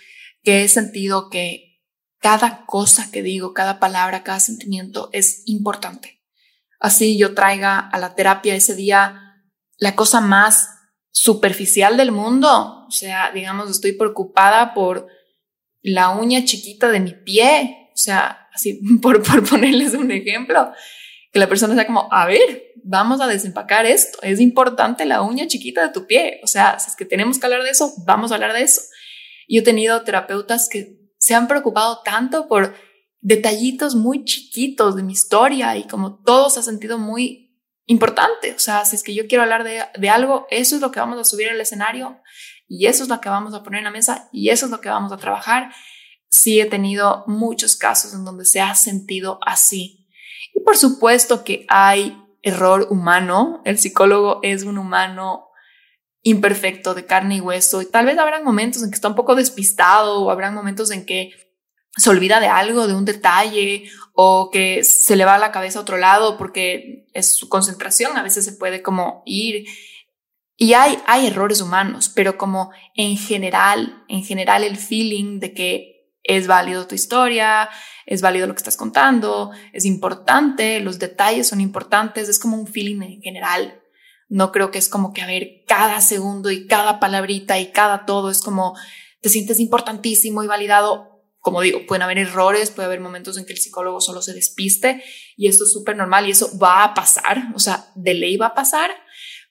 que 0.43 0.65
he 0.65 0.69
sentido 0.71 1.29
que 1.29 1.83
cada 2.21 2.65
cosa 2.65 3.11
que 3.11 3.23
digo, 3.23 3.53
cada 3.53 3.79
palabra, 3.79 4.25
cada 4.25 4.41
sentimiento 4.41 5.11
es 5.13 5.43
importante. 5.45 6.23
Así 6.79 7.19
yo 7.19 7.35
traiga 7.35 7.79
a 7.79 7.99
la 7.99 8.15
terapia 8.15 8.55
ese 8.55 8.75
día 8.75 9.45
la 9.77 9.95
cosa 9.95 10.23
más 10.23 10.80
superficial 11.11 11.97
del 11.97 12.13
mundo. 12.13 12.85
O 12.87 12.91
sea, 12.91 13.31
digamos, 13.33 13.71
estoy 13.71 13.93
preocupada 13.93 14.75
por 14.75 15.09
la 15.83 16.11
uña 16.11 16.45
chiquita 16.45 16.91
de 16.91 17.01
mi 17.01 17.13
pie. 17.13 17.91
O 17.93 17.97
sea, 17.97 18.49
así 18.53 18.81
por, 19.03 19.23
por 19.23 19.49
ponerles 19.49 19.95
un 19.95 20.11
ejemplo, 20.11 20.73
que 21.33 21.39
la 21.39 21.49
persona 21.49 21.75
sea 21.75 21.87
como, 21.87 22.09
a 22.13 22.27
ver, 22.27 22.75
vamos 22.83 23.21
a 23.21 23.27
desempacar 23.27 23.87
esto. 23.87 24.19
Es 24.23 24.41
importante 24.41 25.05
la 25.05 25.23
uña 25.23 25.47
chiquita 25.47 25.83
de 25.87 25.93
tu 25.93 26.07
pie. 26.07 26.41
O 26.43 26.47
sea, 26.47 26.79
si 26.79 26.91
es 26.91 26.97
que 26.97 27.05
tenemos 27.05 27.39
que 27.39 27.47
hablar 27.47 27.63
de 27.63 27.71
eso, 27.71 27.93
vamos 28.07 28.33
a 28.33 28.35
hablar 28.35 28.53
de 28.53 28.63
eso. 28.63 28.83
Y 29.47 29.59
he 29.59 29.63
tenido 29.63 30.03
terapeutas 30.03 30.69
que 30.69 31.01
se 31.19 31.35
han 31.35 31.49
preocupado 31.49 32.01
tanto 32.05 32.49
por 32.49 32.75
detallitos 33.21 33.95
muy 33.95 34.25
chiquitos 34.25 34.97
de 34.97 35.03
mi 35.03 35.13
historia 35.13 35.77
y 35.77 35.87
como 35.87 36.23
todo 36.23 36.49
se 36.49 36.61
ha 36.61 36.63
sentido 36.63 36.99
muy 36.99 37.50
importante. 37.91 38.55
O 38.55 38.59
sea, 38.59 38.85
si 38.85 38.95
es 38.95 39.03
que 39.03 39.15
yo 39.15 39.27
quiero 39.27 39.43
hablar 39.43 39.65
de, 39.65 39.83
de, 39.99 40.09
algo, 40.09 40.47
eso 40.51 40.77
es 40.77 40.81
lo 40.81 40.93
que 40.93 41.01
vamos 41.01 41.19
a 41.19 41.25
subir 41.25 41.49
al 41.49 41.61
escenario 41.61 42.21
y 42.69 42.87
eso 42.87 43.03
es 43.03 43.09
lo 43.09 43.21
que 43.21 43.29
vamos 43.29 43.53
a 43.53 43.65
poner 43.65 43.79
en 43.79 43.85
la 43.85 43.91
mesa 43.91 44.29
y 44.33 44.51
eso 44.51 44.67
es 44.67 44.71
lo 44.71 44.81
que 44.81 44.89
vamos 44.89 45.11
a 45.11 45.17
trabajar. 45.17 45.73
Sí 46.29 46.61
he 46.61 46.67
tenido 46.67 47.25
muchos 47.27 47.75
casos 47.75 48.15
en 48.15 48.25
donde 48.25 48.45
se 48.45 48.61
ha 48.61 48.77
sentido 48.77 49.41
así. 49.45 50.07
Y 50.55 50.61
por 50.61 50.77
supuesto 50.77 51.43
que 51.43 51.67
hay 51.69 52.17
error 52.43 52.87
humano. 52.91 53.61
El 53.65 53.77
psicólogo 53.77 54.39
es 54.45 54.63
un 54.63 54.79
humano 54.79 55.49
imperfecto 56.23 56.95
de 56.95 57.07
carne 57.07 57.37
y 57.37 57.41
hueso 57.41 57.83
y 57.83 57.87
tal 57.87 58.07
vez 58.07 58.19
habrán 58.19 58.45
momentos 58.45 58.85
en 58.85 58.91
que 58.91 58.95
está 58.95 59.09
un 59.09 59.17
poco 59.17 59.35
despistado 59.35 60.21
o 60.21 60.31
habrán 60.31 60.55
momentos 60.55 60.93
en 60.93 61.07
que 61.07 61.33
se 61.97 62.09
olvida 62.09 62.39
de 62.39 62.47
algo, 62.47 62.87
de 62.87 62.95
un 62.95 63.05
detalle 63.05 63.91
o 64.23 64.51
que 64.51 64.85
se 64.85 65.17
le 65.17 65.25
va 65.25 65.39
la 65.39 65.51
cabeza 65.51 65.79
a 65.79 65.83
otro 65.83 65.97
lado 65.97 66.37
porque 66.37 67.07
es 67.15 67.39
su 67.39 67.49
concentración, 67.49 68.19
a 68.19 68.23
veces 68.23 68.45
se 68.45 68.53
puede 68.53 68.83
como 68.83 69.23
ir 69.25 69.65
y 70.59 70.75
hay, 70.75 70.99
hay 71.07 71.27
errores 71.27 71.63
humanos, 71.63 72.11
pero 72.15 72.37
como 72.37 72.71
en 72.95 73.17
general, 73.17 74.05
en 74.09 74.23
general 74.23 74.63
el 74.63 74.77
feeling 74.77 75.41
de 75.41 75.55
que 75.55 76.13
es 76.23 76.47
válido 76.47 76.87
tu 76.87 76.95
historia, 76.95 77.71
es 78.05 78.21
válido 78.21 78.47
lo 78.47 78.53
que 78.53 78.59
estás 78.59 78.77
contando, 78.77 79.53
es 79.73 79.87
importante, 79.87 80.81
los 80.81 80.99
detalles 80.99 81.49
son 81.49 81.63
importantes, 81.63 82.29
es 82.29 82.39
como 82.39 82.59
un 82.59 82.67
feeling 82.67 83.01
en 83.01 83.23
general. 83.23 83.81
No 84.29 84.53
creo 84.53 84.71
que 84.71 84.77
es 84.77 84.91
como 84.91 85.15
que 85.15 85.23
a 85.23 85.27
ver 85.27 85.65
cada 85.67 86.03
segundo 86.03 86.51
y 86.51 86.67
cada 86.67 87.01
palabrita 87.01 87.59
y 87.59 87.73
cada 87.73 88.05
todo 88.05 88.31
es 88.31 88.43
como 88.43 88.77
te 89.23 89.31
sientes 89.31 89.61
importantísimo 89.61 90.43
y 90.43 90.47
validado 90.47 91.10
como 91.41 91.63
digo, 91.63 91.87
pueden 91.87 92.03
haber 92.03 92.19
errores, 92.19 92.71
puede 92.71 92.87
haber 92.87 93.01
momentos 93.01 93.39
en 93.39 93.47
que 93.47 93.55
el 93.55 93.59
psicólogo 93.59 94.01
solo 94.01 94.23
se 94.23 94.35
despiste 94.35 95.03
y 95.37 95.49
esto 95.49 95.65
es 95.65 95.73
súper 95.73 95.97
normal 95.97 96.29
y 96.29 96.33
eso 96.33 96.57
va 96.59 96.85
a 96.85 96.95
pasar, 96.95 97.49
o 97.55 97.59
sea, 97.59 97.91
de 97.95 98.15
ley 98.15 98.37
va 98.37 98.49
a 98.49 98.55
pasar, 98.55 98.91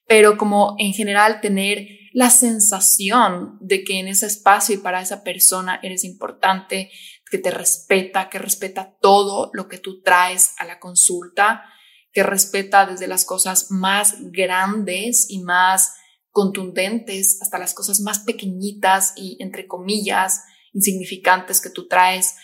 pero 0.08 0.38
como 0.38 0.76
en 0.78 0.94
general 0.94 1.42
tener 1.42 1.88
la 2.14 2.30
sensación 2.30 3.58
de 3.60 3.84
que 3.84 4.00
en 4.00 4.08
ese 4.08 4.28
espacio 4.28 4.76
y 4.76 4.80
para 4.80 5.02
esa 5.02 5.24
persona 5.24 5.80
eres 5.84 6.04
importante, 6.04 6.92
que 7.30 7.38
te 7.38 7.52
respeta, 7.52 8.30
que 8.30 8.40
respeta 8.40 8.96
todo 9.02 9.52
lo 9.54 9.68
que 9.68 9.78
tú 9.78 10.02
traes 10.02 10.54
a 10.58 10.66
la 10.66 10.80
consulta, 10.80 11.64
que 12.12 12.24
respeta 12.24 12.86
desde 12.86 13.08
las 13.08 13.26
cosas 13.26 13.68
más 13.70 14.16
grandes 14.32 15.28
y 15.30 15.40
más 15.44 15.94
contundentes 16.32 17.40
hasta 17.42 17.60
las 17.60 17.74
cosas 17.74 18.00
más 18.02 18.20
pequeñitas 18.20 19.14
y 19.16 19.38
entre 19.42 19.68
comillas 19.68 20.44
insignificantes 20.80 21.62
que 21.62 21.70
tú 21.70 21.88
traes, 21.88 22.36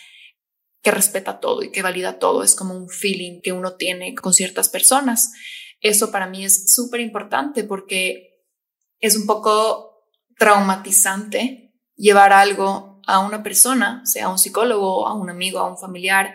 que 0.82 0.90
respeta 0.90 1.40
todo 1.40 1.62
y 1.62 1.72
que 1.72 1.82
valida 1.82 2.18
todo. 2.18 2.42
Es 2.42 2.54
como 2.54 2.74
un 2.74 2.88
feeling 2.88 3.40
que 3.42 3.52
uno 3.52 3.76
tiene 3.76 4.14
con 4.14 4.34
ciertas 4.34 4.68
personas. 4.68 5.32
Eso 5.80 6.10
para 6.10 6.26
mí 6.26 6.44
es 6.44 6.74
súper 6.74 7.00
importante 7.00 7.64
porque 7.64 8.44
es 9.00 9.16
un 9.16 9.26
poco 9.26 10.10
traumatizante 10.38 11.74
llevar 11.96 12.32
algo 12.32 13.00
a 13.06 13.20
una 13.20 13.42
persona, 13.42 14.02
sea 14.04 14.28
un 14.28 14.38
psicólogo, 14.38 15.06
a 15.06 15.14
un 15.14 15.30
amigo, 15.30 15.58
a 15.60 15.70
un 15.70 15.78
familiar, 15.78 16.34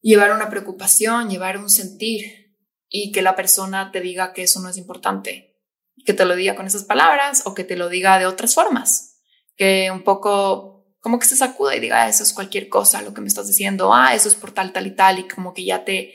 llevar 0.00 0.32
una 0.32 0.50
preocupación, 0.50 1.30
llevar 1.30 1.56
un 1.58 1.70
sentir 1.70 2.54
y 2.88 3.12
que 3.12 3.22
la 3.22 3.34
persona 3.36 3.90
te 3.92 4.00
diga 4.00 4.32
que 4.32 4.42
eso 4.42 4.60
no 4.60 4.68
es 4.68 4.76
importante, 4.76 5.56
que 6.04 6.12
te 6.12 6.24
lo 6.24 6.36
diga 6.36 6.54
con 6.54 6.66
esas 6.66 6.84
palabras 6.84 7.42
o 7.46 7.54
que 7.54 7.64
te 7.64 7.76
lo 7.76 7.88
diga 7.88 8.18
de 8.18 8.26
otras 8.26 8.54
formas, 8.54 9.20
que 9.56 9.90
un 9.90 10.02
poco 10.02 10.71
como 11.02 11.18
que 11.18 11.26
se 11.26 11.36
sacuda 11.36 11.74
y 11.74 11.80
diga, 11.80 12.04
ah, 12.04 12.08
eso 12.08 12.22
es 12.22 12.32
cualquier 12.32 12.68
cosa, 12.68 13.02
lo 13.02 13.12
que 13.12 13.20
me 13.20 13.26
estás 13.26 13.48
diciendo, 13.48 13.92
ah, 13.92 14.14
eso 14.14 14.28
es 14.28 14.36
por 14.36 14.52
tal, 14.52 14.72
tal 14.72 14.86
y 14.86 14.94
tal, 14.94 15.18
y 15.18 15.28
como 15.28 15.52
que 15.52 15.64
ya 15.64 15.84
te, 15.84 16.14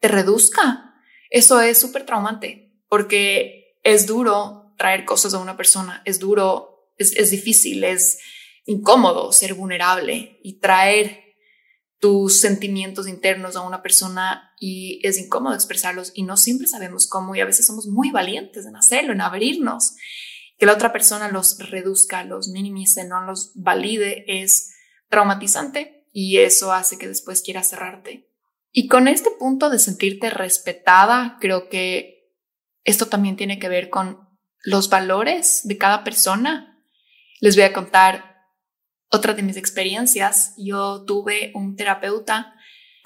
te 0.00 0.08
reduzca. 0.08 0.92
Eso 1.30 1.60
es 1.60 1.78
súper 1.78 2.04
traumante, 2.04 2.74
porque 2.88 3.78
es 3.84 4.06
duro 4.06 4.74
traer 4.76 5.04
cosas 5.04 5.34
a 5.34 5.38
una 5.38 5.56
persona, 5.56 6.02
es 6.04 6.18
duro, 6.18 6.90
es, 6.98 7.16
es 7.16 7.30
difícil, 7.30 7.84
es 7.84 8.18
incómodo 8.66 9.30
ser 9.30 9.54
vulnerable 9.54 10.40
y 10.42 10.58
traer 10.58 11.28
tus 12.00 12.40
sentimientos 12.40 13.06
internos 13.06 13.54
a 13.54 13.60
una 13.60 13.82
persona 13.82 14.52
y 14.58 15.00
es 15.06 15.16
incómodo 15.16 15.54
expresarlos 15.54 16.10
y 16.14 16.24
no 16.24 16.36
siempre 16.36 16.66
sabemos 16.66 17.06
cómo 17.06 17.36
y 17.36 17.40
a 17.40 17.44
veces 17.44 17.66
somos 17.66 17.86
muy 17.86 18.10
valientes 18.10 18.66
en 18.66 18.74
hacerlo, 18.74 19.12
en 19.12 19.20
abrirnos 19.20 19.94
que 20.58 20.66
la 20.66 20.74
otra 20.74 20.92
persona 20.92 21.28
los 21.28 21.58
reduzca, 21.70 22.24
los 22.24 22.48
minimice, 22.48 23.04
no 23.04 23.22
los 23.22 23.52
valide, 23.54 24.24
es 24.42 24.74
traumatizante 25.08 26.06
y 26.12 26.38
eso 26.38 26.72
hace 26.72 26.98
que 26.98 27.08
después 27.08 27.42
quieras 27.42 27.70
cerrarte. 27.70 28.28
Y 28.72 28.88
con 28.88 29.08
este 29.08 29.30
punto 29.30 29.70
de 29.70 29.78
sentirte 29.78 30.30
respetada, 30.30 31.38
creo 31.40 31.68
que 31.68 32.34
esto 32.84 33.06
también 33.06 33.36
tiene 33.36 33.58
que 33.58 33.68
ver 33.68 33.88
con 33.88 34.28
los 34.62 34.90
valores 34.90 35.62
de 35.64 35.78
cada 35.78 36.04
persona. 36.04 36.82
Les 37.40 37.54
voy 37.54 37.64
a 37.64 37.72
contar 37.72 38.28
otra 39.10 39.34
de 39.34 39.42
mis 39.42 39.56
experiencias. 39.56 40.54
Yo 40.58 41.04
tuve 41.04 41.52
un 41.54 41.76
terapeuta 41.76 42.54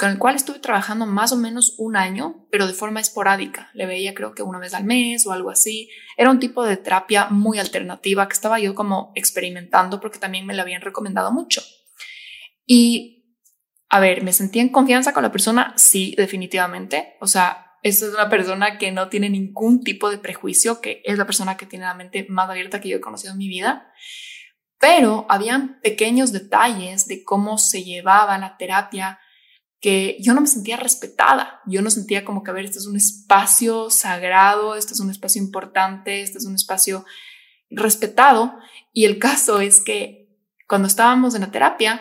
con 0.02 0.10
el 0.10 0.18
cual 0.18 0.34
estuve 0.34 0.58
trabajando 0.58 1.06
más 1.06 1.30
o 1.30 1.36
menos 1.36 1.76
un 1.78 1.94
año, 1.94 2.44
pero 2.50 2.66
de 2.66 2.72
forma 2.72 2.98
esporádica. 2.98 3.70
Le 3.72 3.86
veía 3.86 4.14
creo 4.14 4.34
que 4.34 4.42
una 4.42 4.58
vez 4.58 4.74
al 4.74 4.82
mes 4.82 5.24
o 5.28 5.32
algo 5.32 5.48
así. 5.48 5.90
Era 6.16 6.32
un 6.32 6.40
tipo 6.40 6.64
de 6.64 6.76
terapia 6.76 7.28
muy 7.30 7.60
alternativa 7.60 8.26
que 8.26 8.32
estaba 8.32 8.58
yo 8.58 8.74
como 8.74 9.12
experimentando 9.14 10.00
porque 10.00 10.18
también 10.18 10.44
me 10.44 10.54
la 10.54 10.62
habían 10.62 10.82
recomendado 10.82 11.30
mucho. 11.30 11.62
Y, 12.66 13.36
a 13.90 14.00
ver, 14.00 14.24
¿me 14.24 14.32
sentía 14.32 14.62
en 14.62 14.70
confianza 14.70 15.12
con 15.12 15.22
la 15.22 15.30
persona? 15.30 15.72
Sí, 15.76 16.16
definitivamente. 16.16 17.14
O 17.20 17.28
sea, 17.28 17.76
esta 17.84 18.06
es 18.06 18.12
una 18.12 18.28
persona 18.28 18.78
que 18.78 18.90
no 18.90 19.08
tiene 19.08 19.30
ningún 19.30 19.84
tipo 19.84 20.10
de 20.10 20.18
prejuicio, 20.18 20.80
que 20.80 21.00
es 21.04 21.16
la 21.16 21.26
persona 21.26 21.56
que 21.56 21.66
tiene 21.66 21.84
la 21.84 21.94
mente 21.94 22.26
más 22.28 22.50
abierta 22.50 22.80
que 22.80 22.88
yo 22.88 22.96
he 22.96 23.00
conocido 23.00 23.34
en 23.34 23.38
mi 23.38 23.46
vida. 23.46 23.92
Pero 24.80 25.26
habían 25.28 25.80
pequeños 25.80 26.32
detalles 26.32 27.06
de 27.06 27.22
cómo 27.22 27.56
se 27.56 27.84
llevaba 27.84 28.36
la 28.38 28.56
terapia 28.56 29.20
que 29.82 30.16
yo 30.20 30.32
no 30.32 30.40
me 30.40 30.46
sentía 30.46 30.76
respetada, 30.76 31.60
yo 31.66 31.82
no 31.82 31.90
sentía 31.90 32.24
como 32.24 32.44
que, 32.44 32.52
a 32.52 32.54
ver, 32.54 32.64
este 32.64 32.78
es 32.78 32.86
un 32.86 32.96
espacio 32.96 33.90
sagrado, 33.90 34.76
este 34.76 34.94
es 34.94 35.00
un 35.00 35.10
espacio 35.10 35.42
importante, 35.42 36.22
este 36.22 36.38
es 36.38 36.46
un 36.46 36.54
espacio 36.54 37.04
respetado. 37.68 38.54
Y 38.92 39.06
el 39.06 39.18
caso 39.18 39.60
es 39.60 39.80
que 39.80 40.38
cuando 40.68 40.86
estábamos 40.86 41.34
en 41.34 41.40
la 41.40 41.50
terapia, 41.50 42.00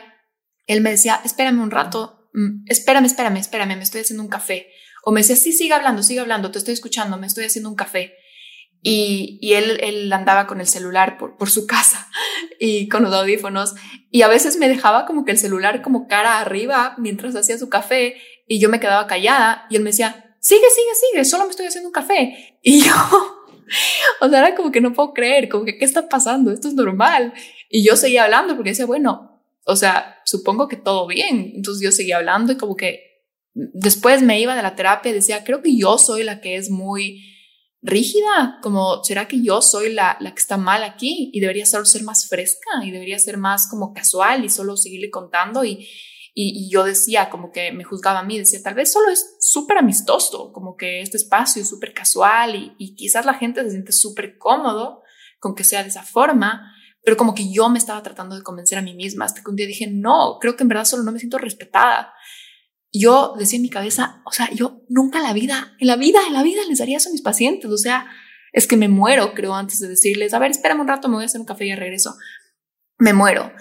él 0.68 0.82
me 0.82 0.92
decía, 0.92 1.22
espérame 1.26 1.60
un 1.60 1.72
rato, 1.72 2.30
mm, 2.36 2.66
espérame, 2.68 3.06
espérame, 3.06 3.38
espérame, 3.38 3.76
me 3.76 3.84
estoy 3.84 4.02
haciendo 4.02 4.24
un 4.24 4.30
café. 4.30 4.68
O 5.04 5.12
me 5.12 5.22
decía, 5.22 5.36
sí, 5.36 5.52
sigue 5.52 5.74
hablando, 5.74 6.04
sigue 6.04 6.20
hablando, 6.20 6.52
te 6.52 6.60
estoy 6.60 6.76
escuchando, 6.76 7.18
me 7.18 7.26
estoy 7.26 7.46
haciendo 7.46 7.70
un 7.70 7.76
café. 7.76 8.14
Y, 8.84 9.38
y 9.42 9.54
él, 9.54 9.80
él, 9.82 10.12
andaba 10.12 10.48
con 10.48 10.60
el 10.60 10.66
celular 10.66 11.18
por, 11.20 11.38
por 11.38 11.52
su 11.52 11.68
casa 11.68 12.10
y 12.60 12.90
con 12.90 13.04
los 13.04 13.14
audífonos 13.14 13.76
y 14.10 14.24
a 14.24 14.28
veces 14.28 14.58
me 14.58 14.68
dejaba 14.68 15.06
como 15.06 15.24
que 15.24 15.32
el 15.32 15.38
celular 15.38 15.82
como 15.82 16.08
cara 16.08 16.40
arriba 16.40 16.96
mientras 16.98 17.36
hacía 17.36 17.58
su 17.58 17.70
café 17.70 18.16
y 18.48 18.60
yo 18.60 18.70
me 18.70 18.80
quedaba 18.80 19.08
callada 19.08 19.66
y 19.70 19.78
él 19.78 19.84
me 19.84 19.92
decía, 19.92 20.36
sigue, 20.40 20.66
sigue, 20.70 21.12
sigue, 21.12 21.26
solo 21.26 21.46
me 21.46 21.52
estoy 21.52 21.68
haciendo 21.68 21.88
un 21.88 21.94
café. 21.94 22.58
Y 22.64 22.82
yo, 22.84 22.94
o 24.20 24.30
sea, 24.30 24.40
era 24.40 24.56
como 24.56 24.72
que 24.72 24.82
no 24.82 24.94
puedo 24.94 25.14
creer, 25.14 25.50
como 25.50 25.66
que, 25.66 25.78
¿qué 25.78 25.86
está 25.86 26.10
pasando? 26.10 26.52
Esto 26.52 26.68
es 26.68 26.76
normal. 26.76 27.34
Y 27.70 27.84
yo 27.84 27.96
seguía 27.96 28.26
hablando 28.26 28.56
porque 28.56 28.72
decía, 28.72 28.86
bueno, 28.86 29.42
o 29.66 29.76
sea, 29.76 30.20
supongo 30.26 30.68
que 30.68 30.76
todo 30.76 31.08
bien. 31.08 31.54
Entonces 31.56 31.82
yo 31.82 31.92
seguía 31.92 32.18
hablando 32.18 32.52
y 32.52 32.58
como 32.58 32.76
que 32.76 33.24
después 33.54 34.22
me 34.22 34.40
iba 34.40 34.56
de 34.56 34.62
la 34.62 34.76
terapia 34.76 35.12
y 35.12 35.16
decía, 35.16 35.44
creo 35.44 35.62
que 35.62 35.76
yo 35.76 35.98
soy 35.98 36.24
la 36.24 36.42
que 36.42 36.56
es 36.56 36.70
muy 36.70 37.31
rígida, 37.82 38.60
como, 38.62 39.04
¿será 39.04 39.28
que 39.28 39.42
yo 39.42 39.62
soy 39.62 39.94
la, 39.94 40.18
la 40.20 40.34
que 40.34 40.40
está 40.40 40.58
mal 40.58 40.84
aquí 40.84 41.32
y 41.34 41.40
debería 41.40 41.66
solo 41.66 41.86
ser 41.86 42.04
más 42.04 42.28
fresca 42.28 42.70
y 42.84 42.92
debería 42.92 43.18
ser 43.18 43.38
más 43.38 43.68
como 43.68 43.94
casual 43.94 44.46
y 44.46 44.50
solo 44.50 44.78
seguirle 44.78 45.10
contando? 45.10 45.64
Y, 45.64 45.88
y, 46.34 46.70
yo 46.72 46.84
decía, 46.84 47.30
como 47.30 47.52
que 47.52 47.72
me 47.72 47.84
juzgaba 47.84 48.20
a 48.20 48.24
mí, 48.24 48.38
decía, 48.38 48.62
tal 48.64 48.76
vez 48.76 48.92
solo 48.92 49.10
es 49.10 49.36
súper 49.40 49.78
amistoso, 49.78 50.52
como 50.54 50.78
que 50.78 51.02
este 51.02 51.18
espacio 51.18 51.62
es 51.62 51.70
súper 51.70 51.94
casual 51.94 52.56
y, 52.56 52.76
y 52.78 52.96
quizás 52.96 53.26
la 53.26 53.34
gente 53.34 53.64
se 53.64 53.72
siente 53.72 53.92
súper 53.92 54.38
cómodo 54.38 55.02
con 55.40 55.56
que 55.56 55.64
sea 55.64 55.84
de 55.84 55.90
esa 55.90 56.04
forma, 56.04 56.74
pero 57.04 57.18
como 57.18 57.34
que 57.34 57.52
yo 57.52 57.68
me 57.68 57.80
estaba 57.80 58.04
tratando 58.04 58.36
de 58.36 58.44
convencer 58.44 58.78
a 58.78 58.82
mí 58.84 58.94
misma 58.94 59.26
hasta 59.26 59.42
que 59.42 59.50
un 59.50 59.56
día 59.56 59.66
dije, 59.66 59.88
no, 59.88 60.38
creo 60.40 60.56
que 60.56 60.64
en 60.64 60.70
verdad 60.70 60.86
solo 60.86 61.04
no 61.04 61.12
me 61.12 61.20
siento 61.20 61.38
respetada 61.38 62.14
yo 62.92 63.34
decía 63.38 63.58
en 63.58 63.64
mi 63.64 63.70
cabeza, 63.70 64.22
o 64.26 64.32
sea, 64.32 64.50
yo 64.52 64.82
nunca 64.90 65.20
en 65.20 65.24
la 65.24 65.34
vida, 65.34 65.76
en 65.80 65.88
la 65.88 65.96
vida, 65.96 66.20
en 66.28 66.34
la 66.34 66.44
vida 66.44 66.62
les 66.68 66.80
daría 66.80 66.98
eso 66.98 67.10
a 67.10 67.12
mis 67.12 67.22
pacientes. 67.22 67.70
O 67.72 67.78
sea, 67.78 68.08
es 68.52 68.68
que 68.68 68.78
me 68.78 68.90
muero, 68.90 69.34
creo, 69.34 69.56
antes 69.56 69.80
de 69.80 69.88
decirles, 69.88 70.34
a 70.34 70.40
ver, 70.40 70.52
espérame 70.52 70.82
un 70.82 70.88
rato, 70.88 71.08
me 71.08 71.16
voy 71.16 71.24
a 71.24 71.28
hacer 71.28 71.40
un 71.40 71.48
café 71.48 71.66
y 71.66 71.76
regreso. 71.76 72.16
Me 72.98 73.14
muero. 73.14 73.52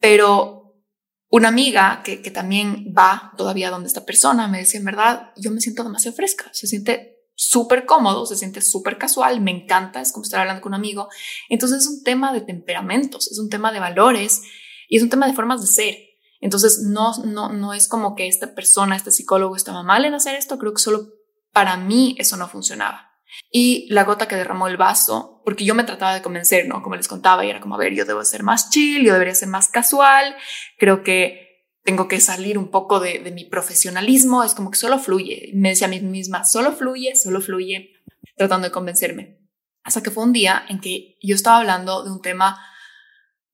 Pero 0.00 0.84
una 1.28 1.48
amiga 1.48 2.02
que, 2.04 2.22
que 2.22 2.30
también 2.30 2.94
va 2.96 3.32
todavía 3.36 3.70
donde 3.70 3.88
esta 3.88 4.06
persona 4.06 4.48
me 4.48 4.58
decía, 4.58 4.78
en 4.78 4.86
verdad, 4.86 5.32
yo 5.36 5.50
me 5.50 5.60
siento 5.60 5.82
demasiado 5.82 6.16
fresca, 6.16 6.48
se 6.52 6.66
siente 6.66 7.18
súper 7.34 7.86
cómodo, 7.86 8.26
se 8.26 8.36
siente 8.36 8.60
súper 8.60 8.98
casual, 8.98 9.40
me 9.40 9.52
encanta, 9.52 10.00
es 10.00 10.12
como 10.12 10.24
estar 10.24 10.40
hablando 10.40 10.60
con 10.60 10.70
un 10.70 10.80
amigo. 10.80 11.08
Entonces 11.48 11.82
es 11.82 11.86
un 11.88 12.02
tema 12.02 12.32
de 12.32 12.40
temperamentos, 12.40 13.30
es 13.30 13.38
un 13.38 13.48
tema 13.48 13.72
de 13.72 13.78
valores 13.78 14.42
y 14.88 14.96
es 14.96 15.02
un 15.02 15.08
tema 15.08 15.26
de 15.26 15.34
formas 15.34 15.60
de 15.60 15.66
ser. 15.68 16.07
Entonces, 16.40 16.82
no, 16.84 17.12
no, 17.24 17.52
no 17.52 17.74
es 17.74 17.88
como 17.88 18.14
que 18.14 18.28
esta 18.28 18.54
persona, 18.54 18.96
este 18.96 19.10
psicólogo 19.10 19.56
estaba 19.56 19.82
mal 19.82 20.04
en 20.04 20.14
hacer 20.14 20.36
esto, 20.36 20.58
creo 20.58 20.72
que 20.72 20.82
solo 20.82 21.08
para 21.52 21.76
mí 21.76 22.14
eso 22.18 22.36
no 22.36 22.48
funcionaba. 22.48 23.08
Y 23.50 23.86
la 23.92 24.04
gota 24.04 24.28
que 24.28 24.36
derramó 24.36 24.68
el 24.68 24.76
vaso, 24.76 25.42
porque 25.44 25.64
yo 25.64 25.74
me 25.74 25.84
trataba 25.84 26.14
de 26.14 26.22
convencer, 26.22 26.66
¿no? 26.66 26.82
Como 26.82 26.96
les 26.96 27.08
contaba, 27.08 27.44
y 27.44 27.50
era 27.50 27.60
como, 27.60 27.74
a 27.74 27.78
ver, 27.78 27.94
yo 27.94 28.04
debo 28.04 28.24
ser 28.24 28.42
más 28.42 28.70
chill, 28.70 29.04
yo 29.04 29.12
debería 29.12 29.34
ser 29.34 29.48
más 29.48 29.68
casual, 29.68 30.36
creo 30.78 31.02
que 31.02 31.48
tengo 31.84 32.08
que 32.08 32.20
salir 32.20 32.58
un 32.58 32.70
poco 32.70 33.00
de, 33.00 33.18
de 33.18 33.30
mi 33.30 33.44
profesionalismo, 33.44 34.44
es 34.44 34.54
como 34.54 34.70
que 34.70 34.78
solo 34.78 34.98
fluye. 34.98 35.50
Me 35.54 35.70
decía 35.70 35.86
a 35.86 35.90
mí 35.90 36.00
misma, 36.00 36.44
solo 36.44 36.72
fluye, 36.72 37.16
solo 37.16 37.40
fluye, 37.40 37.94
tratando 38.36 38.68
de 38.68 38.72
convencerme. 38.72 39.38
Hasta 39.82 40.02
que 40.02 40.10
fue 40.10 40.24
un 40.24 40.32
día 40.32 40.64
en 40.68 40.80
que 40.80 41.18
yo 41.22 41.34
estaba 41.34 41.58
hablando 41.58 42.04
de 42.04 42.10
un 42.10 42.20
tema 42.20 42.58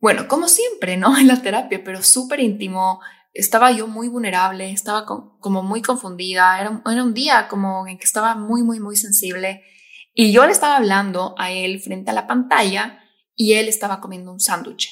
bueno, 0.05 0.29
como 0.29 0.49
siempre, 0.49 0.99
¿no? 0.99 1.17
En 1.19 1.29
la 1.29 1.41
terapia, 1.41 1.83
pero 1.83 2.03
súper 2.03 2.41
íntimo. 2.41 3.01
Estaba 3.33 3.73
yo 3.73 3.87
muy 3.87 4.09
vulnerable, 4.09 4.71
estaba 4.71 5.07
como 5.07 5.63
muy 5.63 5.81
confundida, 5.81 6.61
era, 6.61 6.83
era 6.93 7.03
un 7.03 7.15
día 7.15 7.49
como 7.49 7.87
en 7.87 7.97
que 7.97 8.05
estaba 8.05 8.35
muy, 8.35 8.63
muy, 8.63 8.81
muy 8.81 8.97
sensible. 8.97 9.65
Y 10.13 10.31
yo 10.31 10.45
le 10.45 10.53
estaba 10.53 10.77
hablando 10.77 11.35
a 11.39 11.51
él 11.51 11.81
frente 11.81 12.11
a 12.11 12.15
la 12.15 12.27
pantalla 12.27 13.03
y 13.35 13.55
él 13.55 13.67
estaba 13.67 14.03
comiendo 14.03 14.31
un 14.31 14.41
sándwich. 14.41 14.91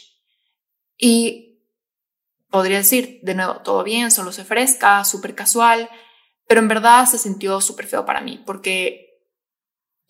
Y 0.97 1.61
podría 2.49 2.79
decir, 2.79 3.21
de 3.23 3.35
nuevo, 3.35 3.57
todo 3.61 3.85
bien, 3.85 4.11
solo 4.11 4.33
se 4.33 4.45
fresca, 4.45 5.05
súper 5.05 5.35
casual, 5.35 5.91
pero 6.49 6.63
en 6.63 6.69
verdad 6.69 7.05
se 7.05 7.19
sintió 7.19 7.61
súper 7.61 7.87
feo 7.87 8.07
para 8.07 8.23
mí 8.23 8.43
porque 8.47 9.12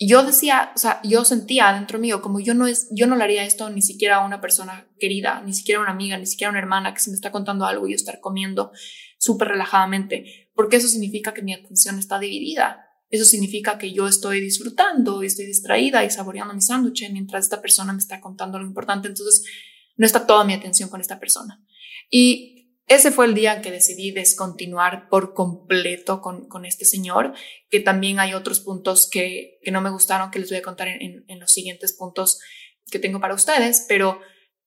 yo 0.08 0.24
decía, 0.24 0.72
o 0.74 0.78
sea, 0.78 1.00
yo 1.02 1.24
sentía 1.24 1.72
dentro 1.72 1.98
mío 1.98 2.22
como 2.22 2.40
yo 2.40 2.54
no 2.54 2.66
es, 2.66 2.88
yo 2.90 3.06
no 3.06 3.16
le 3.16 3.24
haría 3.24 3.44
esto 3.44 3.68
ni 3.70 3.82
siquiera 3.82 4.16
a 4.16 4.26
una 4.26 4.40
persona 4.40 4.86
querida, 4.98 5.42
ni 5.44 5.52
siquiera 5.52 5.80
a 5.80 5.82
una 5.82 5.92
amiga, 5.92 6.16
ni 6.18 6.26
siquiera 6.26 6.48
a 6.48 6.52
una 6.52 6.60
hermana 6.60 6.94
que 6.94 7.00
se 7.00 7.10
me 7.10 7.14
está 7.14 7.30
contando 7.30 7.66
algo 7.66 7.86
y 7.86 7.90
yo 7.90 7.96
estar 7.96 8.20
comiendo 8.20 8.72
súper 9.18 9.48
relajadamente, 9.48 10.50
porque 10.54 10.76
eso 10.76 10.88
significa 10.88 11.34
que 11.34 11.42
mi 11.42 11.52
atención 11.52 11.98
está 11.98 12.18
dividida. 12.18 12.86
Eso 13.10 13.26
significa 13.26 13.76
que 13.76 13.92
yo 13.92 14.08
estoy 14.08 14.40
disfrutando 14.40 15.22
estoy 15.22 15.44
distraída 15.44 16.02
y 16.02 16.10
saboreando 16.10 16.54
mi 16.54 16.62
sándwich 16.62 17.06
mientras 17.12 17.44
esta 17.44 17.60
persona 17.60 17.92
me 17.92 17.98
está 17.98 18.22
contando 18.22 18.58
lo 18.58 18.66
importante. 18.66 19.08
Entonces, 19.08 19.44
no 19.96 20.06
está 20.06 20.26
toda 20.26 20.44
mi 20.44 20.54
atención 20.54 20.88
con 20.88 21.02
esta 21.02 21.20
persona. 21.20 21.62
Y 22.10 22.61
ese 22.86 23.10
fue 23.10 23.26
el 23.26 23.34
día 23.34 23.54
en 23.54 23.62
que 23.62 23.70
decidí 23.70 24.10
descontinuar 24.10 25.08
por 25.08 25.34
completo 25.34 26.20
con, 26.20 26.48
con 26.48 26.64
este 26.64 26.84
señor, 26.84 27.32
que 27.70 27.80
también 27.80 28.18
hay 28.18 28.34
otros 28.34 28.60
puntos 28.60 29.08
que, 29.10 29.58
que, 29.62 29.70
no 29.70 29.80
me 29.80 29.90
gustaron, 29.90 30.30
que 30.30 30.40
les 30.40 30.50
voy 30.50 30.58
a 30.58 30.62
contar 30.62 30.88
en, 30.88 31.24
en, 31.26 31.40
los 31.40 31.52
siguientes 31.52 31.92
puntos 31.92 32.40
que 32.90 32.98
tengo 32.98 33.20
para 33.20 33.34
ustedes, 33.34 33.86
pero 33.88 34.20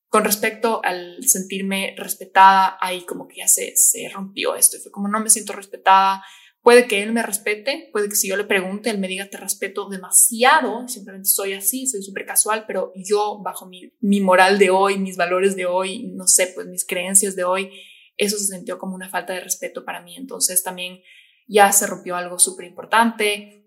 con 0.09 0.23
respecto 0.23 0.81
al 0.83 1.17
sentirme 1.27 1.93
respetada, 1.97 2.77
ahí 2.79 3.05
como 3.05 3.27
que 3.27 3.37
ya 3.37 3.47
se, 3.47 3.75
se 3.75 4.07
rompió 4.09 4.55
esto 4.55 4.77
fue 4.81 4.91
como 4.91 5.07
no 5.07 5.19
me 5.19 5.29
siento 5.29 5.53
respetada. 5.53 6.23
Puede 6.61 6.87
que 6.87 7.03
él 7.03 7.11
me 7.11 7.21
respete, 7.21 7.89
puede 7.91 8.09
que 8.09 8.15
si 8.15 8.27
yo 8.27 8.37
le 8.37 8.43
pregunte, 8.43 8.89
él 8.89 8.97
me 8.97 9.07
diga 9.07 9.29
te 9.29 9.37
respeto 9.37 9.87
demasiado, 9.87 10.87
simplemente 10.87 11.29
soy 11.29 11.53
así, 11.53 11.85
soy 11.85 12.01
súper 12.01 12.25
casual, 12.25 12.63
pero 12.65 12.91
yo 12.95 13.39
bajo 13.43 13.67
mi, 13.67 13.91
mi 13.99 14.19
moral 14.19 14.57
de 14.57 14.71
hoy, 14.71 14.97
mis 14.97 15.15
valores 15.15 15.55
de 15.55 15.67
hoy, 15.67 16.07
no 16.15 16.25
sé, 16.25 16.47
pues 16.55 16.65
mis 16.65 16.83
creencias 16.83 17.35
de 17.35 17.43
hoy, 17.43 17.69
eso 18.17 18.37
se 18.37 18.55
sintió 18.55 18.77
como 18.77 18.95
una 18.95 19.09
falta 19.09 19.33
de 19.33 19.41
respeto 19.41 19.85
para 19.85 20.01
mí. 20.01 20.15
Entonces 20.15 20.63
también 20.63 21.01
ya 21.47 21.71
se 21.71 21.87
rompió 21.87 22.15
algo 22.15 22.39
súper 22.39 22.65
importante 22.65 23.65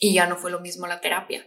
y 0.00 0.14
ya 0.14 0.26
no 0.26 0.36
fue 0.36 0.50
lo 0.50 0.60
mismo 0.60 0.86
la 0.86 1.00
terapia. 1.00 1.46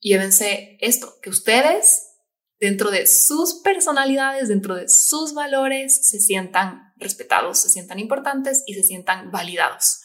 Llévense 0.00 0.78
esto, 0.80 1.14
que 1.22 1.30
ustedes 1.30 2.10
dentro 2.58 2.90
de 2.90 3.06
sus 3.06 3.54
personalidades, 3.62 4.48
dentro 4.48 4.74
de 4.74 4.88
sus 4.88 5.32
valores, 5.32 6.08
se 6.08 6.20
sientan 6.20 6.92
respetados, 6.96 7.58
se 7.58 7.70
sientan 7.70 7.98
importantes 7.98 8.62
y 8.66 8.74
se 8.74 8.82
sientan 8.82 9.30
validados. 9.30 10.00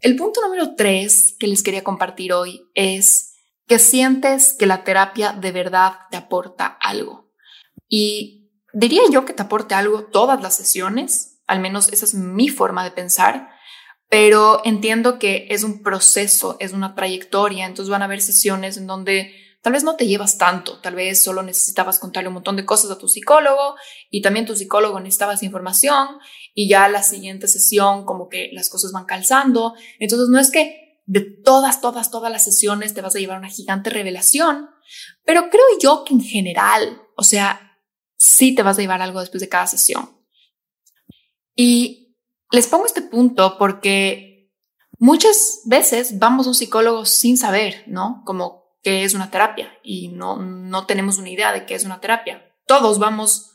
El 0.00 0.16
punto 0.16 0.42
número 0.42 0.74
tres 0.74 1.36
que 1.38 1.46
les 1.46 1.62
quería 1.62 1.84
compartir 1.84 2.32
hoy 2.32 2.68
es 2.74 3.32
que 3.66 3.78
sientes 3.78 4.52
que 4.52 4.66
la 4.66 4.84
terapia 4.84 5.32
de 5.32 5.52
verdad 5.52 5.94
te 6.10 6.16
aporta 6.16 6.66
algo. 6.66 7.32
Y 7.88 8.43
diría 8.74 9.02
yo 9.10 9.24
que 9.24 9.32
te 9.32 9.42
aporte 9.42 9.74
algo 9.74 10.04
todas 10.04 10.42
las 10.42 10.56
sesiones, 10.56 11.40
al 11.46 11.60
menos 11.60 11.88
esa 11.92 12.04
es 12.04 12.14
mi 12.14 12.48
forma 12.48 12.84
de 12.84 12.90
pensar, 12.90 13.48
pero 14.08 14.60
entiendo 14.64 15.18
que 15.18 15.46
es 15.50 15.64
un 15.64 15.82
proceso, 15.82 16.56
es 16.60 16.72
una 16.72 16.94
trayectoria, 16.94 17.66
entonces 17.66 17.90
van 17.90 18.02
a 18.02 18.06
haber 18.06 18.20
sesiones 18.20 18.76
en 18.76 18.86
donde 18.86 19.34
tal 19.62 19.72
vez 19.72 19.82
no 19.82 19.96
te 19.96 20.06
llevas 20.06 20.36
tanto, 20.36 20.78
tal 20.80 20.94
vez 20.94 21.24
solo 21.24 21.42
necesitabas 21.42 21.98
contarle 21.98 22.28
un 22.28 22.34
montón 22.34 22.56
de 22.56 22.66
cosas 22.66 22.90
a 22.90 22.98
tu 22.98 23.08
psicólogo 23.08 23.76
y 24.10 24.20
también 24.20 24.44
tu 24.44 24.54
psicólogo 24.54 25.00
necesitaba 25.00 25.34
esa 25.34 25.46
información 25.46 26.18
y 26.52 26.68
ya 26.68 26.88
la 26.88 27.02
siguiente 27.02 27.48
sesión 27.48 28.04
como 28.04 28.28
que 28.28 28.50
las 28.52 28.68
cosas 28.68 28.92
van 28.92 29.06
calzando, 29.06 29.74
entonces 29.98 30.28
no 30.28 30.38
es 30.38 30.50
que 30.50 31.00
de 31.06 31.20
todas, 31.20 31.80
todas, 31.80 32.10
todas 32.10 32.30
las 32.30 32.44
sesiones 32.44 32.94
te 32.94 33.00
vas 33.00 33.14
a 33.14 33.18
llevar 33.18 33.38
una 33.38 33.50
gigante 33.50 33.90
revelación, 33.90 34.70
pero 35.24 35.48
creo 35.50 35.64
yo 35.80 36.04
que 36.04 36.14
en 36.14 36.20
general, 36.20 37.02
o 37.16 37.22
sea, 37.22 37.73
sí 38.24 38.54
te 38.54 38.62
vas 38.62 38.78
a 38.78 38.80
llevar 38.80 39.02
algo 39.02 39.20
después 39.20 39.42
de 39.42 39.50
cada 39.50 39.66
sesión. 39.66 40.08
Y 41.54 42.16
les 42.50 42.66
pongo 42.66 42.86
este 42.86 43.02
punto 43.02 43.58
porque 43.58 44.50
muchas 44.98 45.60
veces 45.66 46.18
vamos 46.18 46.46
a 46.46 46.50
un 46.50 46.54
psicólogo 46.54 47.04
sin 47.04 47.36
saber, 47.36 47.84
¿no? 47.86 48.22
Como 48.24 48.78
qué 48.82 49.04
es 49.04 49.12
una 49.12 49.30
terapia 49.30 49.72
y 49.82 50.08
no, 50.08 50.38
no 50.38 50.86
tenemos 50.86 51.18
una 51.18 51.28
idea 51.28 51.52
de 51.52 51.66
qué 51.66 51.74
es 51.74 51.84
una 51.84 52.00
terapia. 52.00 52.50
Todos 52.66 52.98
vamos 52.98 53.50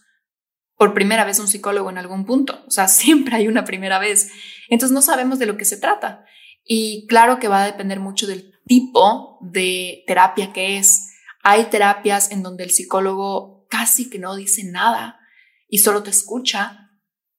por 0.76 0.94
primera 0.94 1.26
vez 1.26 1.40
a 1.40 1.42
un 1.42 1.48
psicólogo 1.48 1.90
en 1.90 1.98
algún 1.98 2.26
punto, 2.26 2.64
o 2.68 2.72
sea, 2.72 2.88
siempre 2.88 3.38
hay 3.38 3.48
una 3.48 3.66
primera 3.66 3.98
vez. 3.98 4.32
Entonces 4.70 4.94
no 4.94 5.02
sabemos 5.02 5.40
de 5.40 5.48
lo 5.48 5.58
que 5.58 5.66
se 5.66 5.78
trata. 5.78 6.26
Y 6.64 7.08
claro 7.08 7.40
que 7.40 7.48
va 7.48 7.64
a 7.64 7.66
depender 7.66 8.00
mucho 8.00 8.28
del 8.28 8.54
tipo 8.68 9.40
de 9.42 10.04
terapia 10.06 10.54
que 10.54 10.78
es. 10.78 11.08
Hay 11.42 11.66
terapias 11.66 12.30
en 12.32 12.44
donde 12.44 12.64
el 12.64 12.70
psicólogo 12.70 13.59
casi 13.70 14.10
que 14.10 14.20
no 14.20 14.36
dice 14.36 14.64
nada 14.66 15.20
y 15.70 15.80
solo 15.80 16.04
te 16.04 16.10
escucha. 16.10 16.92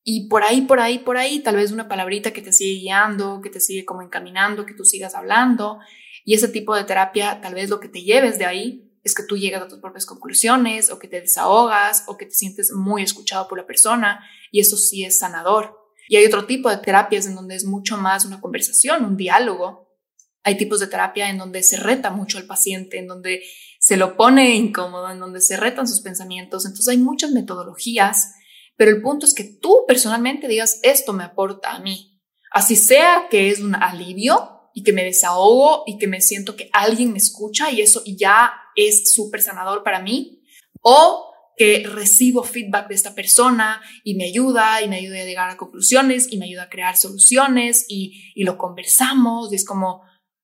Y 0.02 0.28
por 0.28 0.42
ahí, 0.42 0.62
por 0.62 0.80
ahí, 0.80 0.98
por 0.98 1.18
ahí, 1.18 1.40
tal 1.40 1.56
vez 1.56 1.72
una 1.72 1.88
palabrita 1.88 2.32
que 2.32 2.40
te 2.40 2.52
sigue 2.52 2.80
guiando, 2.80 3.40
que 3.42 3.50
te 3.50 3.60
sigue 3.60 3.84
como 3.84 4.00
encaminando, 4.00 4.64
que 4.64 4.74
tú 4.74 4.84
sigas 4.84 5.14
hablando. 5.14 5.78
Y 6.24 6.34
ese 6.34 6.48
tipo 6.48 6.74
de 6.74 6.84
terapia, 6.84 7.40
tal 7.42 7.54
vez 7.54 7.68
lo 7.68 7.80
que 7.80 7.88
te 7.88 8.02
lleves 8.02 8.38
de 8.38 8.46
ahí 8.46 8.86
es 9.02 9.14
que 9.14 9.22
tú 9.22 9.36
llegas 9.36 9.62
a 9.62 9.68
tus 9.68 9.80
propias 9.80 10.06
conclusiones 10.06 10.90
o 10.90 10.98
que 10.98 11.08
te 11.08 11.20
desahogas 11.20 12.04
o 12.06 12.16
que 12.16 12.26
te 12.26 12.34
sientes 12.34 12.72
muy 12.72 13.02
escuchado 13.02 13.48
por 13.48 13.58
la 13.58 13.66
persona 13.66 14.24
y 14.50 14.60
eso 14.60 14.76
sí 14.76 15.04
es 15.04 15.18
sanador. 15.18 15.78
Y 16.08 16.16
hay 16.16 16.26
otro 16.26 16.46
tipo 16.46 16.68
de 16.70 16.78
terapias 16.78 17.26
en 17.26 17.34
donde 17.34 17.54
es 17.54 17.64
mucho 17.64 17.96
más 17.96 18.24
una 18.24 18.40
conversación, 18.40 19.04
un 19.04 19.16
diálogo. 19.16 19.96
Hay 20.42 20.56
tipos 20.56 20.80
de 20.80 20.88
terapia 20.88 21.30
en 21.30 21.38
donde 21.38 21.62
se 21.62 21.76
reta 21.76 22.10
mucho 22.10 22.38
al 22.38 22.46
paciente, 22.46 22.98
en 22.98 23.06
donde 23.06 23.42
se 23.90 23.96
lo 23.96 24.16
pone 24.16 24.54
incómodo, 24.54 25.10
en 25.10 25.18
donde 25.18 25.40
se 25.40 25.56
retan 25.56 25.88
sus 25.88 26.00
pensamientos. 26.00 26.64
Entonces 26.64 26.86
hay 26.86 26.98
muchas 26.98 27.32
metodologías, 27.32 28.34
pero 28.76 28.92
el 28.92 29.02
punto 29.02 29.26
es 29.26 29.34
que 29.34 29.42
tú 29.42 29.78
personalmente 29.88 30.46
digas, 30.46 30.78
esto 30.84 31.12
me 31.12 31.24
aporta 31.24 31.72
a 31.72 31.80
mí. 31.80 32.22
Así 32.52 32.76
sea 32.76 33.26
que 33.28 33.50
es 33.50 33.58
un 33.58 33.74
alivio 33.74 34.70
y 34.76 34.84
que 34.84 34.92
me 34.92 35.02
desahogo 35.02 35.82
y 35.88 35.98
que 35.98 36.06
me 36.06 36.20
siento 36.20 36.54
que 36.54 36.70
alguien 36.72 37.10
me 37.10 37.18
escucha 37.18 37.72
y 37.72 37.80
eso 37.80 38.00
ya 38.06 38.52
es 38.76 39.12
súper 39.12 39.42
sanador 39.42 39.82
para 39.82 39.98
mí. 39.98 40.40
O 40.82 41.26
que 41.56 41.82
recibo 41.84 42.44
feedback 42.44 42.86
de 42.86 42.94
esta 42.94 43.16
persona 43.16 43.82
y 44.04 44.14
me 44.14 44.26
ayuda 44.26 44.82
y 44.82 44.88
me 44.88 44.98
ayuda 44.98 45.20
a 45.20 45.24
llegar 45.24 45.50
a 45.50 45.56
conclusiones 45.56 46.32
y 46.32 46.38
me 46.38 46.44
ayuda 46.44 46.62
a 46.62 46.70
crear 46.70 46.96
soluciones 46.96 47.86
y, 47.88 48.32
y 48.36 48.44
lo 48.44 48.56
conversamos 48.56 49.52
y 49.52 49.56
es 49.56 49.64
como, 49.64 50.02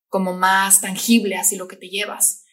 como 0.09 0.33
más 0.33 0.81
tangible 0.81 1.37
así 1.37 1.55
lo 1.55 1.69
que 1.69 1.77
te 1.77 1.87
llevas. 1.87 2.43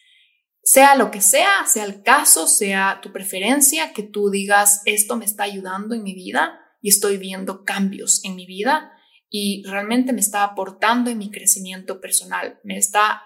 Sea 0.67 0.95
lo 0.95 1.11
que 1.11 1.21
sea, 1.21 1.67
sea 1.67 1.85
el 1.85 2.01
caso, 2.01 2.47
sea 2.47 2.99
tu 2.99 3.13
preferencia, 3.13 3.93
que 3.93 4.01
tú 4.01 4.31
digas, 4.31 4.81
esto 4.85 5.15
me 5.15 5.23
está 5.23 5.43
ayudando 5.43 5.93
en 5.93 6.01
mi 6.01 6.15
vida 6.15 6.59
y 6.81 6.89
estoy 6.89 7.17
viendo 7.17 7.63
cambios 7.63 8.19
en 8.23 8.35
mi 8.35 8.47
vida 8.47 8.91
y 9.29 9.63
realmente 9.67 10.11
me 10.11 10.21
está 10.21 10.43
aportando 10.43 11.11
en 11.11 11.19
mi 11.19 11.29
crecimiento 11.29 12.01
personal, 12.01 12.59
me 12.63 12.77
está 12.77 13.21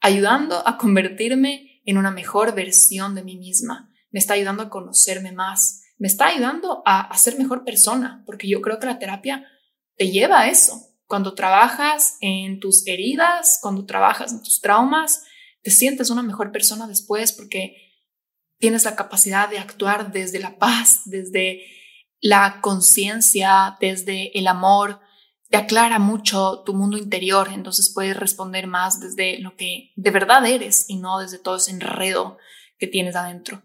ayudando 0.00 0.62
a 0.64 0.78
convertirme 0.78 1.82
en 1.84 1.98
una 1.98 2.12
mejor 2.12 2.54
versión 2.54 3.16
de 3.16 3.24
mí 3.24 3.36
misma, 3.36 3.92
me 4.12 4.20
está 4.20 4.34
ayudando 4.34 4.62
a 4.62 4.70
conocerme 4.70 5.32
más, 5.32 5.82
me 5.98 6.06
está 6.06 6.28
ayudando 6.28 6.84
a, 6.86 7.00
a 7.00 7.18
ser 7.18 7.36
mejor 7.36 7.64
persona, 7.64 8.22
porque 8.26 8.48
yo 8.48 8.60
creo 8.60 8.78
que 8.78 8.86
la 8.86 9.00
terapia 9.00 9.44
te 9.96 10.12
lleva 10.12 10.42
a 10.42 10.48
eso. 10.48 10.80
Cuando 11.06 11.34
trabajas 11.34 12.16
en 12.20 12.60
tus 12.60 12.86
heridas, 12.86 13.58
cuando 13.60 13.86
trabajas 13.86 14.32
en 14.32 14.40
tus 14.40 14.60
traumas, 14.60 15.24
te 15.62 15.70
sientes 15.70 16.10
una 16.10 16.22
mejor 16.22 16.52
persona 16.52 16.86
después 16.86 17.32
porque 17.32 17.76
tienes 18.58 18.84
la 18.84 18.96
capacidad 18.96 19.48
de 19.48 19.58
actuar 19.58 20.12
desde 20.12 20.38
la 20.38 20.58
paz, 20.58 21.02
desde 21.06 21.62
la 22.20 22.60
conciencia, 22.60 23.76
desde 23.80 24.38
el 24.38 24.46
amor, 24.46 25.00
te 25.48 25.56
aclara 25.56 25.98
mucho 25.98 26.62
tu 26.64 26.74
mundo 26.74 26.96
interior, 26.96 27.48
entonces 27.52 27.90
puedes 27.92 28.16
responder 28.16 28.68
más 28.68 29.00
desde 29.00 29.38
lo 29.40 29.56
que 29.56 29.92
de 29.96 30.10
verdad 30.10 30.46
eres 30.46 30.84
y 30.88 30.96
no 30.96 31.18
desde 31.18 31.38
todo 31.38 31.56
ese 31.56 31.72
enredo 31.72 32.38
que 32.78 32.86
tienes 32.86 33.16
adentro. 33.16 33.62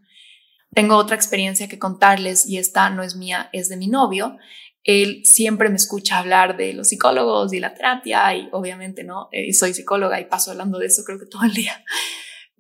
Tengo 0.74 0.98
otra 0.98 1.16
experiencia 1.16 1.70
que 1.70 1.80
contarles 1.80 2.48
y 2.48 2.58
esta 2.58 2.90
no 2.90 3.04
es 3.04 3.16
mía, 3.16 3.50
es 3.54 3.70
de 3.70 3.78
mi 3.78 3.88
novio. 3.88 4.38
Él 4.86 5.26
siempre 5.26 5.70
me 5.70 5.76
escucha 5.76 6.20
hablar 6.20 6.58
de 6.58 6.74
los 6.74 6.90
psicólogos 6.90 7.52
y 7.54 7.60
la 7.60 7.74
terapia 7.74 8.36
y 8.36 8.48
obviamente 8.52 9.04
no, 9.04 9.30
eh, 9.32 9.52
soy 9.52 9.74
psicóloga 9.74 10.22
y 10.22 10.26
paso 10.26 10.52
hablando 10.52 10.78
de 10.78 10.86
eso 10.86 11.04
creo 11.04 11.20
que 11.20 11.26
todo 11.26 11.44
el 11.44 11.54
día. 11.54 11.84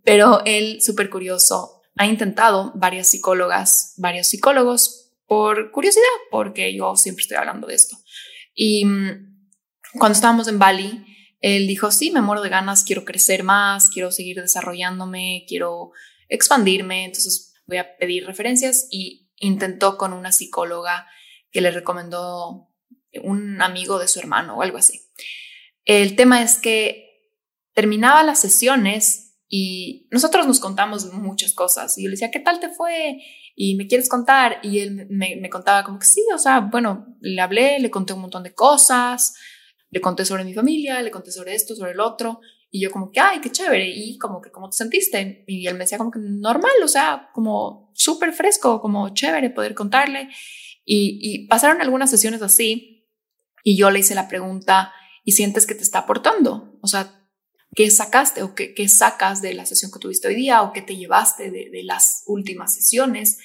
Pero 0.04 0.42
él, 0.44 0.82
súper 0.82 1.12
curioso, 1.12 1.84
ha 1.96 2.08
intentado 2.08 2.74
varias 2.76 3.08
psicólogas, 3.08 3.94
varios 3.98 4.28
psicólogos 4.28 5.12
por 5.28 5.72
curiosidad, 5.72 6.04
porque 6.32 6.76
yo 6.76 6.96
siempre 6.96 7.22
estoy 7.22 7.38
hablando 7.38 7.68
de 7.68 7.76
esto. 7.76 7.96
Y 8.56 8.86
mm, 8.86 9.50
cuando 10.00 10.16
estábamos 10.16 10.48
en 10.48 10.58
Bali, 10.58 11.06
él 11.42 11.68
dijo, 11.68 11.92
sí, 11.92 12.10
me 12.10 12.22
muero 12.22 12.42
de 12.42 12.50
ganas, 12.50 12.84
quiero 12.84 13.06
crecer 13.06 13.44
más, 13.44 13.92
quiero 13.92 14.12
seguir 14.12 14.42
desarrollándome, 14.42 15.46
quiero 15.48 15.92
expandirme, 16.28 17.06
entonces 17.06 17.54
voy 17.68 17.78
a 17.78 17.98
pedir 17.98 18.26
referencias 18.26 18.88
y 18.90 19.30
intentó 19.38 19.98
con 19.98 20.14
una 20.14 20.32
psicóloga 20.32 21.08
que 21.56 21.62
le 21.62 21.72
recomendó 21.72 22.68
un 23.24 23.62
amigo 23.62 23.97
de 23.97 24.10
su 24.10 24.20
hermano 24.20 24.58
o 24.58 24.62
algo 24.62 24.78
así. 24.78 25.03
El 25.86 26.18
tema 26.18 26.41
es 26.41 26.60
que 26.60 27.32
terminaba 27.74 28.26
las 28.26 28.41
sesiones 28.41 29.38
y 29.47 30.10
nosotros 30.12 30.45
nos 30.47 30.60
contamos 30.60 31.14
muchas 31.14 31.53
cosas 31.53 31.97
y 31.97 32.03
yo 32.03 32.10
le 32.10 32.16
decía, 32.16 32.30
¿qué 32.30 32.41
tal 32.41 32.60
te 32.60 32.68
fue? 32.68 33.22
Y 33.56 33.76
me 33.78 33.88
quieres 33.88 34.10
contar? 34.10 34.60
Y 34.64 34.80
él 34.80 35.08
me, 35.10 35.49
contaba 35.49 35.86
como 35.86 35.97
que 35.97 36.06
sí, 36.08 36.22
o 36.36 36.38
sea, 36.38 36.60
bueno, 36.60 37.16
le 37.22 37.39
hablé, 37.39 37.80
le 37.80 37.89
conté 37.89 38.12
un 38.12 38.20
montón 38.20 38.43
de 38.43 38.53
cosas, 38.53 39.34
le 39.91 40.01
conté 40.01 40.26
sobre 40.26 40.43
mi 40.43 40.53
familia, 40.53 41.01
le 41.01 41.10
conté 41.10 41.32
sobre 41.32 41.56
esto, 41.56 41.74
sobre 41.74 41.91
el 41.91 42.01
otro. 42.01 42.41
Y 42.70 42.82
yo 42.82 42.91
como 42.91 43.14
que, 43.14 43.22
ay, 43.22 43.39
qué 43.39 43.49
chévere. 43.49 43.88
Y 43.88 44.18
como 44.18 44.41
que, 44.41 44.51
¿cómo 44.51 44.70
te 44.70 44.76
sentiste? 44.76 45.45
Y 45.47 45.68
él 45.68 45.76
me 45.76 45.86
decía 45.86 45.97
como 45.97 46.12
que 46.12 46.20
normal, 46.20 46.74
o 46.84 46.89
sea, 46.89 47.30
como 47.34 47.93
súper 47.93 48.34
fresco, 48.34 48.82
como 48.82 49.14
chévere 49.14 49.51
poder 49.51 49.74
contarle. 49.74 50.28
Y, 50.86 51.48
pasaron 51.48 51.82
algunas 51.82 52.10
sesiones 52.10 52.42
así 52.42 53.10
y 53.64 53.76
yo 53.76 53.90
le 53.90 54.00
hice 54.00 54.14
la 54.14 54.28
pregunta, 54.28 54.94
¿y 55.24 55.32
sientes 55.32 55.66
que 55.66 55.76
te 55.76 55.82
está 55.82 56.00
aportando? 56.00 56.78
O 56.82 56.88
sea, 56.88 57.28
¿qué 57.74 57.90
sacaste 57.90 58.44
o 58.44 58.54
qué, 58.54 58.76
qué 58.76 58.88
sacas 58.88 59.42
de 59.42 59.56
la 59.56 59.66
sesión 59.66 59.92
que 59.92 60.00
tuviste 60.00 60.28
hoy 60.28 60.36
día 60.36 60.62
o 60.62 60.72
qué 60.72 60.84
te 60.84 60.96
llevaste 60.96 61.50
de, 61.50 61.70
de 61.72 61.84
las 61.84 62.24
últimas 62.28 62.76
sesiones? 62.76 63.40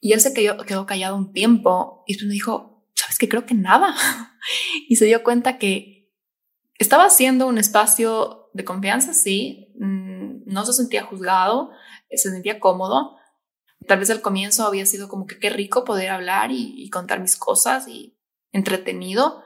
Y 0.00 0.12
él 0.12 0.20
se 0.20 0.32
quedó, 0.32 0.58
quedó 0.58 0.86
callado 0.86 1.16
un 1.16 1.32
tiempo 1.32 2.04
y 2.06 2.16
me 2.24 2.32
dijo, 2.32 2.86
¿sabes 2.94 3.18
qué? 3.18 3.28
Creo 3.28 3.44
que 3.44 3.54
nada. 3.54 3.94
y 4.88 4.96
se 4.96 5.06
dio 5.06 5.24
cuenta 5.24 5.58
que 5.58 6.12
estaba 6.78 7.06
haciendo 7.06 7.48
un 7.48 7.58
espacio 7.58 8.50
de 8.54 8.64
confianza, 8.64 9.12
sí, 9.12 9.74
mm, 9.80 10.44
no 10.46 10.64
se 10.64 10.72
sentía 10.72 11.04
juzgado, 11.04 11.70
se 12.10 12.30
sentía 12.30 12.60
cómodo, 12.60 13.17
Tal 13.88 13.98
vez 13.98 14.10
al 14.10 14.20
comienzo 14.20 14.66
había 14.66 14.84
sido 14.84 15.08
como 15.08 15.26
que 15.26 15.38
qué 15.38 15.48
rico 15.48 15.84
poder 15.84 16.10
hablar 16.10 16.50
y, 16.52 16.88
contar 16.90 17.20
mis 17.20 17.38
cosas 17.38 17.88
y 17.88 18.18
entretenido, 18.52 19.42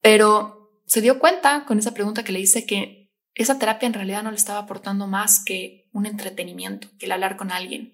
pero 0.00 0.80
se 0.86 1.02
dio 1.02 1.18
cuenta 1.18 1.66
con 1.66 1.78
esa 1.78 1.92
pregunta 1.92 2.24
que 2.24 2.32
le 2.32 2.40
hice 2.40 2.64
que 2.64 3.12
esa 3.34 3.58
terapia 3.58 3.86
en 3.86 3.92
realidad 3.92 4.22
no 4.22 4.30
le 4.30 4.38
estaba 4.38 4.60
aportando 4.60 5.06
más 5.06 5.44
que 5.44 5.90
un 5.92 6.06
entretenimiento, 6.06 6.88
que 6.98 7.04
el 7.04 7.12
hablar 7.12 7.36
con 7.36 7.52
alguien. 7.52 7.92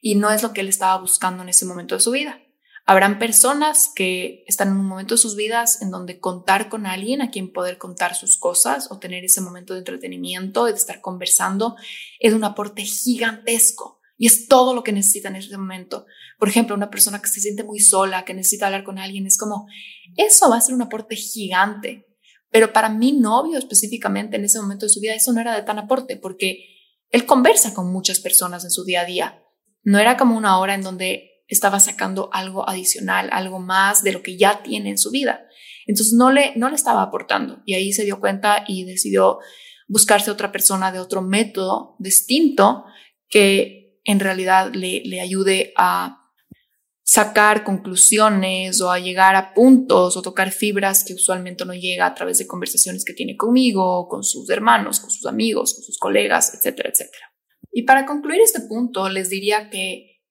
Y 0.00 0.14
no 0.14 0.30
es 0.30 0.44
lo 0.44 0.52
que 0.52 0.60
él 0.60 0.68
estaba 0.68 1.00
buscando 1.00 1.42
en 1.42 1.48
ese 1.48 1.66
momento 1.66 1.96
de 1.96 2.00
su 2.00 2.12
vida. 2.12 2.40
Habrán 2.86 3.18
personas 3.18 3.90
que 3.92 4.44
están 4.46 4.68
en 4.68 4.76
un 4.76 4.86
momento 4.86 5.14
de 5.14 5.18
sus 5.18 5.34
vidas 5.34 5.82
en 5.82 5.90
donde 5.90 6.20
contar 6.20 6.68
con 6.68 6.86
alguien 6.86 7.22
a 7.22 7.30
quien 7.30 7.50
poder 7.50 7.78
contar 7.78 8.14
sus 8.14 8.36
cosas 8.36 8.92
o 8.92 9.00
tener 9.00 9.24
ese 9.24 9.40
momento 9.40 9.72
de 9.72 9.80
entretenimiento 9.80 10.66
de 10.66 10.72
estar 10.74 11.00
conversando 11.00 11.76
es 12.20 12.34
un 12.34 12.44
aporte 12.44 12.82
gigantesco. 12.82 14.00
Y 14.16 14.26
es 14.26 14.46
todo 14.46 14.74
lo 14.74 14.82
que 14.82 14.92
necesita 14.92 15.28
en 15.28 15.36
ese 15.36 15.56
momento. 15.56 16.06
Por 16.38 16.48
ejemplo, 16.48 16.74
una 16.74 16.90
persona 16.90 17.20
que 17.20 17.28
se 17.28 17.40
siente 17.40 17.64
muy 17.64 17.80
sola, 17.80 18.24
que 18.24 18.34
necesita 18.34 18.66
hablar 18.66 18.84
con 18.84 18.98
alguien, 18.98 19.26
es 19.26 19.36
como, 19.36 19.66
eso 20.16 20.48
va 20.48 20.56
a 20.56 20.60
ser 20.60 20.74
un 20.74 20.82
aporte 20.82 21.16
gigante. 21.16 22.06
Pero 22.50 22.72
para 22.72 22.88
mi 22.88 23.12
novio 23.12 23.58
específicamente 23.58 24.36
en 24.36 24.44
ese 24.44 24.60
momento 24.60 24.86
de 24.86 24.90
su 24.90 25.00
vida, 25.00 25.14
eso 25.14 25.32
no 25.32 25.40
era 25.40 25.54
de 25.56 25.62
tan 25.62 25.78
aporte, 25.78 26.16
porque 26.16 26.68
él 27.10 27.26
conversa 27.26 27.74
con 27.74 27.92
muchas 27.92 28.20
personas 28.20 28.64
en 28.64 28.70
su 28.70 28.84
día 28.84 29.00
a 29.00 29.04
día. 29.04 29.42
No 29.82 29.98
era 29.98 30.16
como 30.16 30.36
una 30.36 30.58
hora 30.58 30.74
en 30.74 30.82
donde 30.82 31.42
estaba 31.48 31.80
sacando 31.80 32.30
algo 32.32 32.68
adicional, 32.68 33.28
algo 33.32 33.58
más 33.58 34.02
de 34.02 34.12
lo 34.12 34.22
que 34.22 34.36
ya 34.36 34.62
tiene 34.62 34.90
en 34.90 34.98
su 34.98 35.10
vida. 35.10 35.44
Entonces 35.86 36.14
no 36.14 36.30
le, 36.30 36.54
no 36.56 36.68
le 36.68 36.76
estaba 36.76 37.02
aportando. 37.02 37.62
Y 37.66 37.74
ahí 37.74 37.92
se 37.92 38.04
dio 38.04 38.20
cuenta 38.20 38.64
y 38.66 38.84
decidió 38.84 39.38
buscarse 39.88 40.30
otra 40.30 40.52
persona 40.52 40.92
de 40.92 41.00
otro 41.00 41.22
método 41.22 41.96
distinto 41.98 42.84
que 43.28 43.83
en 44.04 44.20
realidad 44.20 44.72
le, 44.72 45.02
le 45.04 45.20
ayude 45.20 45.72
a 45.76 46.20
sacar 47.02 47.64
conclusiones 47.64 48.80
o 48.80 48.90
a 48.90 48.98
llegar 48.98 49.36
a 49.36 49.52
puntos 49.52 50.16
o 50.16 50.22
tocar 50.22 50.50
fibras 50.50 51.04
que 51.04 51.12
usualmente 51.12 51.64
no 51.66 51.74
llega 51.74 52.06
a 52.06 52.14
través 52.14 52.38
de 52.38 52.46
conversaciones 52.46 53.04
que 53.04 53.12
tiene 53.12 53.36
conmigo, 53.36 54.08
con 54.08 54.24
sus 54.24 54.48
hermanos, 54.48 55.00
con 55.00 55.10
sus 55.10 55.26
amigos, 55.26 55.74
con 55.74 55.84
sus 55.84 55.98
colegas, 55.98 56.54
etcétera, 56.54 56.90
etcétera. 56.90 57.32
Y 57.70 57.82
para 57.82 58.06
concluir 58.06 58.40
este 58.40 58.60
punto, 58.60 59.08
les 59.10 59.28
diría 59.28 59.68
que 59.68 60.22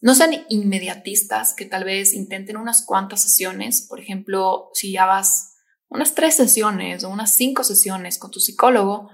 no 0.00 0.14
sean 0.14 0.44
inmediatistas, 0.48 1.54
que 1.54 1.66
tal 1.66 1.84
vez 1.84 2.14
intenten 2.14 2.56
unas 2.56 2.84
cuantas 2.84 3.22
sesiones. 3.22 3.86
Por 3.88 4.00
ejemplo, 4.00 4.70
si 4.72 4.92
ya 4.92 5.06
vas 5.06 5.56
unas 5.88 6.14
tres 6.14 6.34
sesiones 6.34 7.04
o 7.04 7.10
unas 7.10 7.36
cinco 7.36 7.62
sesiones 7.62 8.18
con 8.18 8.30
tu 8.30 8.40
psicólogo, 8.40 9.10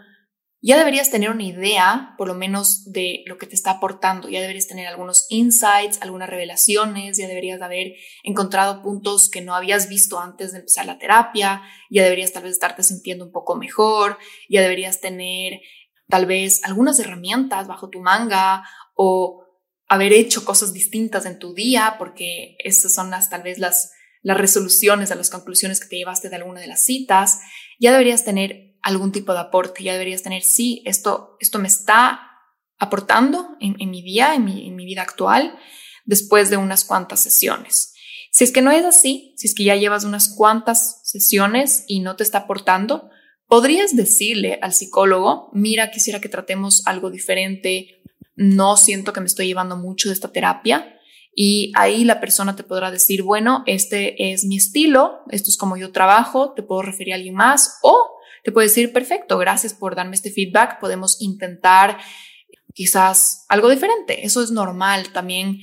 ya 0.61 0.77
deberías 0.77 1.11
tener 1.11 1.31
una 1.31 1.45
idea, 1.45 2.15
por 2.19 2.27
lo 2.27 2.35
menos, 2.35 2.91
de 2.91 3.23
lo 3.27 3.39
que 3.39 3.47
te 3.47 3.55
está 3.55 3.73
aportando. 3.73 4.29
Ya 4.29 4.41
deberías 4.41 4.67
tener 4.67 4.89
algunos 4.89 5.27
insights, 5.29 5.99
algunas 6.01 6.29
revelaciones, 6.29 7.17
ya 7.17 7.29
deberías 7.29 7.63
haber 7.63 7.93
encontrado 8.25 8.83
puntos 8.83 9.31
que 9.31 9.41
no 9.41 9.55
habías 9.55 9.89
visto 9.89 10.19
antes 10.19 10.53
de 10.53 10.59
empezar 10.59 10.87
la 10.87 10.99
terapia, 10.99 11.63
ya 11.91 12.03
deberías 12.03 12.33
tal 12.33 12.43
vez 12.43 12.53
estarte 12.53 12.83
sintiendo 12.83 13.25
un 13.25 13.31
poco 13.31 13.55
mejor, 13.55 14.19
ya 14.49 14.61
deberías 14.61 15.01
tener 15.01 15.61
tal 16.09 16.27
vez 16.27 16.65
algunas 16.65 16.99
herramientas 16.99 17.69
bajo 17.69 17.89
tu 17.89 18.01
manga 18.01 18.65
o 18.97 19.45
haber 19.87 20.13
hecho 20.13 20.45
cosas 20.45 20.73
distintas 20.73 21.25
en 21.25 21.39
tu 21.39 21.55
día, 21.55 21.95
porque 21.99 22.57
esas 22.59 22.93
son 22.93 23.11
las 23.11 23.31
tal 23.31 23.43
vez 23.43 23.59
las, 23.59 23.93
las 24.23 24.37
resoluciones 24.37 25.13
a 25.13 25.15
las 25.15 25.31
conclusiones 25.31 25.81
que 25.81 25.87
te 25.87 25.97
llevaste 25.99 26.29
de 26.29 26.37
alguna 26.37 26.61
de 26.61 26.67
las 26.67 26.85
citas. 26.85 27.39
Ya 27.79 27.93
deberías 27.93 28.25
tener 28.25 28.68
algún 28.89 29.13
tipo 29.13 29.33
de 29.33 29.41
aporte, 29.41 29.83
ya 29.83 29.93
deberías 29.93 30.23
tener, 30.23 30.43
sí, 30.43 30.83
esto, 30.85 31.37
esto 31.41 31.59
me 31.59 31.69
está 31.69 32.29
aportando 32.79 33.57
en, 33.61 33.91
mi 33.91 34.03
día, 34.03 34.35
en 34.35 34.45
mi, 34.45 34.67
en 34.67 34.77
mi 34.77 34.87
vida 34.87 35.03
actual, 35.03 35.59
después 36.05 36.49
de 36.49 36.57
unas 36.57 36.85
cuantas 36.85 37.21
sesiones. 37.21 37.95
Si 38.31 38.45
es 38.45 38.53
que 38.53 38.63
no 38.63 38.71
es 38.71 38.85
así, 38.85 39.35
si 39.37 39.47
es 39.47 39.55
que 39.55 39.65
ya 39.65 39.77
llevas 39.77 40.05
unas 40.05 40.35
cuantas 40.35 41.01
sesiones 41.05 41.85
y 41.87 42.01
no 42.01 42.17
te 42.17 42.23
está 42.23 42.39
aportando, 42.39 43.11
podrías 43.47 43.95
decirle 43.97 44.59
al 44.63 44.73
psicólogo, 44.73 45.51
mira, 45.53 45.91
quisiera 45.91 46.21
que 46.21 46.29
tratemos 46.29 46.83
algo 46.87 47.11
diferente, 47.11 48.03
no 48.37 48.77
siento 48.77 49.13
que 49.13 49.21
me 49.21 49.27
estoy 49.27 49.49
llevando 49.49 49.77
mucho 49.77 50.09
de 50.09 50.15
esta 50.15 50.31
terapia. 50.33 50.95
Y 51.35 51.73
ahí 51.77 52.05
la 52.05 52.21
persona 52.21 52.57
te 52.57 52.65
podrá 52.65 52.91
decir, 52.91 53.23
bueno, 53.23 53.63
este 53.67 54.33
es 54.33 54.45
mi 54.45 54.57
estilo, 54.57 55.21
esto 55.31 55.51
es 55.51 55.57
como 55.57 55.77
yo 55.77 55.93
trabajo, 55.93 56.53
te 56.55 56.63
puedo 56.63 56.83
referir 56.83 57.13
a 57.13 57.17
alguien 57.17 57.35
más 57.35 57.79
o 57.83 58.18
te 58.45 58.53
puede 58.53 58.69
decir, 58.69 58.93
perfecto, 58.93 59.39
gracias 59.39 59.75
por 59.75 59.95
darme 59.95 60.17
este 60.17 60.31
feedback, 60.31 60.81
podemos 60.81 61.21
intentar 61.21 61.99
quizás 62.75 63.45
algo 63.49 63.69
diferente. 63.69 64.25
Eso 64.25 64.43
es 64.43 64.51
normal. 64.51 65.13
También 65.13 65.61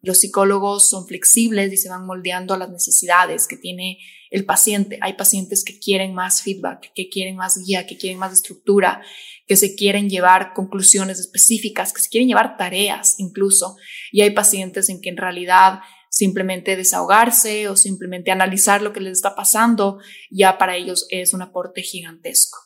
Los 0.00 0.18
psicólogos 0.18 0.88
son 0.88 1.06
flexibles 1.06 1.72
y 1.72 1.76
se 1.76 1.88
van 1.88 2.06
moldeando 2.06 2.54
a 2.54 2.58
las 2.58 2.70
necesidades 2.70 3.48
que 3.48 3.56
tiene 3.56 3.98
el 4.30 4.44
paciente. 4.44 4.98
Hay 5.00 5.14
pacientes 5.14 5.64
que 5.64 5.78
quieren 5.78 6.14
más 6.14 6.42
feedback, 6.42 6.92
que 6.94 7.08
quieren 7.08 7.36
más 7.36 7.58
guía, 7.64 7.86
que 7.86 7.96
quieren 7.96 8.18
más 8.18 8.32
estructura, 8.32 9.02
que 9.46 9.56
se 9.56 9.74
quieren 9.74 10.08
llevar 10.08 10.52
conclusiones 10.54 11.18
específicas, 11.18 11.92
que 11.92 12.02
se 12.02 12.10
quieren 12.10 12.28
llevar 12.28 12.56
tareas 12.56 13.16
incluso. 13.18 13.76
Y 14.12 14.20
hay 14.20 14.30
pacientes 14.30 14.88
en 14.88 15.00
que 15.00 15.08
en 15.08 15.16
realidad 15.16 15.80
simplemente 16.10 16.76
desahogarse 16.76 17.68
o 17.68 17.76
simplemente 17.76 18.30
analizar 18.30 18.82
lo 18.82 18.92
que 18.92 19.00
les 19.00 19.12
está 19.12 19.34
pasando, 19.34 19.98
ya 20.30 20.58
para 20.58 20.76
ellos 20.76 21.06
es 21.10 21.34
un 21.34 21.42
aporte 21.42 21.82
gigantesco. 21.82 22.58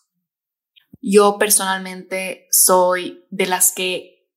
Yo 1.00 1.36
personalmente 1.38 2.46
soy 2.50 3.24
de 3.30 3.46
las 3.46 3.72
que 3.72 4.28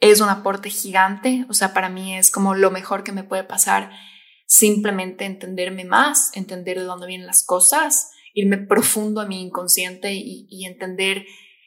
es 0.00 0.20
un 0.20 0.28
aporte 0.28 0.68
gigante, 0.68 1.46
o 1.48 1.54
sea, 1.54 1.72
para 1.72 1.88
mí 1.88 2.16
es 2.16 2.30
como 2.30 2.54
lo 2.54 2.72
mejor 2.72 3.04
que 3.04 3.12
me 3.12 3.22
puede 3.22 3.44
pasar 3.44 3.90
simplemente 4.46 5.24
entenderme 5.24 5.84
más, 5.84 6.30
entender 6.36 6.78
de 6.78 6.84
dónde 6.84 7.06
vienen 7.06 7.26
las 7.26 7.42
cosas, 7.42 8.10
irme 8.34 8.58
profundo 8.58 9.20
a 9.20 9.26
mi 9.26 9.40
inconsciente 9.40 10.12
y, 10.12 10.66
entender 10.66 11.24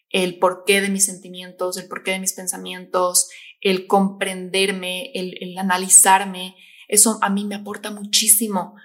el 0.09 0.37
porqué 0.37 0.81
de 0.81 0.89
mis 0.89 1.05
sentimientos, 1.05 1.77
el 1.77 1.87
porqué 1.87 2.11
de 2.11 2.19
mis 2.19 2.33
pensamientos, 2.33 3.29
el 3.65 3.87
comprenderme, 3.87 5.11
el, 5.15 5.57
analizarme, 5.57 6.55
eso 6.87 7.17
a 7.23 7.31
mí 7.31 7.45
me 7.45 7.55
aporta 7.55 7.89
muchísimo. 7.89 8.75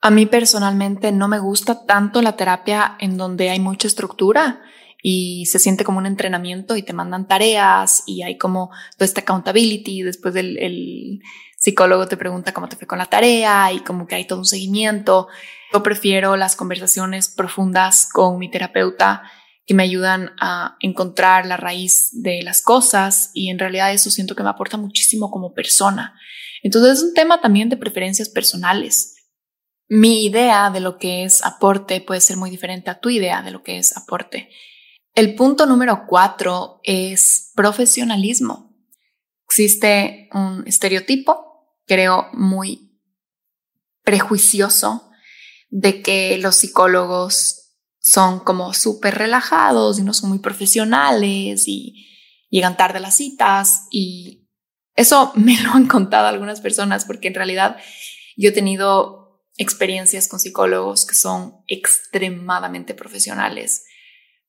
A 0.00 0.10
mí 0.10 0.24
personalmente 0.24 1.12
no 1.12 1.28
me 1.28 1.38
gusta 1.38 1.84
tanto 1.84 2.22
la 2.22 2.34
terapia 2.34 2.96
en 3.00 3.18
donde 3.18 3.50
hay 3.50 3.60
mucha 3.60 3.86
estructura 3.86 4.62
y 5.02 5.44
se 5.44 5.58
siente 5.58 5.84
como 5.84 5.98
un 5.98 6.06
entrenamiento 6.06 6.74
y 6.74 6.82
te 6.82 6.94
mandan 6.94 7.28
tareas 7.28 8.02
y 8.06 8.22
hay 8.22 8.38
como 8.38 8.70
toda 8.96 9.04
esta 9.04 9.20
accountability. 9.20 10.00
Después 10.00 10.32
del 10.32 10.56
el 10.56 11.20
psicólogo 11.58 12.08
te 12.08 12.16
pregunta 12.16 12.54
cómo 12.54 12.70
te 12.70 12.76
fue 12.76 12.86
con 12.86 12.96
la 12.96 13.06
tarea 13.06 13.70
y 13.74 13.80
como 13.80 14.06
que 14.06 14.14
hay 14.14 14.26
todo 14.26 14.38
un 14.38 14.46
seguimiento. 14.46 15.28
Yo 15.70 15.82
prefiero 15.82 16.34
las 16.38 16.56
conversaciones 16.56 17.28
profundas 17.28 18.08
con 18.10 18.38
mi 18.38 18.50
terapeuta 18.50 19.22
que 19.68 19.74
me 19.74 19.82
ayudan 19.82 20.32
a 20.40 20.78
encontrar 20.80 21.44
la 21.44 21.58
raíz 21.58 22.08
de 22.12 22.42
las 22.42 22.62
cosas 22.62 23.30
y 23.34 23.50
en 23.50 23.58
realidad 23.58 23.92
eso 23.92 24.10
siento 24.10 24.34
que 24.34 24.42
me 24.42 24.48
aporta 24.48 24.78
muchísimo 24.78 25.30
como 25.30 25.52
persona. 25.52 26.18
Entonces 26.62 26.96
es 26.96 27.04
un 27.04 27.12
tema 27.12 27.42
también 27.42 27.68
de 27.68 27.76
preferencias 27.76 28.30
personales. 28.30 29.16
Mi 29.86 30.24
idea 30.24 30.70
de 30.70 30.80
lo 30.80 30.96
que 30.96 31.22
es 31.22 31.44
aporte 31.44 32.00
puede 32.00 32.22
ser 32.22 32.38
muy 32.38 32.48
diferente 32.48 32.88
a 32.88 32.98
tu 32.98 33.10
idea 33.10 33.42
de 33.42 33.50
lo 33.50 33.62
que 33.62 33.76
es 33.76 33.94
aporte. 33.94 34.48
El 35.14 35.34
punto 35.34 35.66
número 35.66 36.06
cuatro 36.08 36.80
es 36.82 37.52
profesionalismo. 37.54 38.74
Existe 39.44 40.30
un 40.32 40.66
estereotipo, 40.66 41.76
creo, 41.86 42.28
muy 42.32 42.98
prejuicioso 44.02 45.10
de 45.68 46.00
que 46.00 46.38
los 46.38 46.56
psicólogos 46.56 47.67
son 48.00 48.40
como 48.40 48.72
súper 48.72 49.16
relajados 49.16 49.98
y 49.98 50.02
no 50.02 50.14
son 50.14 50.30
muy 50.30 50.38
profesionales 50.38 51.64
y 51.66 52.06
llegan 52.50 52.76
tarde 52.76 52.98
a 52.98 53.02
las 53.02 53.16
citas 53.16 53.86
y 53.90 54.48
eso 54.94 55.32
me 55.36 55.60
lo 55.62 55.72
han 55.72 55.86
contado 55.86 56.26
algunas 56.26 56.60
personas 56.60 57.04
porque 57.04 57.28
en 57.28 57.34
realidad 57.34 57.76
yo 58.36 58.50
he 58.50 58.52
tenido 58.52 59.42
experiencias 59.56 60.28
con 60.28 60.38
psicólogos 60.38 61.04
que 61.04 61.14
son 61.14 61.56
extremadamente 61.66 62.94
profesionales. 62.94 63.84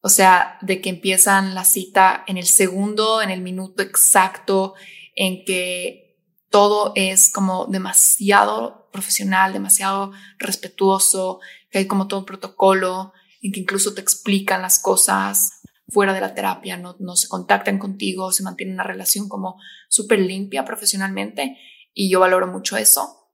O 0.02 0.08
sea, 0.08 0.58
de 0.62 0.80
que 0.80 0.90
empiezan 0.90 1.56
la 1.56 1.66
cita 1.66 2.24
en 2.28 2.38
el 2.38 2.46
segundo, 2.46 3.22
en 3.22 3.32
el 3.32 3.42
minuto 3.42 3.84
exacto, 3.84 4.76
en 5.16 5.44
que 5.44 6.16
todo 6.50 6.94
es 6.96 7.32
como 7.32 7.66
demasiado 7.66 8.90
profesional, 8.92 9.52
demasiado 9.52 10.12
respetuoso, 10.38 11.40
que 11.70 11.80
hay 11.80 11.88
como 11.88 12.08
todo 12.08 12.22
un 12.22 12.26
protocolo, 12.26 13.14
en 13.42 13.52
que 13.52 13.62
incluso 13.62 13.94
te 13.94 14.02
explican 14.02 14.62
las 14.62 14.80
cosas 14.80 15.62
fuera 15.88 16.14
de 16.14 16.22
la 16.22 16.36
terapia, 16.36 16.78
no, 16.78 16.96
no 17.00 17.16
se 17.16 17.28
contactan 17.28 17.80
contigo, 17.80 18.32
se 18.32 18.44
mantiene 18.44 18.74
una 18.74 18.84
relación 18.84 19.28
como 19.28 19.60
súper 19.88 20.20
limpia 20.20 20.66
profesionalmente 20.66 21.58
y 21.94 22.12
yo 22.12 22.20
valoro 22.20 22.48
mucho 22.48 22.78
eso. 22.78 23.32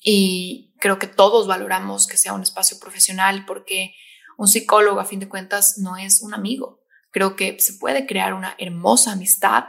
Y 0.00 0.74
creo 0.80 0.98
que 0.98 1.06
todos 1.06 1.46
valoramos 1.46 2.06
que 2.06 2.16
sea 2.16 2.32
un 2.32 2.42
espacio 2.42 2.78
profesional 2.78 3.44
porque 3.46 3.94
un 4.36 4.48
psicólogo 4.48 5.00
a 5.00 5.04
fin 5.04 5.20
de 5.20 5.28
cuentas 5.28 5.78
no 5.78 5.96
es 5.96 6.20
un 6.22 6.34
amigo. 6.34 6.82
Creo 7.10 7.36
que 7.36 7.58
se 7.60 7.74
puede 7.74 8.06
crear 8.06 8.34
una 8.34 8.54
hermosa 8.58 9.12
amistad, 9.12 9.64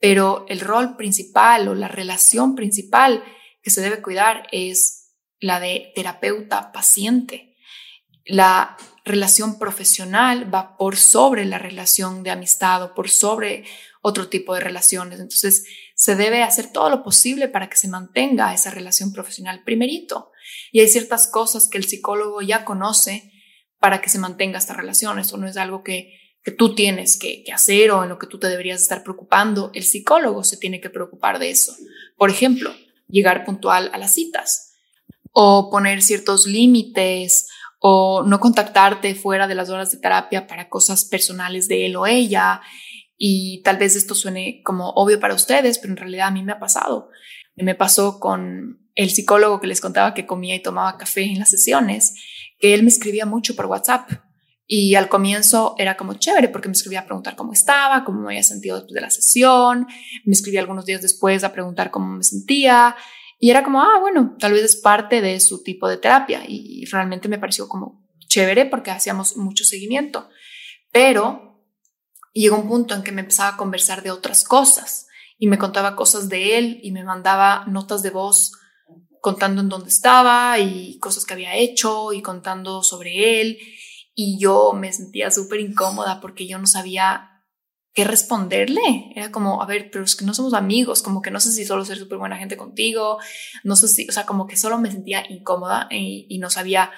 pero 0.00 0.46
el 0.48 0.60
rol 0.60 0.96
principal 0.96 1.68
o 1.68 1.74
la 1.74 1.88
relación 1.88 2.54
principal 2.54 3.22
que 3.62 3.70
se 3.70 3.80
debe 3.80 4.02
cuidar 4.02 4.46
es 4.52 5.12
la 5.40 5.60
de 5.60 5.92
terapeuta-paciente. 5.94 7.56
La 8.24 8.76
relación 9.06 9.58
profesional 9.58 10.52
va 10.52 10.76
por 10.76 10.96
sobre 10.96 11.44
la 11.44 11.58
relación 11.58 12.24
de 12.24 12.30
amistad 12.30 12.82
o 12.82 12.94
por 12.94 13.08
sobre 13.08 13.64
otro 14.02 14.28
tipo 14.28 14.52
de 14.54 14.60
relaciones. 14.60 15.20
Entonces, 15.20 15.64
se 15.94 16.16
debe 16.16 16.42
hacer 16.42 16.72
todo 16.72 16.90
lo 16.90 17.04
posible 17.04 17.48
para 17.48 17.70
que 17.70 17.76
se 17.76 17.88
mantenga 17.88 18.52
esa 18.52 18.70
relación 18.70 19.12
profesional 19.12 19.62
primerito. 19.64 20.32
Y 20.72 20.80
hay 20.80 20.88
ciertas 20.88 21.28
cosas 21.28 21.68
que 21.68 21.78
el 21.78 21.84
psicólogo 21.84 22.42
ya 22.42 22.64
conoce 22.64 23.32
para 23.78 24.00
que 24.00 24.10
se 24.10 24.18
mantenga 24.18 24.58
esta 24.58 24.74
relación. 24.74 25.20
Esto 25.20 25.36
no 25.36 25.46
es 25.46 25.56
algo 25.56 25.84
que, 25.84 26.18
que 26.42 26.50
tú 26.50 26.74
tienes 26.74 27.16
que, 27.16 27.44
que 27.44 27.52
hacer 27.52 27.92
o 27.92 28.02
en 28.02 28.08
lo 28.08 28.18
que 28.18 28.26
tú 28.26 28.40
te 28.40 28.48
deberías 28.48 28.82
estar 28.82 29.04
preocupando. 29.04 29.70
El 29.72 29.84
psicólogo 29.84 30.42
se 30.42 30.56
tiene 30.56 30.80
que 30.80 30.90
preocupar 30.90 31.38
de 31.38 31.50
eso. 31.50 31.76
Por 32.16 32.30
ejemplo, 32.30 32.74
llegar 33.08 33.44
puntual 33.44 33.88
a 33.92 33.98
las 33.98 34.14
citas 34.14 34.72
o 35.30 35.70
poner 35.70 36.02
ciertos 36.02 36.46
límites 36.46 37.48
o 37.88 38.24
no 38.24 38.40
contactarte 38.40 39.14
fuera 39.14 39.46
de 39.46 39.54
las 39.54 39.70
horas 39.70 39.92
de 39.92 39.98
terapia 39.98 40.48
para 40.48 40.68
cosas 40.68 41.04
personales 41.04 41.68
de 41.68 41.86
él 41.86 41.94
o 41.94 42.04
ella. 42.04 42.60
Y 43.16 43.62
tal 43.62 43.76
vez 43.76 43.94
esto 43.94 44.16
suene 44.16 44.60
como 44.64 44.90
obvio 44.90 45.20
para 45.20 45.34
ustedes, 45.34 45.78
pero 45.78 45.92
en 45.92 45.98
realidad 45.98 46.26
a 46.26 46.30
mí 46.32 46.42
me 46.42 46.50
ha 46.50 46.58
pasado. 46.58 47.10
Me 47.54 47.76
pasó 47.76 48.18
con 48.18 48.90
el 48.96 49.10
psicólogo 49.10 49.60
que 49.60 49.68
les 49.68 49.80
contaba 49.80 50.14
que 50.14 50.26
comía 50.26 50.56
y 50.56 50.62
tomaba 50.62 50.98
café 50.98 51.22
en 51.22 51.38
las 51.38 51.50
sesiones, 51.50 52.16
que 52.58 52.74
él 52.74 52.82
me 52.82 52.88
escribía 52.88 53.24
mucho 53.24 53.54
por 53.54 53.66
WhatsApp. 53.66 54.10
Y 54.66 54.96
al 54.96 55.08
comienzo 55.08 55.76
era 55.78 55.96
como 55.96 56.14
chévere 56.14 56.48
porque 56.48 56.66
me 56.66 56.72
escribía 56.72 57.02
a 57.02 57.06
preguntar 57.06 57.36
cómo 57.36 57.52
estaba, 57.52 58.02
cómo 58.02 58.22
me 58.22 58.32
había 58.32 58.42
sentido 58.42 58.78
después 58.78 58.94
de 58.94 59.00
la 59.00 59.10
sesión, 59.10 59.86
me 60.24 60.32
escribía 60.32 60.58
algunos 60.58 60.86
días 60.86 61.02
después 61.02 61.44
a 61.44 61.52
preguntar 61.52 61.92
cómo 61.92 62.16
me 62.16 62.24
sentía 62.24 62.96
y 63.38 63.50
era 63.50 63.62
como, 63.62 63.82
ah, 63.82 63.98
bueno, 64.00 64.36
tal 64.38 64.52
vez 64.52 64.62
es 64.64 64.76
parte 64.76 65.20
de 65.20 65.38
su 65.40 65.62
tipo 65.62 65.88
de 65.88 65.98
terapia 65.98 66.42
y 66.46 66.84
realmente 66.86 67.28
me 67.28 67.38
pareció 67.38 67.68
como 67.68 68.06
chévere 68.28 68.66
porque 68.66 68.90
hacíamos 68.90 69.36
mucho 69.36 69.64
seguimiento. 69.64 70.28
Pero 70.90 71.62
llegó 72.32 72.56
un 72.56 72.68
punto 72.68 72.94
en 72.94 73.02
que 73.02 73.12
me 73.12 73.22
empezaba 73.22 73.50
a 73.50 73.56
conversar 73.56 74.02
de 74.02 74.10
otras 74.10 74.44
cosas 74.44 75.06
y 75.38 75.48
me 75.48 75.58
contaba 75.58 75.96
cosas 75.96 76.28
de 76.28 76.56
él 76.56 76.80
y 76.82 76.92
me 76.92 77.04
mandaba 77.04 77.64
notas 77.66 78.02
de 78.02 78.10
voz 78.10 78.52
contando 79.20 79.60
en 79.60 79.68
dónde 79.68 79.88
estaba 79.88 80.58
y 80.58 80.98
cosas 80.98 81.26
que 81.26 81.34
había 81.34 81.56
hecho 81.56 82.12
y 82.12 82.22
contando 82.22 82.82
sobre 82.82 83.40
él. 83.40 83.58
Y 84.14 84.38
yo 84.38 84.72
me 84.72 84.92
sentía 84.92 85.30
súper 85.30 85.60
incómoda 85.60 86.20
porque 86.22 86.46
yo 86.46 86.58
no 86.58 86.66
sabía 86.66 87.35
qué 87.96 88.04
responderle. 88.04 89.10
Era 89.16 89.32
como, 89.32 89.62
a 89.62 89.66
ver, 89.66 89.90
pero 89.90 90.04
es 90.04 90.14
que 90.14 90.26
no 90.26 90.34
somos 90.34 90.52
amigos, 90.52 91.02
como 91.02 91.22
que 91.22 91.30
no 91.30 91.40
sé 91.40 91.50
si 91.50 91.64
solo 91.64 91.82
ser 91.82 91.96
súper 91.96 92.18
buena 92.18 92.36
gente 92.36 92.58
contigo, 92.58 93.18
no 93.64 93.74
sé 93.74 93.88
si, 93.88 94.06
o 94.06 94.12
sea, 94.12 94.26
como 94.26 94.46
que 94.46 94.58
solo 94.58 94.78
me 94.78 94.92
sentía 94.92 95.24
incómoda 95.30 95.88
y, 95.90 96.38
no 96.38 96.50
sabía 96.50 96.90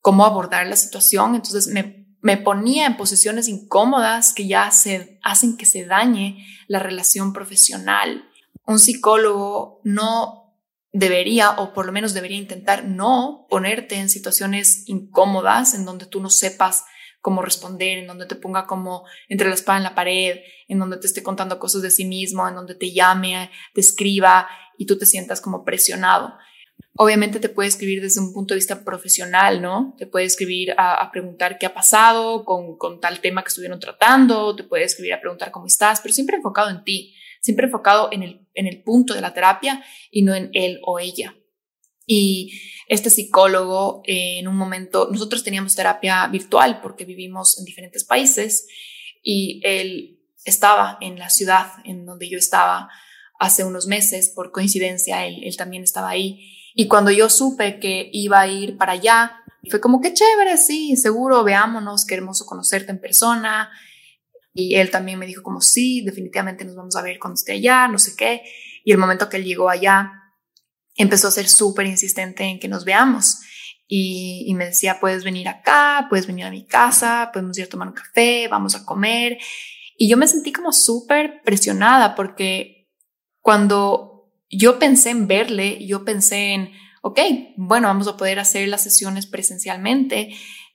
cómo 0.00 0.24
abordar 0.24 0.66
la 0.66 0.74
situación. 0.74 1.36
Entonces 1.36 1.68
me, 1.68 2.04
me 2.20 2.36
ponía 2.36 2.86
en 2.86 2.96
posiciones 2.96 3.46
incómodas 3.46 4.34
que 4.34 4.48
ya 4.48 4.72
se 4.72 5.20
hacen 5.22 5.56
que 5.56 5.66
se 5.66 5.86
dañe 5.86 6.44
la 6.66 6.80
relación 6.80 7.32
profesional. 7.32 8.28
Un 8.66 8.80
psicólogo 8.80 9.80
no 9.84 10.56
debería, 10.92 11.52
o 11.52 11.72
por 11.72 11.86
lo 11.86 11.92
menos 11.92 12.12
debería 12.12 12.38
intentar 12.38 12.84
no 12.84 13.46
ponerte 13.48 13.94
en 13.94 14.08
situaciones 14.08 14.82
incómodas 14.88 15.74
en 15.74 15.84
donde 15.84 16.06
tú 16.06 16.20
no 16.20 16.28
sepas 16.28 16.84
cómo 17.20 17.42
responder, 17.42 17.98
en 17.98 18.06
donde 18.06 18.26
te 18.26 18.34
ponga 18.34 18.66
como 18.66 19.04
entre 19.28 19.48
la 19.48 19.54
espada 19.54 19.78
en 19.78 19.84
la 19.84 19.94
pared, 19.94 20.40
en 20.68 20.78
donde 20.78 20.96
te 20.96 21.06
esté 21.06 21.22
contando 21.22 21.58
cosas 21.58 21.82
de 21.82 21.90
sí 21.90 22.04
mismo, 22.04 22.48
en 22.48 22.54
donde 22.54 22.74
te 22.74 22.92
llame, 22.92 23.50
te 23.74 23.80
escriba 23.80 24.48
y 24.78 24.86
tú 24.86 24.98
te 24.98 25.06
sientas 25.06 25.40
como 25.40 25.64
presionado. 25.64 26.34
Obviamente 26.96 27.40
te 27.40 27.48
puede 27.48 27.68
escribir 27.68 28.02
desde 28.02 28.20
un 28.20 28.32
punto 28.32 28.54
de 28.54 28.58
vista 28.58 28.84
profesional, 28.84 29.62
¿no? 29.62 29.94
Te 29.98 30.06
puede 30.06 30.24
escribir 30.24 30.74
a, 30.76 31.08
preguntar 31.12 31.58
qué 31.58 31.66
ha 31.66 31.74
pasado 31.74 32.44
con, 32.44 32.76
con 32.76 33.00
tal 33.00 33.20
tema 33.20 33.42
que 33.42 33.48
estuvieron 33.48 33.80
tratando, 33.80 34.56
te 34.56 34.64
puede 34.64 34.84
escribir 34.84 35.14
a 35.14 35.20
preguntar 35.20 35.50
cómo 35.50 35.66
estás, 35.66 36.00
pero 36.00 36.14
siempre 36.14 36.36
enfocado 36.36 36.70
en 36.70 36.84
ti, 36.84 37.14
siempre 37.40 37.66
enfocado 37.66 38.08
en 38.12 38.22
el, 38.22 38.46
en 38.54 38.66
el 38.66 38.82
punto 38.82 39.14
de 39.14 39.20
la 39.20 39.34
terapia 39.34 39.84
y 40.10 40.22
no 40.22 40.34
en 40.34 40.50
él 40.52 40.80
o 40.84 40.98
ella. 40.98 41.34
Y 42.06 42.60
este 42.90 43.08
psicólogo 43.08 44.02
en 44.04 44.48
un 44.48 44.56
momento, 44.56 45.08
nosotros 45.12 45.44
teníamos 45.44 45.76
terapia 45.76 46.26
virtual 46.26 46.80
porque 46.82 47.04
vivimos 47.04 47.56
en 47.56 47.64
diferentes 47.64 48.02
países 48.02 48.66
y 49.22 49.60
él 49.62 50.18
estaba 50.44 50.98
en 51.00 51.16
la 51.16 51.30
ciudad 51.30 51.68
en 51.84 52.04
donde 52.04 52.28
yo 52.28 52.36
estaba 52.36 52.88
hace 53.38 53.62
unos 53.62 53.86
meses, 53.86 54.32
por 54.34 54.50
coincidencia, 54.50 55.24
él, 55.24 55.38
él 55.44 55.56
también 55.56 55.84
estaba 55.84 56.10
ahí. 56.10 56.52
Y 56.74 56.88
cuando 56.88 57.12
yo 57.12 57.30
supe 57.30 57.78
que 57.78 58.10
iba 58.12 58.40
a 58.40 58.48
ir 58.48 58.76
para 58.76 58.92
allá, 58.92 59.36
fue 59.70 59.80
como 59.80 60.00
que 60.00 60.12
chévere, 60.12 60.56
sí, 60.56 60.96
seguro, 60.96 61.44
veámonos, 61.44 62.04
qué 62.04 62.16
hermoso 62.16 62.44
conocerte 62.44 62.90
en 62.90 63.00
persona. 63.00 63.70
Y 64.52 64.74
él 64.74 64.90
también 64.90 65.16
me 65.20 65.26
dijo 65.26 65.44
como 65.44 65.60
sí, 65.60 66.00
definitivamente 66.00 66.64
nos 66.64 66.74
vamos 66.74 66.96
a 66.96 67.02
ver 67.02 67.20
cuando 67.20 67.36
esté 67.36 67.52
allá, 67.52 67.86
no 67.86 68.00
sé 68.00 68.16
qué. 68.16 68.42
Y 68.84 68.90
el 68.90 68.98
momento 68.98 69.28
que 69.28 69.36
él 69.36 69.44
llegó 69.44 69.70
allá, 69.70 70.19
empezó 70.96 71.28
a 71.28 71.32
ser 71.32 71.48
súper 71.48 71.86
insistente 71.86 72.44
en 72.44 72.58
que 72.58 72.68
nos 72.68 72.84
veamos. 72.84 73.38
Y, 73.86 74.44
y, 74.46 74.54
me 74.54 74.66
decía, 74.66 74.98
puedes 75.00 75.24
venir 75.24 75.48
acá, 75.48 76.06
puedes 76.08 76.26
venir 76.26 76.44
a 76.44 76.50
mi 76.50 76.64
casa, 76.64 77.30
podemos 77.32 77.58
ir 77.58 77.64
a 77.64 77.68
tomar 77.68 77.88
un 77.88 77.94
café, 77.94 78.46
vamos 78.48 78.76
a 78.76 78.84
comer. 78.84 79.38
Y 79.96 80.08
yo 80.08 80.16
me 80.16 80.28
sentí 80.28 80.52
como 80.52 80.72
súper 80.72 81.42
presionada 81.44 82.14
porque 82.14 82.88
cuando 83.40 84.32
yo 84.48 84.78
pensé 84.78 85.10
en 85.10 85.26
verle, 85.26 85.84
yo 85.86 86.04
pensé 86.04 86.54
en, 86.54 86.72
ok, 87.02 87.18
bueno, 87.56 87.88
vamos 87.88 88.08
a 88.08 88.16
poder 88.16 88.38
hacer 88.38 88.68
las 88.68 88.82
sesiones 88.82 89.26
presencialmente 89.26 90.34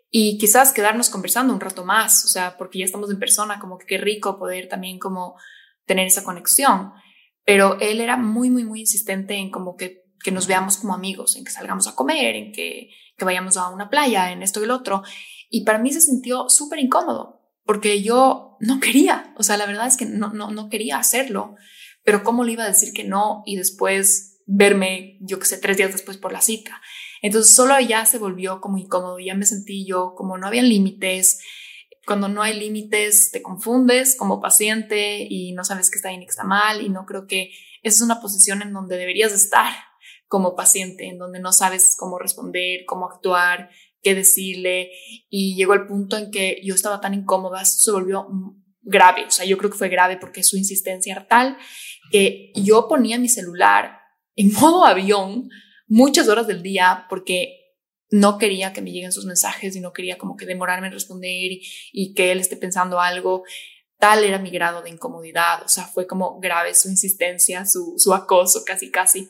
y 0.10 0.38
quizás 0.38 0.72
quedarnos 0.72 1.10
conversando 1.10 1.54
un 1.54 1.60
rato 1.60 1.84
más, 1.84 2.24
o 2.24 2.28
sea, 2.30 2.56
porque 2.58 2.80
ya 2.80 2.86
estamos 2.86 3.12
en 3.12 3.20
persona, 3.20 3.60
como 3.60 3.78
que 3.78 3.86
qué 3.86 3.98
rico 3.98 4.40
poder 4.40 4.70
también 4.70 4.98
como 4.98 5.36
tener 5.86 6.08
esa 6.08 6.24
conexión. 6.24 6.94
Pero 7.44 7.78
él 7.82 8.00
era 8.00 8.16
muy, 8.16 8.50
muy, 8.50 8.64
muy 8.64 8.80
insistente 8.80 9.36
en 9.36 9.52
como 9.52 9.76
que, 9.76 10.05
que 10.26 10.32
nos 10.32 10.48
veamos 10.48 10.78
como 10.78 10.96
amigos, 10.96 11.36
en 11.36 11.46
que 11.46 11.52
salgamos 11.52 11.88
a 11.88 11.94
comer, 11.94 12.36
en 12.36 12.52
que, 12.52 12.90
que 13.16 13.26
vayamos 13.26 13.58
a 13.58 13.70
una 13.70 13.92
playa, 13.92 14.32
en 14.32 14.42
esto 14.42 14.60
y 14.60 14.64
el 14.64 14.72
otro. 14.72 15.04
Y 15.52 15.66
para 15.66 15.78
mí 15.78 15.94
se 15.94 16.02
sintió 16.02 16.50
súper 16.50 16.80
incómodo 16.80 17.44
porque 17.64 18.02
yo 18.02 18.58
no 18.60 18.80
quería, 18.80 19.36
o 19.38 19.44
sea, 19.44 19.56
la 19.58 19.68
verdad 19.68 19.86
es 19.86 19.98
que 19.98 20.08
no, 20.08 20.34
no, 20.34 20.50
no 20.50 20.68
quería 20.68 20.98
hacerlo, 20.98 21.56
pero 22.04 22.24
¿cómo 22.24 22.44
le 22.44 22.54
iba 22.54 22.64
a 22.64 22.68
decir 22.68 22.92
que 22.92 23.04
no 23.04 23.44
y 23.46 23.56
después 23.56 24.42
verme, 24.48 25.20
yo 25.22 25.38
que 25.38 25.46
sé, 25.46 25.60
tres 25.60 25.78
días 25.78 25.92
después 25.92 26.18
por 26.18 26.34
la 26.34 26.42
cita? 26.42 26.82
Entonces 27.22 27.54
solo 27.54 27.80
ya 27.80 28.04
se 28.08 28.18
volvió 28.18 28.62
como 28.62 28.80
incómodo, 28.80 29.20
ya 29.20 29.36
me 29.36 29.46
sentí 29.46 29.86
yo 29.86 30.16
como 30.16 30.40
no 30.40 30.48
había 30.48 30.64
límites. 30.64 31.40
Cuando 32.08 32.30
no 32.30 32.42
hay 32.42 32.60
límites 32.60 33.30
te 33.32 33.44
confundes 33.44 34.16
como 34.16 34.42
paciente 34.42 35.26
y 35.30 35.54
no 35.54 35.64
sabes 35.64 35.92
qué 35.92 35.98
está 35.98 36.10
bien 36.10 36.24
y 36.24 36.26
qué 36.26 36.32
está 36.32 36.44
mal 36.44 36.82
y 36.82 36.90
no 36.90 37.06
creo 37.06 37.28
que 37.28 37.52
esa 37.84 37.98
es 37.98 38.02
una 38.02 38.22
posición 38.22 38.64
en 38.64 38.74
donde 38.74 38.98
deberías 38.98 39.32
estar 39.32 39.72
como 40.28 40.56
paciente, 40.56 41.08
en 41.08 41.18
donde 41.18 41.40
no 41.40 41.52
sabes 41.52 41.96
cómo 41.98 42.18
responder, 42.20 42.86
cómo 42.86 43.06
actuar, 43.06 43.70
qué 44.02 44.16
decirle. 44.16 44.92
Y 45.30 45.56
llegó 45.56 45.74
el 45.74 45.88
punto 45.88 46.18
en 46.18 46.32
que 46.32 46.62
yo 46.64 46.76
estaba 46.76 47.02
tan 47.02 47.14
incómoda, 47.14 47.64
se 47.66 47.92
volvió 47.92 48.28
grave, 48.82 49.26
o 49.26 49.32
sea, 49.32 49.46
yo 49.46 49.58
creo 49.58 49.72
que 49.72 49.78
fue 49.78 49.90
grave 49.90 50.18
porque 50.18 50.44
su 50.44 50.58
insistencia 50.58 51.14
era 51.14 51.28
tal 51.28 51.58
que 52.12 52.52
yo 52.56 52.88
ponía 52.88 53.18
mi 53.18 53.28
celular 53.28 54.00
en 54.36 54.54
modo 54.54 54.86
avión 54.86 55.50
muchas 55.88 56.28
horas 56.28 56.48
del 56.48 56.62
día 56.62 57.06
porque 57.10 57.62
no 58.12 58.38
quería 58.38 58.74
que 58.74 58.82
me 58.82 58.92
lleguen 58.92 59.12
sus 59.12 59.26
mensajes 59.26 59.76
y 59.76 59.82
no 59.82 59.92
quería 59.92 60.18
como 60.18 60.38
que 60.38 60.46
demorarme 60.46 60.88
en 60.88 60.94
responder 60.94 61.52
y, 61.92 62.14
que 62.14 62.32
él 62.32 62.40
esté 62.40 62.56
pensando 62.56 63.00
algo. 63.00 63.44
Tal 63.98 64.24
era 64.24 64.38
mi 64.38 64.52
grado 64.52 64.82
de 64.82 64.90
incomodidad, 64.90 65.64
o 65.64 65.68
sea, 65.70 65.86
fue 65.86 66.06
como 66.06 66.40
grave 66.40 66.76
su 66.76 66.90
insistencia, 66.90 67.66
su, 67.66 67.96
su 67.98 68.14
acoso 68.14 68.64
casi, 68.66 68.92
casi 68.92 69.30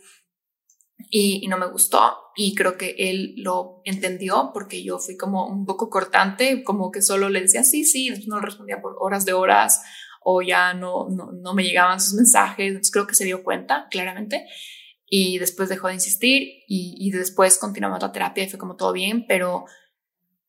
y, 1.18 1.47
no 1.47 1.57
me 1.57 1.68
gustó 1.68 2.18
y 2.36 2.55
creo 2.55 2.78
que 2.78 2.93
él 2.97 3.36
lo 3.38 3.80
entendió 3.86 4.51
porque 4.53 4.84
yo 4.84 4.99
fui 4.99 5.16
como 5.16 5.47
un 5.47 5.66
poco 5.66 5.89
cortante, 5.89 6.61
como 6.66 6.91
que 6.91 7.01
solo 7.01 7.30
le 7.30 7.39
decía 7.39 7.63
sí, 7.63 7.86
sí, 7.86 8.09
no 8.28 8.41
respondía 8.41 8.82
por 8.82 8.97
horas 8.99 9.24
de 9.24 9.32
horas 9.32 9.82
o 10.22 10.41
ya 10.41 10.74
no, 10.74 11.07
no, 11.09 11.32
no 11.32 11.53
me 11.53 11.63
llegaban 11.63 12.01
sus 12.01 12.16
mensajes, 12.16 12.68
entonces 12.68 12.91
creo 12.91 13.07
que 13.07 13.16
se 13.16 13.24
dio 13.24 13.45
cuenta 13.45 13.88
claramente 13.89 14.45
y 15.05 15.38
después 15.38 15.70
dejó 15.70 15.88
de 15.88 15.93
insistir 15.93 16.41
y, 16.68 16.97
y 16.99 17.11
después 17.11 17.57
continuamos 17.59 18.01
la 18.01 18.11
terapia 18.11 18.43
y 18.43 18.49
fue 18.49 18.59
como 18.59 18.76
todo 18.76 18.91
bien, 18.91 19.26
pero, 19.26 19.63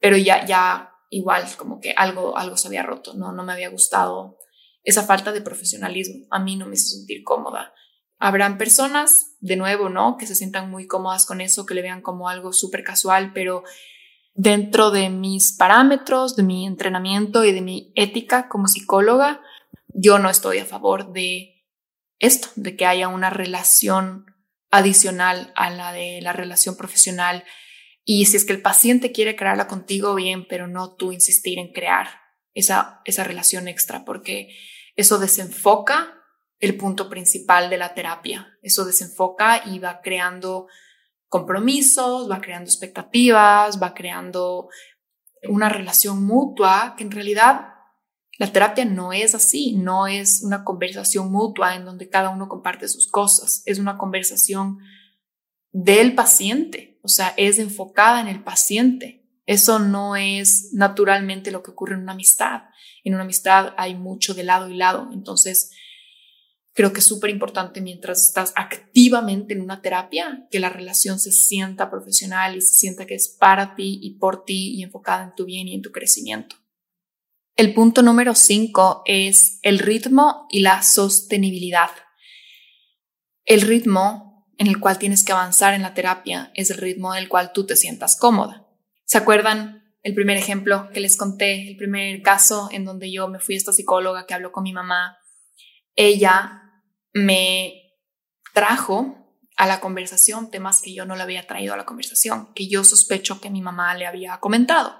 pero 0.01 0.17
ya, 0.17 0.45
ya 0.47 0.91
igual 1.11 1.45
como 1.57 1.79
que 1.79 1.93
algo, 1.97 2.37
algo 2.37 2.57
se 2.57 2.67
había 2.67 2.83
roto, 2.83 3.15
no, 3.15 3.31
no 3.31 3.45
me 3.45 3.53
había 3.53 3.69
gustado 3.69 4.37
esa 4.83 5.05
falta 5.05 5.31
de 5.31 5.43
profesionalismo, 5.43 6.27
a 6.31 6.41
mí 6.41 6.57
no 6.57 6.67
me 6.67 6.75
hizo 6.75 6.97
sentir 6.97 7.23
cómoda 7.23 7.73
Habrán 8.19 8.57
personas, 8.57 9.37
de 9.41 9.57
nuevo, 9.57 9.89
¿no? 9.89 10.17
Que 10.17 10.27
se 10.27 10.35
sientan 10.35 10.71
muy 10.71 10.87
cómodas 10.87 11.27
con 11.27 11.41
eso, 11.41 11.67
que 11.67 11.75
le 11.75 11.83
vean 11.83 12.01
como 12.01 12.29
algo 12.29 12.53
súper 12.53 12.83
casual, 12.83 13.33
pero 13.35 13.63
dentro 14.35 14.91
de 14.91 15.11
mis 15.11 15.53
parámetros, 15.53 16.37
de 16.37 16.43
mi 16.43 16.67
entrenamiento 16.67 17.45
y 17.45 17.53
de 17.53 17.61
mi 17.61 17.93
ética 17.95 18.49
como 18.49 18.69
psicóloga, 18.69 19.41
yo 19.89 20.19
no 20.19 20.31
estoy 20.31 20.59
a 20.59 20.67
favor 20.67 21.13
de 21.13 21.65
esto, 22.19 22.49
de 22.57 22.77
que 22.77 22.87
haya 22.87 23.09
una 23.09 23.31
relación 23.31 24.27
adicional 24.71 25.53
a 25.55 25.71
la 25.71 25.93
de 25.93 26.21
la 26.23 26.33
relación 26.33 26.77
profesional. 26.77 27.45
Y 28.05 28.27
si 28.27 28.37
es 28.37 28.45
que 28.45 28.53
el 28.53 28.63
paciente 28.63 29.13
quiere 29.13 29.37
crearla 29.37 29.67
contigo, 29.69 30.15
bien, 30.15 30.47
pero 30.49 30.69
no 30.69 30.95
tú 30.95 31.13
insistir 31.13 31.59
en 31.59 31.73
crear 31.73 32.09
esa, 32.55 33.01
esa 33.05 33.25
relación 33.25 33.69
extra, 33.69 34.05
porque 34.05 34.57
eso 34.97 35.19
desenfoca 35.19 36.16
el 36.59 36.77
punto 36.77 37.09
principal 37.09 37.71
de 37.71 37.79
la 37.79 37.95
terapia. 37.95 38.59
Eso 38.63 38.85
desenfoca 38.85 39.63
y 39.67 39.79
va 39.79 40.01
creando 40.01 40.69
compromisos, 41.29 42.31
va 42.31 42.41
creando 42.41 42.69
expectativas, 42.69 43.83
va 43.83 43.95
creando 43.95 44.69
una 45.49 45.69
relación 45.69 46.25
mutua 46.25 46.95
que 46.97 47.05
en 47.05 47.11
realidad 47.11 47.73
la 48.39 48.53
terapia 48.53 48.85
no 48.85 49.13
es 49.13 49.35
así, 49.35 49.73
no 49.77 50.07
es 50.07 50.43
una 50.43 50.63
conversación 50.65 51.33
mutua 51.33 51.75
en 51.75 51.85
donde 51.85 52.09
cada 52.09 52.31
uno 52.31 52.49
comparte 52.49 52.89
sus 52.89 53.11
cosas, 53.11 53.63
es 53.65 53.79
una 53.79 53.97
conversación 53.97 54.79
del 55.73 56.15
paciente, 56.15 57.01
o 57.03 57.09
sea, 57.09 57.33
es 57.37 57.59
enfocada 57.59 58.21
en 58.21 58.29
el 58.29 58.43
paciente. 58.43 59.23
Eso 59.47 59.79
no 59.79 60.17
es 60.17 60.71
naturalmente 60.73 61.51
lo 61.51 61.63
que 61.63 61.71
ocurre 61.71 61.95
en 61.95 62.03
una 62.03 62.13
amistad. 62.13 62.63
En 63.05 63.15
una 63.15 63.23
amistad 63.23 63.75
hay 63.77 63.95
mucho 63.95 64.35
de 64.35 64.43
lado 64.43 64.69
y 64.69 64.77
lado, 64.77 65.09
entonces 65.13 65.71
Creo 66.77 66.93
que 66.93 67.01
es 67.01 67.07
súper 67.07 67.31
importante 67.31 67.81
mientras 67.81 68.23
estás 68.23 68.53
activamente 68.55 69.55
en 69.55 69.63
una 69.63 69.81
terapia 69.81 70.47
que 70.51 70.61
la 70.61 70.69
relación 70.69 71.19
se 71.19 71.33
sienta 71.33 71.91
profesional 71.91 72.55
y 72.55 72.61
se 72.61 72.75
sienta 72.75 73.07
que 73.07 73.15
es 73.15 73.31
para 73.31 73.75
ti 73.75 73.99
y 74.03 74.19
por 74.19 74.45
ti 74.45 74.75
y 74.75 74.83
enfocada 74.83 75.25
en 75.25 75.35
tu 75.35 75.47
bien 75.47 75.69
y 75.69 75.75
en 75.75 75.81
tu 75.81 75.91
crecimiento. 75.91 76.57
El 77.57 77.73
punto 77.73 78.03
número 78.03 78.35
cinco 78.35 79.01
es 79.07 79.59
el 79.63 79.79
ritmo 79.79 80.47
y 80.51 80.61
la 80.61 80.83
sostenibilidad. 80.83 81.89
El 83.47 83.63
ritmo 83.63 84.47
en 84.59 84.67
el 84.67 84.79
cual 84.79 84.99
tienes 84.99 85.25
que 85.25 85.33
avanzar 85.33 85.73
en 85.73 85.81
la 85.81 85.95
terapia 85.95 86.51
es 86.55 86.71
el 86.71 86.77
ritmo 86.77 87.15
en 87.15 87.23
el 87.23 87.31
cual 87.31 87.53
tú 87.55 87.65
te 87.65 87.75
sientas 87.75 88.19
cómoda. 88.19 88.69
¿Se 89.07 89.17
acuerdan 89.17 89.97
el 90.03 90.15
primer 90.15 90.37
ejemplo 90.37 90.91
que 90.93 91.01
les 91.01 91.17
conté, 91.17 91.71
el 91.71 91.79
primer 91.79 92.21
caso 92.21 92.69
en 92.71 92.85
donde 92.85 93.11
yo 93.11 93.29
me 93.29 93.39
fui 93.39 93.55
a 93.55 93.59
esta 93.59 93.73
psicóloga 93.73 94.27
que 94.27 94.35
habló 94.35 94.53
con 94.53 94.63
mi 94.63 94.75
mamá? 94.75 95.17
Ella 95.95 96.65
me 97.17 97.95
trajo 98.53 99.17
a 99.57 99.67
la 99.67 99.81
conversación 99.81 100.51
temas 100.51 100.83
que 100.83 100.95
yo 100.95 101.07
no 101.07 101.17
le 101.17 101.23
había 101.23 101.47
traído 101.47 101.73
a 101.73 101.77
la 101.79 101.87
conversación, 101.87 102.53
que 102.55 102.69
yo 102.69 102.85
sospecho 102.85 103.41
que 103.41 103.49
mi 103.49 103.63
mamá 103.63 103.95
le 103.95 104.07
había 104.07 104.39
comentado. 104.39 104.95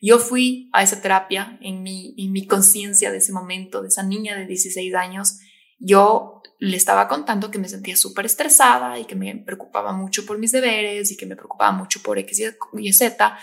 Yo 0.00 0.18
fui 0.18 0.70
a 0.72 0.82
esa 0.82 1.02
terapia 1.02 1.58
en 1.60 1.82
mi, 1.82 2.14
en 2.16 2.32
mi 2.32 2.46
conciencia 2.46 3.12
de 3.12 3.18
ese 3.18 3.32
momento, 3.32 3.82
de 3.82 3.88
esa 3.88 4.02
niña 4.02 4.34
de 4.34 4.46
16 4.46 4.94
años. 4.94 5.40
Yo 5.78 6.40
le 6.58 6.76
estaba 6.76 7.06
contando 7.06 7.50
que 7.50 7.58
me 7.58 7.68
sentía 7.68 7.96
súper 7.96 8.24
estresada 8.24 8.98
y 8.98 9.04
que 9.04 9.14
me 9.14 9.36
preocupaba 9.36 9.92
mucho 9.92 10.24
por 10.24 10.38
mis 10.38 10.52
deberes 10.52 11.12
y 11.12 11.18
que 11.18 11.26
me 11.26 11.36
preocupaba 11.36 11.72
mucho 11.72 12.02
por 12.02 12.18
X 12.18 12.42
y 12.78 12.92
Z. 12.94 13.38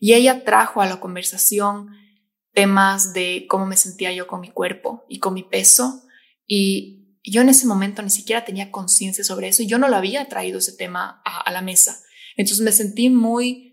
Y 0.00 0.14
ella 0.14 0.44
trajo 0.44 0.82
a 0.82 0.86
la 0.86 0.98
conversación 0.98 1.90
temas 2.52 3.12
de 3.12 3.46
cómo 3.48 3.64
me 3.64 3.76
sentía 3.76 4.12
yo 4.12 4.26
con 4.26 4.40
mi 4.40 4.50
cuerpo 4.50 5.04
y 5.08 5.20
con 5.20 5.34
mi 5.34 5.44
peso. 5.44 6.02
Y 6.46 7.03
yo 7.24 7.40
en 7.40 7.48
ese 7.48 7.66
momento 7.66 8.02
ni 8.02 8.10
siquiera 8.10 8.44
tenía 8.44 8.70
conciencia 8.70 9.24
sobre 9.24 9.48
eso 9.48 9.62
y 9.62 9.66
yo 9.66 9.78
no 9.78 9.88
lo 9.88 9.96
había 9.96 10.28
traído 10.28 10.58
ese 10.58 10.72
tema 10.72 11.22
a, 11.24 11.50
la 11.50 11.62
mesa. 11.62 12.00
Entonces 12.36 12.62
me 12.64 12.72
sentí 12.72 13.08
muy 13.08 13.72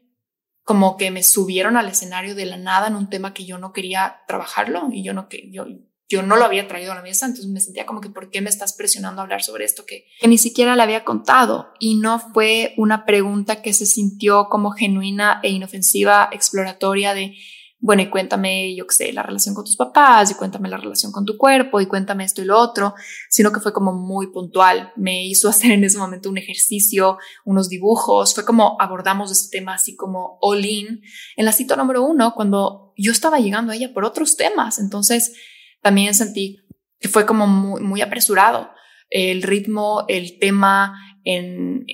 como 0.64 0.95
que 0.95 1.12
me 1.12 1.24
subieron 1.24 1.76
al 1.76 1.89
escenario 1.89 2.34
de 2.34 2.45
la 2.45 2.58
nada 2.58 2.88
en 2.88 2.95
un 2.95 3.10
tema 3.10 3.34
que 3.34 3.45
yo 3.45 3.58
no 3.58 3.74
quería 3.74 4.22
trabajarlo 4.28 4.89
y 4.91 5.04
yo 5.04 5.14
no 5.14 5.28
que 5.28 5.49
yo 5.52 5.66
yo 6.08 6.22
no 6.24 6.36
lo 6.36 6.43
había 6.43 6.68
traído 6.68 6.91
a 6.91 6.95
la 6.95 7.02
mesa, 7.02 7.26
entonces 7.26 7.49
me 7.49 7.62
sentía 7.62 7.86
como 7.86 8.02
que 8.02 8.10
¿por 8.10 8.30
qué 8.30 8.41
me 8.41 8.49
estás 8.49 8.74
presionando 8.74 9.22
a 9.22 9.24
hablar 9.24 9.43
sobre 9.43 9.64
esto 9.64 9.86
que, 9.86 10.08
que 10.20 10.28
ni 10.28 10.38
siquiera 10.38 10.76
le 10.76 10.84
había 10.84 11.06
contado? 11.06 11.72
Y 11.80 11.95
no 11.95 12.20
fue 12.20 12.74
una 12.76 13.06
pregunta 13.06 13.62
que 13.62 13.72
se 13.72 13.86
sintió 13.86 14.49
como 14.49 14.72
genuina 14.72 15.39
e 15.41 15.52
inofensiva, 15.52 16.28
exploratoria 16.34 17.14
de 17.14 17.38
bueno, 17.84 18.04
y 18.04 18.10
cuéntame, 18.12 18.76
yo 18.76 18.86
qué 18.86 18.94
sé, 18.94 19.12
la 19.12 19.24
relación 19.24 19.56
con 19.56 19.66
tus 19.66 19.76
papás, 19.76 20.30
y 20.30 20.36
cuéntame 20.36 20.70
la 20.70 20.78
relación 20.78 21.12
con 21.12 21.26
tu 21.26 21.36
cuerpo, 21.36 21.82
y 21.82 21.88
cuéntame 21.88 22.24
esto 22.24 22.44
y 22.44 22.46
lo 22.46 22.60
otro, 22.60 22.94
sino 23.28 23.52
que 23.52 23.60
fue 23.60 23.74
como 23.74 23.92
muy 23.92 24.28
puntual. 24.28 24.94
Me 24.96 25.26
hizo 25.26 25.50
hacer 25.50 25.72
en 25.72 25.84
ese 25.84 25.98
momento 25.98 26.30
un 26.30 26.38
ejercicio, 26.38 27.18
unos 27.44 27.70
dibujos, 27.70 28.36
fue 28.36 28.46
como 28.46 28.78
abordamos 28.80 29.32
ese 29.32 29.50
tema 29.50 29.74
así 29.74 29.96
como 29.96 30.38
all 30.42 30.64
in 30.64 31.02
en 31.36 31.46
la 31.46 31.52
cita 31.52 31.76
número 31.76 32.04
uno, 32.04 32.34
cuando 32.36 32.94
yo 32.98 33.12
estaba 33.12 33.40
llegando 33.40 33.72
a 33.72 33.76
ella 33.76 33.94
por 33.94 34.06
otros 34.06 34.38
temas. 34.38 34.78
Entonces, 34.78 35.34
también 35.82 36.14
sentí 36.14 36.60
que 37.00 37.10
fue 37.10 37.26
como 37.26 37.48
muy, 37.48 37.82
muy 37.82 38.02
apresurado. 38.02 38.70
el 39.10 39.42
ritmo, 39.42 40.06
el 40.08 40.38
tema 40.40 40.94
en, 41.24 41.86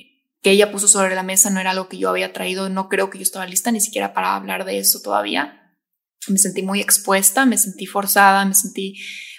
que 0.42 0.50
ella 0.50 0.70
puso 0.70 0.86
sobre 0.86 1.14
la 1.14 1.22
mesa 1.22 1.50
no 1.50 1.60
era 1.60 1.72
algo 1.72 1.88
que 1.88 1.98
yo 1.98 2.10
había 2.10 2.32
traído, 2.32 2.68
no 2.68 2.88
creo 2.88 3.10
que 3.10 3.18
yo 3.18 3.22
estaba 3.22 3.46
lista 3.46 3.72
ni 3.72 3.80
siquiera 3.80 4.12
para 4.12 4.36
hablar 4.36 4.64
de 4.64 4.78
eso 4.78 5.00
todavía. 5.00 5.57
Me 6.26 6.38
sentí 6.38 6.62
muy 6.62 6.80
expuesta, 6.80 7.46
me 7.46 7.56
sentí 7.56 7.86
forzada, 7.86 8.44
me 8.44 8.54
sentí 8.54 8.98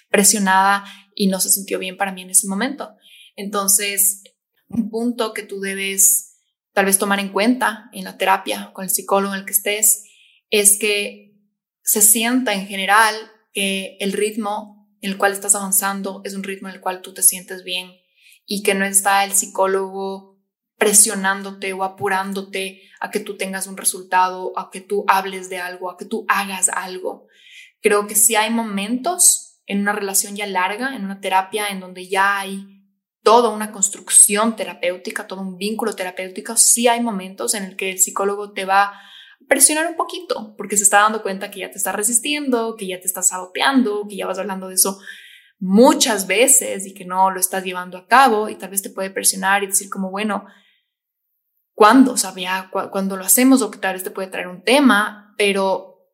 presionada 0.10 0.86
y 1.14 1.28
no 1.28 1.40
se 1.40 1.50
sintió 1.50 1.80
bien 1.80 1.98
para 1.98 2.12
mí 2.12 2.22
en 2.22 2.30
ese 2.30 2.48
momento. 2.48 2.96
Entonces, 3.36 4.24
un 4.70 4.90
punto 4.90 5.34
que 5.34 5.44
tú 5.44 5.60
debes 5.60 6.38
tal 6.74 6.86
vez 6.86 6.98
tomar 6.98 7.20
en 7.20 7.30
cuenta 7.30 7.90
en 7.94 8.06
la 8.06 8.18
terapia 8.18 8.72
con 8.74 8.86
el 8.86 8.90
psicólogo 8.90 9.34
en 9.34 9.42
el 9.42 9.46
que 9.46 9.54
estés 9.54 10.04
es 10.50 10.78
que 10.80 11.36
se 11.84 12.02
sienta 12.02 12.54
en 12.54 12.68
general 12.68 13.16
que 13.52 13.98
el 14.00 14.14
ritmo 14.14 14.88
en 15.02 15.12
el 15.12 15.18
cual 15.18 15.34
estás 15.34 15.56
avanzando 15.56 16.22
es 16.24 16.36
un 16.36 16.44
ritmo 16.44 16.70
en 16.70 16.76
el 16.76 16.82
cual 16.82 17.02
tú 17.02 17.14
te 17.14 17.24
sientes 17.24 17.64
bien 17.64 17.92
y 18.46 18.64
que 18.64 18.76
no 18.76 18.86
está 18.86 19.24
el 19.24 19.32
psicólogo 19.34 20.29
presionándote 20.80 21.74
o 21.74 21.84
apurándote 21.84 22.82
a 23.02 23.12
que 23.12 23.20
tú 23.20 23.38
tengas 23.38 23.68
un 23.68 23.78
resultado, 23.78 24.58
a 24.58 24.72
que 24.72 24.80
tú 24.80 25.04
hables 25.08 25.50
de 25.50 25.60
algo, 25.60 25.92
a 25.92 25.98
que 25.98 26.06
tú 26.06 26.26
hagas 26.30 26.70
algo. 26.70 27.28
Creo 27.82 28.08
que 28.08 28.16
si 28.16 28.36
hay 28.36 28.50
momentos 28.50 29.62
en 29.68 29.82
una 29.82 29.92
relación 29.92 30.36
ya 30.36 30.48
larga, 30.48 30.96
en 30.96 31.04
una 31.04 31.20
terapia 31.20 31.68
en 31.68 31.82
donde 31.82 32.08
ya 32.08 32.40
hay 32.40 32.66
toda 33.24 33.50
una 33.50 33.74
construcción 33.74 34.56
terapéutica, 34.56 35.28
todo 35.28 35.42
un 35.42 35.58
vínculo 35.58 35.94
terapéutico, 35.94 36.56
sí 36.56 36.88
hay 36.88 37.02
momentos 37.02 37.54
en 37.54 37.66
el 37.66 37.76
que 37.76 37.92
el 37.92 38.00
psicólogo 38.00 38.54
te 38.54 38.64
va 38.64 38.84
a 38.84 39.02
presionar 39.50 39.88
un 39.88 39.96
poquito, 39.96 40.56
porque 40.58 40.78
se 40.78 40.84
está 40.84 41.00
dando 41.00 41.22
cuenta 41.22 41.52
que 41.52 41.60
ya 41.60 41.72
te 41.72 41.78
está 41.78 41.92
resistiendo, 41.92 42.76
que 42.78 42.88
ya 42.88 43.02
te 43.02 43.08
estás 43.08 43.28
saboteando, 43.28 44.08
que 44.08 44.16
ya 44.16 44.28
vas 44.28 44.40
hablando 44.40 44.70
de 44.70 44.76
eso 44.76 44.98
muchas 45.60 46.26
veces 46.26 46.86
y 46.86 46.94
que 46.94 47.04
no 47.04 47.32
lo 47.32 47.40
estás 47.40 47.66
llevando 47.66 47.98
a 47.98 48.08
cabo 48.08 48.48
y 48.48 48.56
tal 48.56 48.70
vez 48.70 48.82
te 48.82 48.90
puede 48.90 49.10
presionar 49.10 49.64
y 49.64 49.68
decir 49.68 49.90
como, 49.90 50.10
bueno, 50.10 50.46
¿cuándo? 51.80 52.18
sabía 52.18 52.70
cuando 52.72 53.16
lo 53.16 53.24
hacemos 53.24 53.62
o 53.62 53.72
que 53.72 53.80
tal 53.80 53.94
vez 53.94 54.10
puede 54.10 54.28
traer 54.28 54.50
un 54.50 54.66
tema, 54.66 55.34
pero 55.38 56.12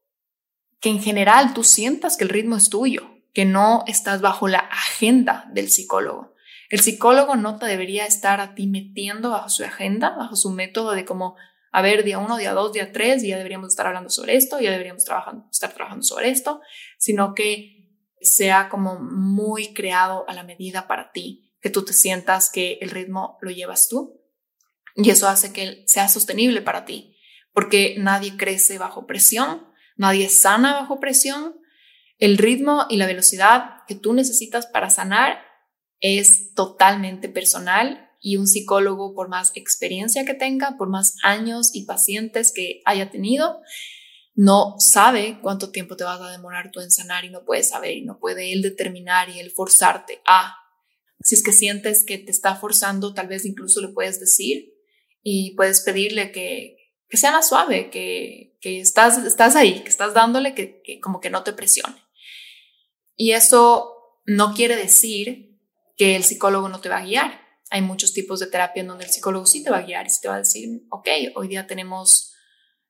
que 0.79 0.89
en 0.89 1.01
general 1.01 1.55
tú 1.55 1.63
sientas 1.63 2.17
que 2.17 2.23
el 2.23 2.29
ritmo 2.29 2.55
es 2.55 2.69
tuyo, 2.69 3.09
que 3.33 3.45
no 3.45 3.83
estás 3.87 4.21
bajo 4.21 4.47
la 4.47 4.59
agenda 4.59 5.49
del 5.53 5.71
psicólogo. 5.71 6.35
El 6.69 6.81
psicólogo 6.81 7.35
no 7.35 7.57
te 7.57 7.65
debería 7.65 8.05
estar 8.05 8.41
a 8.41 8.53
ti 8.53 8.67
metiendo 8.67 9.31
bajo 9.31 9.49
su 9.49 9.63
agenda, 9.63 10.11
bajo 10.15 10.35
su 10.35 10.51
método 10.51 10.91
de 10.91 11.03
como, 11.03 11.35
a 11.71 11.81
ver, 11.81 12.03
día 12.03 12.19
uno, 12.19 12.37
día 12.37 12.53
dos, 12.53 12.71
día 12.71 12.91
tres, 12.91 13.23
ya 13.23 13.35
deberíamos 13.35 13.69
estar 13.69 13.87
hablando 13.87 14.11
sobre 14.11 14.35
esto, 14.35 14.59
ya 14.59 14.69
deberíamos 14.69 15.01
estar 15.01 15.73
trabajando 15.73 16.03
sobre 16.03 16.29
esto, 16.29 16.61
sino 16.99 17.33
que 17.33 17.89
sea 18.21 18.69
como 18.69 18.99
muy 18.99 19.73
creado 19.73 20.25
a 20.27 20.35
la 20.35 20.43
medida 20.43 20.85
para 20.87 21.11
ti, 21.11 21.51
que 21.59 21.71
tú 21.71 21.83
te 21.83 21.93
sientas 21.93 22.51
que 22.51 22.77
el 22.81 22.91
ritmo 22.91 23.39
lo 23.41 23.49
llevas 23.49 23.87
tú 23.89 24.24
y 24.95 25.09
eso 25.09 25.27
hace 25.27 25.51
que 25.51 25.83
sea 25.87 26.07
sostenible 26.07 26.61
para 26.61 26.85
ti, 26.85 27.17
porque 27.53 27.95
nadie 27.97 28.37
crece 28.37 28.77
bajo 28.77 29.05
presión, 29.05 29.67
nadie 29.97 30.29
sana 30.29 30.73
bajo 30.73 30.99
presión. 30.99 31.55
El 32.17 32.37
ritmo 32.37 32.85
y 32.89 32.95
la 32.95 33.07
velocidad 33.07 33.81
que 33.87 33.95
tú 33.95 34.13
necesitas 34.13 34.67
para 34.67 34.89
sanar 34.89 35.39
es 35.99 36.53
totalmente 36.53 37.27
personal 37.27 38.09
y 38.21 38.37
un 38.37 38.47
psicólogo, 38.47 39.13
por 39.13 39.27
más 39.27 39.51
experiencia 39.55 40.25
que 40.25 40.33
tenga, 40.33 40.77
por 40.77 40.89
más 40.89 41.15
años 41.23 41.71
y 41.73 41.85
pacientes 41.85 42.53
que 42.53 42.81
haya 42.85 43.11
tenido, 43.11 43.61
no 44.33 44.75
sabe 44.79 45.39
cuánto 45.41 45.71
tiempo 45.71 45.95
te 45.95 46.05
vas 46.05 46.19
a 46.21 46.31
demorar 46.31 46.71
tú 46.71 46.79
en 46.79 46.91
sanar 46.91 47.25
y 47.25 47.29
no 47.29 47.43
puede 47.45 47.63
saber 47.63 47.97
y 47.97 48.05
no 48.05 48.17
puede 48.17 48.51
él 48.53 48.61
determinar 48.61 49.29
y 49.29 49.39
él 49.39 49.51
forzarte 49.51 50.21
a. 50.25 50.55
Si 51.21 51.35
es 51.35 51.43
que 51.43 51.51
sientes 51.51 52.05
que 52.05 52.17
te 52.17 52.31
está 52.31 52.55
forzando, 52.55 53.13
tal 53.13 53.27
vez 53.27 53.45
incluso 53.45 53.81
le 53.81 53.89
puedes 53.89 54.19
decir 54.19 54.74
y 55.27 55.55
puedes 55.55 55.81
pedirle 55.81 56.31
que, 56.31 56.93
que 57.09 57.17
sea 57.17 57.31
más 57.31 57.49
suave, 57.49 57.89
que, 57.89 58.59
que 58.61 58.79
estás, 58.79 59.17
estás 59.25 59.55
ahí, 59.55 59.79
que 59.81 59.89
estás 59.89 60.13
dándole 60.13 60.53
que, 60.53 60.83
que 60.83 60.99
como 60.99 61.19
que 61.19 61.31
no 61.31 61.43
te 61.43 61.51
presione. 61.51 61.95
Y 63.15 63.31
eso 63.31 64.21
no 64.27 64.53
quiere 64.53 64.75
decir 64.75 65.57
que 65.97 66.15
el 66.15 66.23
psicólogo 66.23 66.69
no 66.69 66.79
te 66.79 66.89
va 66.89 66.97
a 66.97 67.05
guiar. 67.05 67.41
Hay 67.71 67.81
muchos 67.81 68.13
tipos 68.13 68.39
de 68.39 68.45
terapia 68.45 68.81
en 68.81 68.87
donde 68.87 69.05
el 69.05 69.09
psicólogo 69.09 69.47
sí 69.47 69.63
te 69.63 69.71
va 69.71 69.79
a 69.79 69.81
guiar 69.81 70.05
y 70.05 70.11
sí 70.11 70.21
te 70.21 70.27
va 70.27 70.35
a 70.35 70.39
decir, 70.39 70.69
ok, 70.91 71.07
hoy 71.33 71.47
día 71.47 71.65
tenemos 71.65 72.35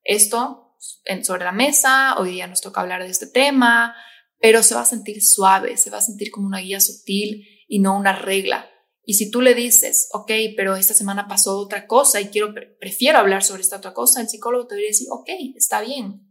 esto 0.03 0.75
sobre 1.23 1.45
la 1.45 1.53
mesa, 1.53 2.17
hoy 2.17 2.31
día 2.31 2.47
nos 2.47 2.59
toca 2.59 2.81
hablar 2.81 3.01
de 3.01 3.09
este 3.09 3.27
tema, 3.27 3.95
pero 4.41 4.61
se 4.61 4.75
va 4.75 4.81
a 4.81 4.85
sentir 4.85 5.23
suave, 5.23 5.77
se 5.77 5.89
va 5.89 5.99
a 5.99 6.01
sentir 6.01 6.31
como 6.31 6.47
una 6.47 6.59
guía 6.59 6.81
sutil 6.81 7.47
y 7.69 7.79
no 7.79 7.97
una 7.97 8.11
regla. 8.11 8.69
Y 9.05 9.15
si 9.15 9.29
tú 9.29 9.41
le 9.41 9.53
dices, 9.53 10.09
ok, 10.13 10.31
pero 10.57 10.75
esta 10.75 10.93
semana 10.93 11.27
pasó 11.27 11.57
otra 11.59 11.87
cosa 11.87 12.19
y 12.21 12.27
quiero, 12.27 12.53
prefiero 12.79 13.19
hablar 13.19 13.43
sobre 13.43 13.61
esta 13.61 13.77
otra 13.77 13.93
cosa, 13.93 14.21
el 14.21 14.29
psicólogo 14.29 14.67
te 14.67 14.75
debería 14.75 14.89
decir, 14.89 15.07
ok, 15.11 15.29
está 15.55 15.81
bien, 15.81 16.27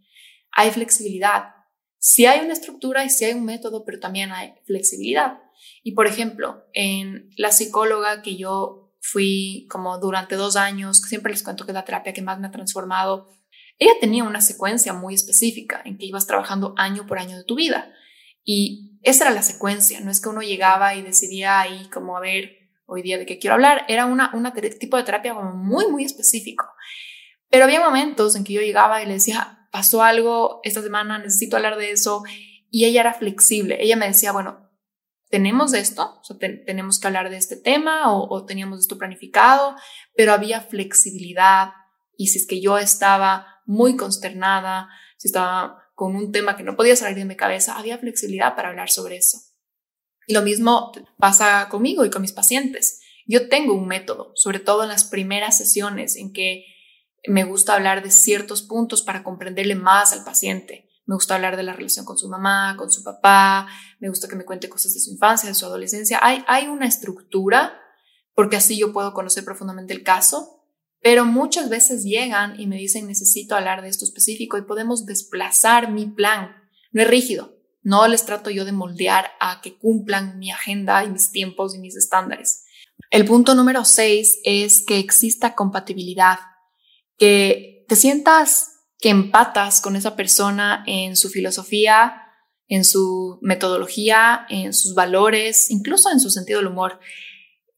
hay 0.50 0.70
flexibilidad. 0.70 1.54
Sí 1.98 2.26
hay 2.26 2.40
una 2.40 2.52
estructura 2.52 3.04
y 3.04 3.10
sí 3.10 3.24
hay 3.24 3.34
un 3.34 3.44
método, 3.44 3.84
pero 3.84 4.00
también 4.00 4.32
hay 4.32 4.54
flexibilidad. 4.66 5.38
Y 5.82 5.92
por 5.92 6.06
ejemplo, 6.06 6.64
en 6.72 7.30
la 7.36 7.52
psicóloga 7.52 8.22
que 8.22 8.36
yo 8.36 8.94
fui 9.00 9.66
como 9.70 9.98
durante 9.98 10.34
dos 10.34 10.56
años, 10.56 10.98
siempre 10.98 11.32
les 11.32 11.42
cuento 11.42 11.64
que 11.64 11.72
es 11.72 11.74
la 11.74 11.84
terapia 11.84 12.12
que 12.12 12.22
más 12.22 12.40
me 12.40 12.48
ha 12.48 12.50
transformado, 12.50 13.28
ella 13.78 13.92
tenía 14.00 14.24
una 14.24 14.40
secuencia 14.40 14.92
muy 14.92 15.14
específica 15.14 15.82
en 15.84 15.98
que 15.98 16.06
ibas 16.06 16.26
trabajando 16.26 16.74
año 16.76 17.06
por 17.06 17.18
año 17.18 17.36
de 17.36 17.44
tu 17.44 17.54
vida. 17.54 17.92
Y 18.44 18.98
esa 19.02 19.24
era 19.24 19.34
la 19.34 19.42
secuencia, 19.42 20.00
no 20.00 20.10
es 20.10 20.20
que 20.20 20.28
uno 20.28 20.42
llegaba 20.42 20.94
y 20.94 21.02
decidía 21.02 21.60
ahí 21.60 21.88
como 21.92 22.16
a 22.16 22.20
ver 22.20 22.63
hoy 22.86 23.02
día 23.02 23.18
de 23.18 23.26
qué 23.26 23.38
quiero 23.38 23.54
hablar, 23.54 23.84
era 23.88 24.06
una, 24.06 24.30
un 24.34 24.50
tipo 24.78 24.96
de 24.96 25.02
terapia 25.02 25.34
como 25.34 25.52
muy, 25.52 25.86
muy 25.88 26.04
específico. 26.04 26.66
Pero 27.50 27.64
había 27.64 27.80
momentos 27.80 28.36
en 28.36 28.44
que 28.44 28.52
yo 28.52 28.60
llegaba 28.60 29.02
y 29.02 29.06
le 29.06 29.14
decía, 29.14 29.68
pasó 29.70 30.02
algo 30.02 30.60
esta 30.62 30.82
semana, 30.82 31.18
necesito 31.18 31.56
hablar 31.56 31.76
de 31.76 31.92
eso, 31.92 32.22
y 32.70 32.84
ella 32.86 33.00
era 33.00 33.14
flexible, 33.14 33.76
ella 33.80 33.96
me 33.96 34.08
decía, 34.08 34.32
bueno, 34.32 34.64
tenemos 35.30 35.72
esto, 35.74 36.20
o 36.20 36.24
sea, 36.24 36.36
tenemos 36.38 37.00
que 37.00 37.06
hablar 37.06 37.30
de 37.30 37.36
este 37.36 37.56
tema 37.56 38.12
o, 38.12 38.44
teníamos 38.44 38.80
esto 38.80 38.98
planificado, 38.98 39.74
pero 40.16 40.32
había 40.32 40.60
flexibilidad 40.60 41.72
y 42.16 42.28
si 42.28 42.38
es 42.38 42.46
que 42.46 42.60
yo 42.60 42.78
estaba 42.78 43.60
muy 43.64 43.96
consternada, 43.96 44.88
si 45.16 45.28
estaba 45.28 45.88
con 45.94 46.14
un 46.14 46.30
tema 46.30 46.56
que 46.56 46.62
no 46.62 46.76
podía 46.76 46.94
salir 46.94 47.16
de 47.16 47.24
mi 47.24 47.36
cabeza, 47.36 47.76
había 47.76 47.98
flexibilidad 47.98 48.54
para 48.54 48.68
hablar 48.68 48.90
sobre 48.90 49.16
eso. 49.16 49.38
Y 50.26 50.34
lo 50.34 50.42
mismo 50.42 50.92
pasa 51.18 51.68
conmigo 51.68 52.04
y 52.04 52.10
con 52.10 52.22
mis 52.22 52.32
pacientes. 52.32 53.00
Yo 53.26 53.48
tengo 53.48 53.74
un 53.74 53.86
método, 53.86 54.32
sobre 54.34 54.58
todo 54.58 54.82
en 54.82 54.88
las 54.88 55.04
primeras 55.04 55.56
sesiones 55.56 56.16
en 56.16 56.32
que 56.32 56.64
me 57.26 57.44
gusta 57.44 57.74
hablar 57.74 58.02
de 58.02 58.10
ciertos 58.10 58.62
puntos 58.62 59.02
para 59.02 59.22
comprenderle 59.22 59.74
más 59.74 60.12
al 60.12 60.24
paciente 60.24 60.90
me 61.06 61.14
gusta 61.14 61.34
hablar 61.34 61.56
de 61.56 61.62
la 61.62 61.74
relación 61.74 62.04
con 62.04 62.16
su 62.16 62.28
mamá, 62.28 62.76
con 62.78 62.90
su 62.90 63.02
papá, 63.02 63.68
me 64.00 64.08
gusta 64.08 64.28
que 64.28 64.36
me 64.36 64.44
cuente 64.44 64.68
cosas 64.68 64.94
de 64.94 65.00
su 65.00 65.10
infancia, 65.10 65.48
de 65.48 65.54
su 65.54 65.66
adolescencia. 65.66 66.18
Hay, 66.22 66.42
hay 66.46 66.68
una 66.68 66.86
estructura, 66.86 67.78
porque 68.34 68.56
así 68.56 68.78
yo 68.78 68.92
puedo 68.92 69.12
conocer 69.12 69.44
profundamente 69.44 69.92
el 69.92 70.02
caso, 70.02 70.62
pero 71.00 71.26
muchas 71.26 71.68
veces 71.68 72.04
llegan 72.04 72.58
y 72.58 72.66
me 72.66 72.76
dicen 72.76 73.06
necesito 73.06 73.54
hablar 73.54 73.82
de 73.82 73.88
esto 73.88 74.06
específico 74.06 74.56
y 74.56 74.62
podemos 74.62 75.04
desplazar 75.04 75.92
mi 75.92 76.06
plan. 76.06 76.56
No 76.92 77.02
es 77.02 77.08
rígido, 77.08 77.54
no 77.84 78.08
les 78.08 78.26
trato 78.26 78.50
yo 78.50 78.64
de 78.64 78.72
moldear 78.72 79.30
a 79.38 79.60
que 79.60 79.76
cumplan 79.78 80.38
mi 80.38 80.50
agenda 80.50 81.04
y 81.04 81.10
mis 81.10 81.30
tiempos 81.30 81.74
y 81.74 81.78
mis 81.78 81.94
estándares. 81.94 82.64
El 83.10 83.24
punto 83.26 83.54
número 83.54 83.84
seis 83.84 84.40
es 84.42 84.84
que 84.84 84.98
exista 84.98 85.54
compatibilidad, 85.54 86.38
que 87.18 87.84
te 87.86 87.94
sientas 87.94 88.70
que 88.98 89.10
empatas 89.10 89.80
con 89.80 89.96
esa 89.96 90.16
persona 90.16 90.82
en 90.86 91.14
su 91.14 91.28
filosofía, 91.28 92.22
en 92.68 92.84
su 92.84 93.38
metodología, 93.42 94.46
en 94.48 94.72
sus 94.72 94.94
valores, 94.94 95.70
incluso 95.70 96.10
en 96.10 96.20
su 96.20 96.30
sentido 96.30 96.60
del 96.60 96.68
humor. 96.68 96.98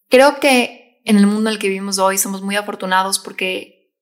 Creo 0.09 0.39
que 0.39 1.01
en 1.05 1.17
el 1.17 1.27
mundo 1.27 1.51
en 1.51 1.55
el 1.55 1.59
que 1.59 1.69
vivimos 1.69 1.99
hoy 1.99 2.17
somos 2.17 2.43
muy 2.43 2.55
afortunados 2.55 3.19
porque 3.19 3.93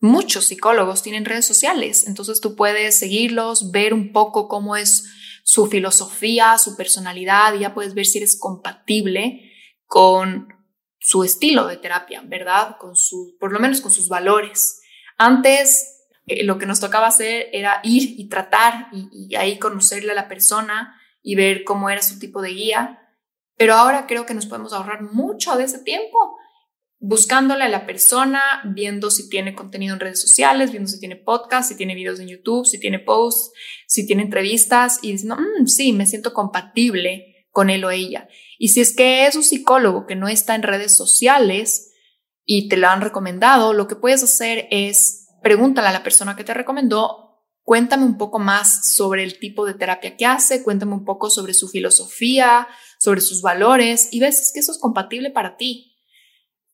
muchos 0.00 0.46
psicólogos 0.46 1.02
tienen 1.02 1.26
redes 1.26 1.44
sociales, 1.44 2.06
entonces 2.06 2.40
tú 2.40 2.56
puedes 2.56 2.98
seguirlos, 2.98 3.70
ver 3.70 3.92
un 3.92 4.12
poco 4.12 4.48
cómo 4.48 4.76
es 4.76 5.04
su 5.42 5.66
filosofía, 5.66 6.56
su 6.58 6.76
personalidad, 6.76 7.54
y 7.54 7.60
ya 7.60 7.74
puedes 7.74 7.94
ver 7.94 8.06
si 8.06 8.18
eres 8.18 8.38
compatible 8.38 9.52
con 9.86 10.48
su 10.98 11.24
estilo 11.24 11.66
de 11.66 11.76
terapia, 11.76 12.22
¿verdad? 12.24 12.76
Con 12.78 12.96
su, 12.96 13.36
por 13.40 13.52
lo 13.52 13.58
menos 13.58 13.80
con 13.80 13.90
sus 13.90 14.08
valores. 14.08 14.80
Antes 15.18 15.92
eh, 16.26 16.44
lo 16.44 16.58
que 16.58 16.66
nos 16.66 16.80
tocaba 16.80 17.08
hacer 17.08 17.48
era 17.52 17.80
ir 17.82 18.14
y 18.18 18.28
tratar 18.28 18.88
y, 18.92 19.34
ahí 19.34 19.58
conocerle 19.58 20.12
a 20.12 20.14
la 20.14 20.28
persona 20.28 20.98
y 21.22 21.34
ver 21.34 21.64
cómo 21.64 21.90
era 21.90 22.02
su 22.02 22.18
tipo 22.18 22.40
de 22.40 22.50
guía. 22.50 22.98
Pero 23.56 23.74
ahora 23.74 24.06
creo 24.06 24.26
que 24.26 24.34
nos 24.34 24.46
podemos 24.46 24.72
ahorrar 24.72 25.02
mucho 25.02 25.56
de 25.56 25.64
ese 25.64 25.80
tiempo 25.80 26.38
buscándole 27.02 27.64
a 27.64 27.68
la 27.68 27.84
persona, 27.84 28.40
viendo 28.64 29.10
si 29.10 29.28
tiene 29.28 29.56
contenido 29.56 29.92
en 29.92 30.00
redes 30.00 30.20
sociales, 30.20 30.70
viendo 30.70 30.88
si 30.88 31.00
tiene 31.00 31.16
podcast, 31.16 31.68
si 31.68 31.76
tiene 31.76 31.96
videos 31.96 32.20
en 32.20 32.28
YouTube, 32.28 32.64
si 32.64 32.78
tiene 32.78 33.00
posts, 33.00 33.50
si 33.88 34.06
tiene 34.06 34.22
entrevistas 34.22 35.00
y 35.02 35.10
diciendo, 35.10 35.36
mm, 35.36 35.66
sí, 35.66 35.92
me 35.92 36.06
siento 36.06 36.32
compatible 36.32 37.48
con 37.50 37.70
él 37.70 37.84
o 37.84 37.90
ella. 37.90 38.28
Y 38.56 38.68
si 38.68 38.80
es 38.80 38.94
que 38.94 39.26
es 39.26 39.34
un 39.34 39.42
psicólogo 39.42 40.06
que 40.06 40.14
no 40.14 40.28
está 40.28 40.54
en 40.54 40.62
redes 40.62 40.94
sociales 40.96 41.92
y 42.44 42.68
te 42.68 42.76
lo 42.76 42.86
han 42.86 43.00
recomendado, 43.00 43.72
lo 43.72 43.88
que 43.88 43.96
puedes 43.96 44.22
hacer 44.22 44.68
es 44.70 45.26
pregúntale 45.42 45.88
a 45.88 45.92
la 45.92 46.04
persona 46.04 46.36
que 46.36 46.44
te 46.44 46.54
recomendó, 46.54 47.42
cuéntame 47.64 48.04
un 48.04 48.16
poco 48.16 48.38
más 48.38 48.94
sobre 48.94 49.24
el 49.24 49.40
tipo 49.40 49.66
de 49.66 49.74
terapia 49.74 50.16
que 50.16 50.24
hace, 50.24 50.62
cuéntame 50.62 50.94
un 50.94 51.04
poco 51.04 51.30
sobre 51.30 51.52
su 51.52 51.68
filosofía, 51.68 52.68
sobre 53.00 53.20
sus 53.20 53.42
valores 53.42 54.08
y 54.12 54.20
ves 54.20 54.52
que 54.54 54.60
eso 54.60 54.70
es 54.70 54.78
compatible 54.78 55.30
para 55.30 55.56
ti. 55.56 55.91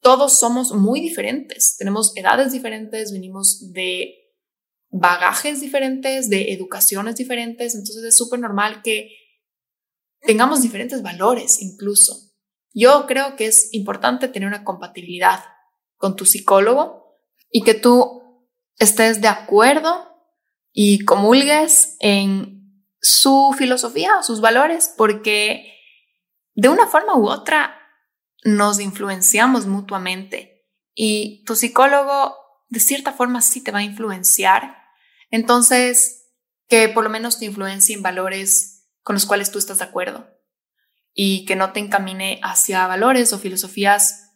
Todos 0.00 0.38
somos 0.38 0.72
muy 0.72 1.00
diferentes, 1.00 1.76
tenemos 1.76 2.16
edades 2.16 2.52
diferentes, 2.52 3.12
venimos 3.12 3.72
de 3.72 4.14
bagajes 4.90 5.60
diferentes, 5.60 6.30
de 6.30 6.52
educaciones 6.52 7.16
diferentes, 7.16 7.74
entonces 7.74 8.04
es 8.04 8.16
súper 8.16 8.40
normal 8.40 8.82
que 8.82 9.10
tengamos 10.20 10.62
diferentes 10.62 11.02
valores 11.02 11.60
incluso. 11.60 12.16
Yo 12.72 13.06
creo 13.06 13.36
que 13.36 13.46
es 13.46 13.72
importante 13.72 14.28
tener 14.28 14.48
una 14.48 14.64
compatibilidad 14.64 15.40
con 15.96 16.16
tu 16.16 16.24
psicólogo 16.24 17.16
y 17.50 17.62
que 17.62 17.74
tú 17.74 18.22
estés 18.78 19.20
de 19.20 19.28
acuerdo 19.28 20.06
y 20.72 21.04
comulgues 21.04 21.96
en 22.00 22.84
su 23.00 23.54
filosofía, 23.56 24.22
sus 24.22 24.40
valores, 24.40 24.94
porque 24.96 25.74
de 26.54 26.68
una 26.68 26.86
forma 26.86 27.16
u 27.16 27.28
otra 27.28 27.77
nos 28.44 28.80
influenciamos 28.80 29.66
mutuamente 29.66 30.66
y 30.94 31.44
tu 31.44 31.56
psicólogo 31.56 32.34
de 32.68 32.80
cierta 32.80 33.12
forma 33.12 33.40
sí 33.40 33.62
te 33.62 33.70
va 33.70 33.78
a 33.78 33.84
influenciar. 33.84 34.76
Entonces, 35.30 36.26
que 36.68 36.88
por 36.88 37.04
lo 37.04 37.10
menos 37.10 37.38
te 37.38 37.46
influencie 37.46 37.96
en 37.96 38.02
valores 38.02 38.88
con 39.02 39.14
los 39.14 39.26
cuales 39.26 39.50
tú 39.50 39.58
estás 39.58 39.78
de 39.78 39.84
acuerdo 39.84 40.28
y 41.14 41.44
que 41.46 41.56
no 41.56 41.72
te 41.72 41.80
encamine 41.80 42.40
hacia 42.42 42.86
valores 42.86 43.32
o 43.32 43.38
filosofías 43.38 44.34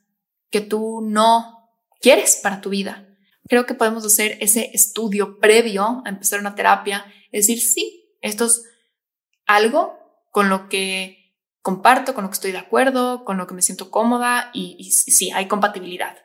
que 0.50 0.60
tú 0.60 1.00
no 1.02 1.70
quieres 2.00 2.40
para 2.42 2.60
tu 2.60 2.70
vida. 2.70 3.08
Creo 3.48 3.66
que 3.66 3.74
podemos 3.74 4.04
hacer 4.04 4.38
ese 4.40 4.70
estudio 4.72 5.38
previo 5.38 6.02
a 6.04 6.08
empezar 6.08 6.40
una 6.40 6.54
terapia, 6.54 7.04
es 7.30 7.46
decir, 7.46 7.62
sí, 7.62 8.16
esto 8.20 8.46
es 8.46 8.64
algo 9.46 9.98
con 10.30 10.48
lo 10.48 10.68
que 10.68 11.21
comparto, 11.62 12.14
con 12.14 12.24
lo 12.24 12.30
que 12.30 12.34
estoy 12.34 12.52
de 12.52 12.58
acuerdo, 12.58 13.24
con 13.24 13.38
lo 13.38 13.46
que 13.46 13.54
me 13.54 13.62
siento 13.62 13.90
cómoda 13.90 14.50
y, 14.52 14.76
y 14.78 14.90
sí, 14.90 15.30
hay 15.30 15.48
compatibilidad. 15.48 16.16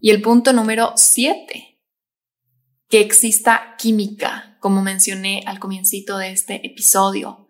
Y 0.00 0.10
el 0.10 0.22
punto 0.22 0.52
número 0.52 0.92
siete, 0.96 1.76
que 2.88 3.00
exista 3.00 3.74
química, 3.78 4.56
como 4.60 4.82
mencioné 4.82 5.42
al 5.46 5.58
comiencito 5.58 6.18
de 6.18 6.30
este 6.30 6.66
episodio. 6.66 7.48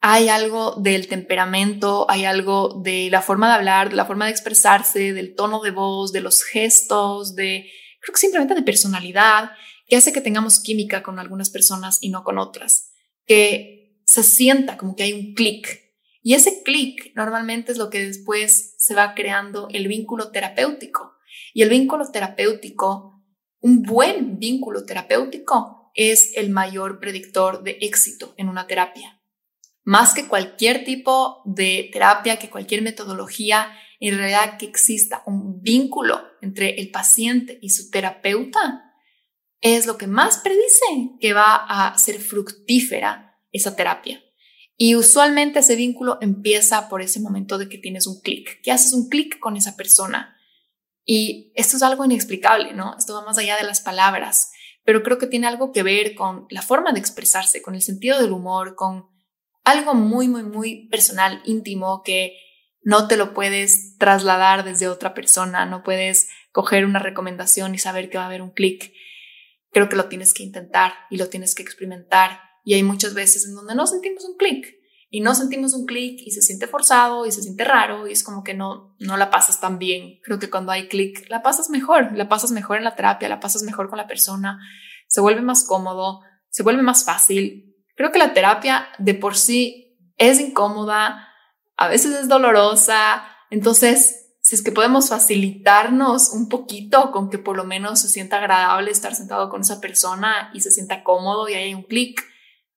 Hay 0.00 0.28
algo 0.28 0.76
del 0.76 1.08
temperamento, 1.08 2.06
hay 2.08 2.24
algo 2.24 2.80
de 2.82 3.08
la 3.10 3.22
forma 3.22 3.48
de 3.48 3.54
hablar, 3.54 3.90
de 3.90 3.96
la 3.96 4.04
forma 4.04 4.26
de 4.26 4.30
expresarse, 4.30 5.12
del 5.12 5.34
tono 5.34 5.60
de 5.60 5.70
voz, 5.70 6.12
de 6.12 6.20
los 6.20 6.42
gestos, 6.42 7.34
de, 7.34 7.70
creo 8.00 8.12
que 8.12 8.20
simplemente 8.20 8.54
de 8.54 8.62
personalidad, 8.62 9.50
que 9.86 9.96
hace 9.96 10.12
que 10.12 10.20
tengamos 10.20 10.60
química 10.60 11.02
con 11.02 11.18
algunas 11.18 11.50
personas 11.50 11.98
y 12.00 12.10
no 12.10 12.24
con 12.24 12.38
otras, 12.38 12.92
que 13.26 14.00
se 14.04 14.22
sienta 14.22 14.76
como 14.76 14.94
que 14.96 15.04
hay 15.04 15.12
un 15.12 15.34
clic. 15.34 15.85
Y 16.26 16.34
ese 16.34 16.64
clic 16.64 17.12
normalmente 17.14 17.70
es 17.70 17.78
lo 17.78 17.88
que 17.88 18.04
después 18.04 18.74
se 18.78 18.96
va 18.96 19.14
creando 19.14 19.68
el 19.70 19.86
vínculo 19.86 20.32
terapéutico. 20.32 21.14
Y 21.54 21.62
el 21.62 21.68
vínculo 21.68 22.10
terapéutico, 22.10 23.22
un 23.60 23.82
buen 23.84 24.36
vínculo 24.36 24.84
terapéutico, 24.84 25.92
es 25.94 26.36
el 26.36 26.50
mayor 26.50 26.98
predictor 26.98 27.62
de 27.62 27.78
éxito 27.80 28.34
en 28.38 28.48
una 28.48 28.66
terapia. 28.66 29.22
Más 29.84 30.14
que 30.14 30.26
cualquier 30.26 30.82
tipo 30.82 31.42
de 31.44 31.90
terapia, 31.92 32.40
que 32.40 32.50
cualquier 32.50 32.82
metodología, 32.82 33.70
en 34.00 34.18
realidad 34.18 34.58
que 34.58 34.66
exista 34.66 35.22
un 35.26 35.62
vínculo 35.62 36.20
entre 36.42 36.80
el 36.80 36.90
paciente 36.90 37.56
y 37.62 37.70
su 37.70 37.88
terapeuta, 37.88 38.96
es 39.60 39.86
lo 39.86 39.96
que 39.96 40.08
más 40.08 40.38
predice 40.38 41.12
que 41.20 41.34
va 41.34 41.54
a 41.54 41.96
ser 41.96 42.18
fructífera 42.18 43.38
esa 43.52 43.76
terapia. 43.76 44.25
Y 44.76 44.94
usualmente 44.94 45.60
ese 45.60 45.76
vínculo 45.76 46.18
empieza 46.20 46.88
por 46.88 47.00
ese 47.00 47.20
momento 47.20 47.58
de 47.58 47.68
que 47.68 47.78
tienes 47.78 48.06
un 48.06 48.20
clic, 48.20 48.60
que 48.62 48.72
haces 48.72 48.92
un 48.92 49.08
clic 49.08 49.38
con 49.38 49.56
esa 49.56 49.76
persona, 49.76 50.36
y 51.06 51.52
esto 51.54 51.76
es 51.76 51.82
algo 51.84 52.04
inexplicable, 52.04 52.74
¿no? 52.74 52.96
Esto 52.98 53.14
va 53.14 53.24
más 53.24 53.38
allá 53.38 53.56
de 53.56 53.62
las 53.62 53.80
palabras, 53.80 54.50
pero 54.84 55.04
creo 55.04 55.18
que 55.18 55.28
tiene 55.28 55.46
algo 55.46 55.70
que 55.72 55.84
ver 55.84 56.16
con 56.16 56.46
la 56.50 56.62
forma 56.62 56.92
de 56.92 56.98
expresarse, 56.98 57.62
con 57.62 57.76
el 57.76 57.82
sentido 57.82 58.20
del 58.20 58.32
humor, 58.32 58.74
con 58.74 59.06
algo 59.64 59.94
muy, 59.94 60.26
muy, 60.26 60.42
muy 60.42 60.88
personal, 60.88 61.42
íntimo, 61.44 62.02
que 62.02 62.36
no 62.82 63.06
te 63.06 63.16
lo 63.16 63.34
puedes 63.34 63.96
trasladar 63.98 64.64
desde 64.64 64.88
otra 64.88 65.14
persona, 65.14 65.64
no 65.64 65.84
puedes 65.84 66.28
coger 66.50 66.84
una 66.84 66.98
recomendación 66.98 67.74
y 67.74 67.78
saber 67.78 68.10
que 68.10 68.18
va 68.18 68.24
a 68.24 68.28
haber 68.28 68.42
un 68.42 68.50
clic. 68.50 68.92
Creo 69.70 69.88
que 69.88 69.96
lo 69.96 70.06
tienes 70.06 70.34
que 70.34 70.42
intentar 70.42 70.92
y 71.10 71.18
lo 71.18 71.28
tienes 71.28 71.54
que 71.54 71.62
experimentar. 71.62 72.40
Y 72.66 72.74
hay 72.74 72.82
muchas 72.82 73.14
veces 73.14 73.46
en 73.46 73.54
donde 73.54 73.76
no 73.76 73.86
sentimos 73.86 74.24
un 74.24 74.36
clic 74.36 74.66
y 75.08 75.20
no 75.20 75.36
sentimos 75.36 75.72
un 75.72 75.86
clic 75.86 76.20
y 76.24 76.32
se 76.32 76.42
siente 76.42 76.66
forzado 76.66 77.24
y 77.24 77.30
se 77.30 77.40
siente 77.40 77.62
raro 77.62 78.08
y 78.08 78.12
es 78.12 78.24
como 78.24 78.42
que 78.42 78.54
no, 78.54 78.96
no 78.98 79.16
la 79.16 79.30
pasas 79.30 79.60
tan 79.60 79.78
bien. 79.78 80.18
Creo 80.24 80.40
que 80.40 80.50
cuando 80.50 80.72
hay 80.72 80.88
clic, 80.88 81.30
la 81.30 81.44
pasas 81.44 81.70
mejor, 81.70 82.16
la 82.16 82.28
pasas 82.28 82.50
mejor 82.50 82.78
en 82.78 82.82
la 82.82 82.96
terapia, 82.96 83.28
la 83.28 83.38
pasas 83.38 83.62
mejor 83.62 83.88
con 83.88 83.98
la 83.98 84.08
persona, 84.08 84.58
se 85.06 85.20
vuelve 85.20 85.42
más 85.42 85.64
cómodo, 85.64 86.22
se 86.48 86.64
vuelve 86.64 86.82
más 86.82 87.04
fácil. 87.04 87.76
Creo 87.94 88.10
que 88.10 88.18
la 88.18 88.34
terapia 88.34 88.88
de 88.98 89.14
por 89.14 89.36
sí 89.36 89.96
es 90.16 90.40
incómoda, 90.40 91.28
a 91.76 91.86
veces 91.86 92.16
es 92.16 92.26
dolorosa, 92.26 93.22
entonces 93.48 94.38
si 94.40 94.56
es 94.56 94.64
que 94.64 94.72
podemos 94.72 95.10
facilitarnos 95.10 96.30
un 96.30 96.48
poquito 96.48 97.12
con 97.12 97.30
que 97.30 97.38
por 97.38 97.56
lo 97.56 97.62
menos 97.62 98.00
se 98.00 98.08
sienta 98.08 98.38
agradable 98.38 98.90
estar 98.90 99.14
sentado 99.14 99.50
con 99.50 99.60
esa 99.60 99.80
persona 99.80 100.50
y 100.52 100.62
se 100.62 100.72
sienta 100.72 101.04
cómodo 101.04 101.48
y 101.48 101.54
hay 101.54 101.72
un 101.72 101.84
clic, 101.84 102.24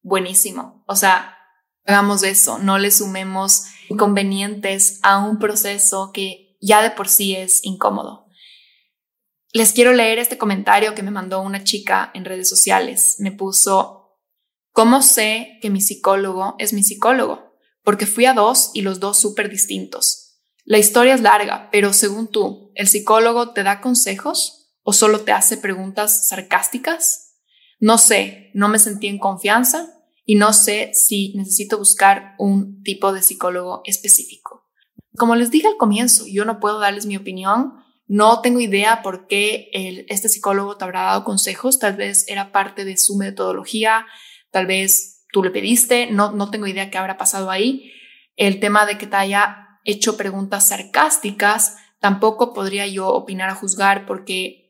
buenísimo. 0.01 0.83
O 0.87 0.95
sea, 0.95 1.37
hagamos 1.85 2.23
eso, 2.23 2.59
no 2.59 2.77
le 2.77 2.91
sumemos 2.91 3.65
inconvenientes 3.89 4.99
a 5.03 5.19
un 5.19 5.39
proceso 5.39 6.11
que 6.13 6.57
ya 6.61 6.81
de 6.81 6.91
por 6.91 7.07
sí 7.07 7.35
es 7.35 7.63
incómodo. 7.63 8.27
Les 9.51 9.73
quiero 9.73 9.93
leer 9.93 10.19
este 10.19 10.37
comentario 10.37 10.93
que 10.93 11.01
me 11.01 11.09
mandó 11.09 11.41
una 11.41 11.63
chica 11.63 12.11
en 12.13 12.25
redes 12.25 12.47
sociales. 12.47 13.15
Me 13.17 13.31
puso, 13.31 14.19
¿cómo 14.71 15.01
sé 15.01 15.57
que 15.61 15.71
mi 15.71 15.81
psicólogo 15.81 16.55
es 16.59 16.71
mi 16.71 16.83
psicólogo? 16.83 17.55
Porque 17.83 18.05
fui 18.05 18.25
a 18.25 18.33
dos 18.33 18.69
y 18.75 18.81
los 18.81 18.99
dos 18.99 19.19
súper 19.19 19.49
distintos. 19.49 20.29
La 20.65 20.77
historia 20.77 21.15
es 21.15 21.21
larga, 21.21 21.69
pero 21.71 21.93
según 21.93 22.27
tú, 22.27 22.71
¿el 22.75 22.87
psicólogo 22.87 23.53
te 23.53 23.63
da 23.63 23.81
consejos 23.81 24.75
o 24.83 24.93
solo 24.93 25.21
te 25.21 25.31
hace 25.31 25.57
preguntas 25.57 26.27
sarcásticas? 26.27 27.28
No 27.79 27.97
sé, 27.97 28.51
no 28.53 28.67
me 28.67 28.79
sentí 28.79 29.07
en 29.07 29.19
confianza 29.19 29.87
y 30.25 30.35
no 30.35 30.53
sé 30.53 30.91
si 30.93 31.33
necesito 31.35 31.77
buscar 31.77 32.35
un 32.37 32.83
tipo 32.83 33.13
de 33.13 33.21
psicólogo 33.21 33.81
específico. 33.85 34.67
Como 35.17 35.35
les 35.35 35.49
dije 35.51 35.67
al 35.67 35.77
comienzo, 35.77 36.25
yo 36.27 36.45
no 36.45 36.59
puedo 36.59 36.79
darles 36.79 37.05
mi 37.05 37.17
opinión, 37.17 37.73
no 38.07 38.41
tengo 38.41 38.59
idea 38.59 39.01
por 39.01 39.27
qué 39.27 39.69
este 40.07 40.29
psicólogo 40.29 40.77
te 40.77 40.83
habrá 40.83 41.01
dado 41.03 41.23
consejos, 41.23 41.79
tal 41.79 41.95
vez 41.95 42.25
era 42.27 42.51
parte 42.51 42.85
de 42.85 42.97
su 42.97 43.17
metodología, 43.17 44.07
tal 44.51 44.65
vez 44.65 45.25
tú 45.31 45.43
le 45.43 45.51
pediste, 45.51 46.11
no, 46.11 46.31
no 46.31 46.49
tengo 46.49 46.67
idea 46.67 46.89
qué 46.89 46.97
habrá 46.97 47.17
pasado 47.17 47.51
ahí. 47.51 47.91
El 48.35 48.59
tema 48.59 48.85
de 48.85 48.97
que 48.97 49.07
te 49.07 49.15
haya 49.15 49.79
hecho 49.83 50.17
preguntas 50.17 50.67
sarcásticas, 50.67 51.77
tampoco 51.99 52.53
podría 52.53 52.87
yo 52.87 53.09
opinar 53.09 53.49
a 53.49 53.55
juzgar 53.55 54.05
porque 54.05 54.68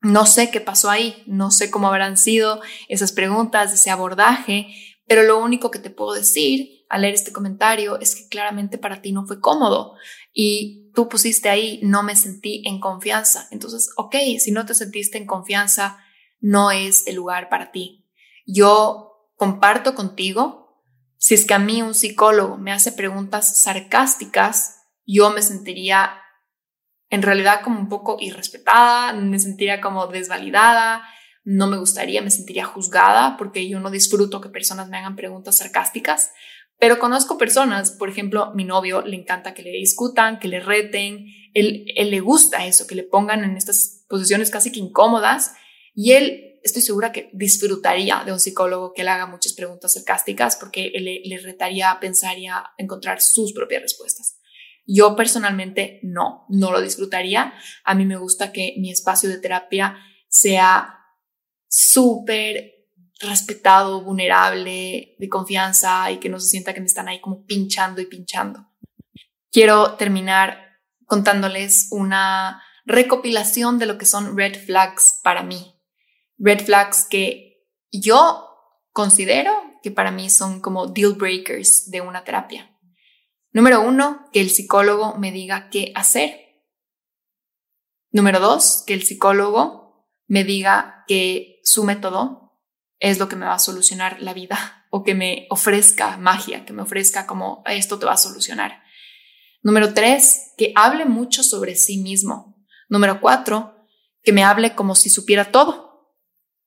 no 0.00 0.26
sé 0.26 0.50
qué 0.50 0.60
pasó 0.60 0.90
ahí, 0.90 1.22
no 1.26 1.50
sé 1.50 1.70
cómo 1.70 1.88
habrán 1.88 2.16
sido 2.16 2.60
esas 2.88 3.12
preguntas, 3.12 3.72
ese 3.72 3.90
abordaje, 3.90 4.68
pero 5.06 5.22
lo 5.22 5.38
único 5.38 5.70
que 5.70 5.78
te 5.78 5.90
puedo 5.90 6.12
decir 6.12 6.84
al 6.88 7.02
leer 7.02 7.14
este 7.14 7.32
comentario 7.32 7.98
es 7.98 8.14
que 8.14 8.28
claramente 8.28 8.78
para 8.78 9.02
ti 9.02 9.12
no 9.12 9.26
fue 9.26 9.40
cómodo 9.40 9.94
y 10.32 10.90
tú 10.94 11.08
pusiste 11.08 11.48
ahí, 11.48 11.80
no 11.82 12.02
me 12.02 12.16
sentí 12.16 12.62
en 12.66 12.80
confianza. 12.80 13.48
Entonces, 13.50 13.90
ok, 13.96 14.14
si 14.38 14.52
no 14.52 14.66
te 14.66 14.74
sentiste 14.74 15.18
en 15.18 15.26
confianza, 15.26 15.98
no 16.40 16.70
es 16.70 17.06
el 17.06 17.16
lugar 17.16 17.48
para 17.48 17.72
ti. 17.72 18.06
Yo 18.46 19.30
comparto 19.36 19.94
contigo, 19.94 20.82
si 21.16 21.34
es 21.34 21.44
que 21.44 21.54
a 21.54 21.58
mí 21.58 21.82
un 21.82 21.94
psicólogo 21.94 22.56
me 22.56 22.72
hace 22.72 22.92
preguntas 22.92 23.60
sarcásticas, 23.60 24.76
yo 25.06 25.30
me 25.30 25.42
sentiría 25.42 26.20
en 27.10 27.22
realidad 27.22 27.60
como 27.62 27.80
un 27.80 27.88
poco 27.88 28.16
irrespetada, 28.20 29.12
me 29.12 29.38
sentiría 29.38 29.80
como 29.80 30.06
desvalidada, 30.06 31.02
no 31.44 31.66
me 31.66 31.78
gustaría, 31.78 32.20
me 32.20 32.30
sentiría 32.30 32.66
juzgada 32.66 33.36
porque 33.38 33.68
yo 33.68 33.80
no 33.80 33.90
disfruto 33.90 34.40
que 34.40 34.50
personas 34.50 34.88
me 34.88 34.98
hagan 34.98 35.16
preguntas 35.16 35.56
sarcásticas, 35.56 36.30
pero 36.78 36.98
conozco 36.98 37.38
personas, 37.38 37.92
por 37.92 38.08
ejemplo, 38.08 38.52
mi 38.54 38.64
novio 38.64 39.02
le 39.02 39.16
encanta 39.16 39.54
que 39.54 39.62
le 39.62 39.70
discutan, 39.70 40.38
que 40.38 40.48
le 40.48 40.60
reten, 40.60 41.26
él, 41.54 41.86
él 41.96 42.10
le 42.10 42.20
gusta 42.20 42.66
eso, 42.66 42.86
que 42.86 42.94
le 42.94 43.02
pongan 43.02 43.42
en 43.44 43.56
estas 43.56 44.04
posiciones 44.08 44.50
casi 44.50 44.70
que 44.70 44.80
incómodas 44.80 45.52
y 45.94 46.12
él 46.12 46.60
estoy 46.62 46.82
segura 46.82 47.12
que 47.12 47.30
disfrutaría 47.32 48.22
de 48.24 48.32
un 48.32 48.40
psicólogo 48.40 48.92
que 48.92 49.02
le 49.02 49.10
haga 49.10 49.26
muchas 49.26 49.54
preguntas 49.54 49.94
sarcásticas 49.94 50.56
porque 50.56 50.92
le, 50.94 51.22
le 51.24 51.38
retaría 51.38 51.90
a 51.90 52.00
pensar 52.00 52.38
y 52.38 52.46
a 52.46 52.72
encontrar 52.76 53.20
sus 53.20 53.52
propias 53.52 53.82
respuestas. 53.82 54.37
Yo 54.90 55.14
personalmente 55.14 56.00
no, 56.02 56.46
no 56.48 56.72
lo 56.72 56.80
disfrutaría. 56.80 57.52
A 57.84 57.94
mí 57.94 58.06
me 58.06 58.16
gusta 58.16 58.52
que 58.52 58.74
mi 58.78 58.90
espacio 58.90 59.28
de 59.28 59.36
terapia 59.36 59.98
sea 60.28 60.98
súper 61.68 62.72
respetado, 63.20 64.02
vulnerable, 64.02 65.14
de 65.18 65.28
confianza 65.28 66.10
y 66.10 66.16
que 66.16 66.30
no 66.30 66.40
se 66.40 66.48
sienta 66.48 66.72
que 66.72 66.80
me 66.80 66.86
están 66.86 67.06
ahí 67.06 67.20
como 67.20 67.44
pinchando 67.44 68.00
y 68.00 68.06
pinchando. 68.06 68.66
Quiero 69.52 69.96
terminar 69.96 70.78
contándoles 71.04 71.88
una 71.90 72.62
recopilación 72.86 73.78
de 73.78 73.84
lo 73.84 73.98
que 73.98 74.06
son 74.06 74.38
red 74.38 74.56
flags 74.56 75.20
para 75.22 75.42
mí. 75.42 75.74
Red 76.38 76.64
flags 76.64 77.04
que 77.04 77.66
yo 77.92 78.46
considero 78.92 79.52
que 79.82 79.90
para 79.90 80.12
mí 80.12 80.30
son 80.30 80.60
como 80.60 80.86
deal 80.86 81.12
breakers 81.12 81.90
de 81.90 82.00
una 82.00 82.24
terapia. 82.24 82.74
Número 83.58 83.80
uno, 83.80 84.30
que 84.32 84.40
el 84.40 84.50
psicólogo 84.50 85.16
me 85.18 85.32
diga 85.32 85.68
qué 85.68 85.90
hacer. 85.96 86.62
Número 88.12 88.38
dos, 88.38 88.84
que 88.86 88.94
el 88.94 89.02
psicólogo 89.02 90.08
me 90.28 90.44
diga 90.44 91.02
que 91.08 91.58
su 91.64 91.82
método 91.82 92.52
es 93.00 93.18
lo 93.18 93.28
que 93.28 93.34
me 93.34 93.46
va 93.46 93.54
a 93.54 93.58
solucionar 93.58 94.22
la 94.22 94.32
vida 94.32 94.86
o 94.90 95.02
que 95.02 95.16
me 95.16 95.48
ofrezca 95.50 96.18
magia, 96.18 96.64
que 96.64 96.72
me 96.72 96.82
ofrezca 96.82 97.26
como 97.26 97.64
esto 97.66 97.98
te 97.98 98.06
va 98.06 98.12
a 98.12 98.16
solucionar. 98.16 98.80
Número 99.64 99.92
tres, 99.92 100.52
que 100.56 100.72
hable 100.76 101.04
mucho 101.04 101.42
sobre 101.42 101.74
sí 101.74 101.98
mismo. 101.98 102.64
Número 102.88 103.20
cuatro, 103.20 103.74
que 104.22 104.32
me 104.32 104.44
hable 104.44 104.76
como 104.76 104.94
si 104.94 105.10
supiera 105.10 105.50
todo, 105.50 106.14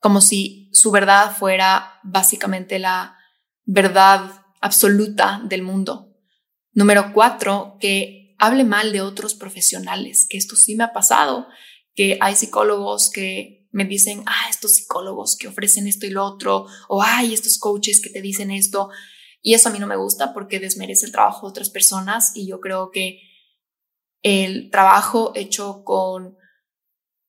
como 0.02 0.20
si 0.20 0.70
su 0.74 0.92
verdad 0.92 1.34
fuera 1.38 2.02
básicamente 2.04 2.80
la 2.80 3.18
verdad 3.64 4.44
absoluta 4.60 5.40
del 5.46 5.62
mundo. 5.62 6.11
Número 6.74 7.12
cuatro, 7.14 7.78
que 7.80 8.36
hable 8.38 8.64
mal 8.64 8.92
de 8.92 9.02
otros 9.02 9.36
profesionales, 9.36 10.26
que 10.30 10.38
esto 10.38 10.56
sí 10.56 10.76
me 10.76 10.84
ha 10.84 10.94
pasado, 10.94 11.48
que 11.94 12.18
hay 12.22 12.36
psicólogos 12.36 13.12
que 13.14 13.68
me 13.72 13.86
dicen, 13.86 14.24
ah, 14.26 14.48
estos 14.50 14.74
psicólogos 14.76 15.38
que 15.38 15.48
ofrecen 15.48 15.88
esto 15.88 16.06
y 16.06 16.10
lo 16.10 16.26
otro, 16.26 16.66
o 16.90 17.02
ay, 17.02 17.34
estos 17.34 17.58
coaches 17.58 18.02
que 18.02 18.10
te 18.10 18.22
dicen 18.22 18.52
esto. 18.52 18.90
Y 19.42 19.54
eso 19.54 19.70
a 19.70 19.72
mí 19.72 19.80
no 19.80 19.88
me 19.88 19.96
gusta 19.96 20.34
porque 20.34 20.60
desmerece 20.60 21.06
el 21.06 21.12
trabajo 21.12 21.48
de 21.48 21.52
otras 21.52 21.70
personas 21.70 22.32
y 22.36 22.48
yo 22.48 22.60
creo 22.60 22.92
que 22.92 23.22
el 24.22 24.70
trabajo 24.70 25.32
hecho 25.36 25.84
con 25.84 26.38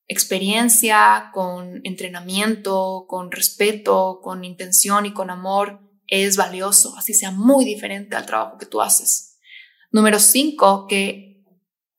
experiencia, 0.09 1.31
con 1.33 1.81
entrenamiento, 1.85 3.07
con 3.09 3.31
respeto, 3.31 4.21
con 4.23 4.45
intención 4.45 5.07
y 5.07 5.13
con 5.13 5.31
amor 5.31 5.81
es 6.07 6.37
valioso, 6.37 6.95
así 6.99 7.15
sea 7.15 7.31
muy 7.31 7.65
diferente 7.65 8.17
al 8.17 8.27
trabajo 8.27 8.59
que 8.59 8.67
tú 8.67 8.83
haces. 8.83 9.32
Número 9.93 10.19
cinco, 10.19 10.87
que 10.89 11.45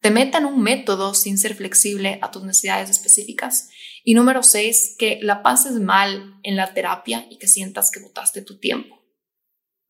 te 0.02 0.12
metan 0.12 0.46
un 0.46 0.62
método 0.62 1.14
sin 1.14 1.38
ser 1.38 1.56
flexible 1.56 2.20
a 2.22 2.32
tus 2.32 2.44
necesidades 2.44 2.90
específicas 2.90 3.70
y 4.04 4.16
número 4.16 4.44
seis, 4.44 4.96
que 5.00 5.20
la 5.22 5.44
pases 5.44 5.80
mal 5.80 6.40
en 6.44 6.58
la 6.58 6.74
terapia 6.74 7.26
y 7.30 7.38
que 7.38 7.48
sientas 7.48 7.90
que 7.90 8.02
botaste 8.02 8.42
tu 8.42 8.60
tiempo. 8.60 9.02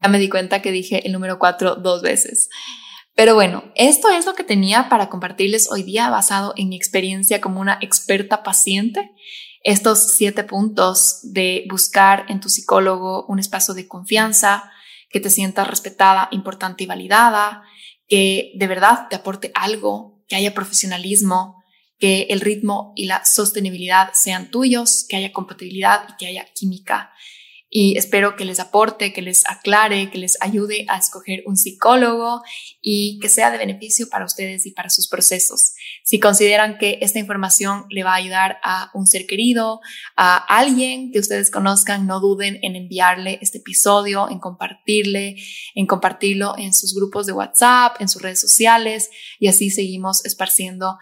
Ya 0.01 0.09
me 0.09 0.19
di 0.19 0.29
cuenta 0.29 0.61
que 0.61 0.71
dije 0.71 1.07
el 1.07 1.13
número 1.13 1.39
cuatro 1.39 1.75
dos 1.75 2.01
veces. 2.01 2.49
Pero 3.15 3.35
bueno, 3.35 3.71
esto 3.75 4.09
es 4.09 4.25
lo 4.25 4.33
que 4.33 4.43
tenía 4.43 4.89
para 4.89 5.07
compartirles 5.07 5.71
hoy 5.71 5.83
día 5.83 6.09
basado 6.09 6.53
en 6.57 6.69
mi 6.69 6.75
experiencia 6.75 7.41
como 7.41 7.61
una 7.61 7.77
experta 7.81 8.43
paciente. 8.43 9.11
Estos 9.63 10.15
siete 10.15 10.43
puntos 10.43 11.19
de 11.23 11.65
buscar 11.69 12.25
en 12.27 12.39
tu 12.39 12.49
psicólogo 12.49 13.25
un 13.27 13.39
espacio 13.39 13.73
de 13.73 13.87
confianza, 13.87 14.69
que 15.09 15.19
te 15.19 15.29
sientas 15.29 15.67
respetada, 15.67 16.27
importante 16.31 16.83
y 16.83 16.87
validada, 16.87 17.63
que 18.13 18.51
de 18.53 18.67
verdad 18.67 19.07
te 19.09 19.15
aporte 19.15 19.51
algo, 19.55 20.23
que 20.27 20.35
haya 20.35 20.53
profesionalismo, 20.53 21.63
que 21.97 22.27
el 22.29 22.41
ritmo 22.41 22.93
y 22.95 23.05
la 23.05 23.25
sostenibilidad 23.25 24.09
sean 24.13 24.51
tuyos, 24.51 25.03
que 25.09 25.15
haya 25.15 25.33
compatibilidad 25.33 26.07
y 26.07 26.17
que 26.19 26.27
haya 26.27 26.45
química. 26.53 27.11
Y 27.71 27.97
espero 27.97 28.35
que 28.35 28.45
les 28.45 28.59
aporte, 28.59 29.13
que 29.13 29.23
les 29.23 29.49
aclare, 29.49 30.11
que 30.11 30.19
les 30.19 30.37
ayude 30.41 30.85
a 30.89 30.99
escoger 30.99 31.41
un 31.47 31.57
psicólogo 31.57 32.43
y 32.83 33.17
que 33.19 33.29
sea 33.29 33.49
de 33.49 33.57
beneficio 33.57 34.07
para 34.09 34.25
ustedes 34.25 34.67
y 34.67 34.71
para 34.73 34.91
sus 34.91 35.07
procesos. 35.07 35.73
Si 36.05 36.19
consideran 36.19 36.77
que 36.77 36.99
esta 37.01 37.19
información 37.19 37.85
le 37.89 38.03
va 38.03 38.11
a 38.11 38.17
ayudar 38.17 38.59
a 38.61 38.91
un 38.93 39.07
ser 39.07 39.25
querido, 39.25 39.79
a 40.17 40.35
alguien 40.35 41.13
que 41.13 41.19
ustedes 41.19 41.49
conozcan, 41.49 42.05
no 42.05 42.19
duden 42.19 42.59
en 42.61 42.75
enviarle 42.75 43.39
este 43.41 43.59
episodio, 43.59 44.29
en 44.29 44.39
compartirle, 44.39 45.37
en 45.75 45.87
compartirlo 45.87 46.55
en 46.57 46.73
sus 46.73 46.93
grupos 46.93 47.25
de 47.25 47.31
WhatsApp, 47.31 47.95
en 48.01 48.09
sus 48.09 48.21
redes 48.21 48.41
sociales 48.41 49.09
y 49.39 49.47
así 49.47 49.69
seguimos 49.69 50.25
esparciendo 50.25 50.97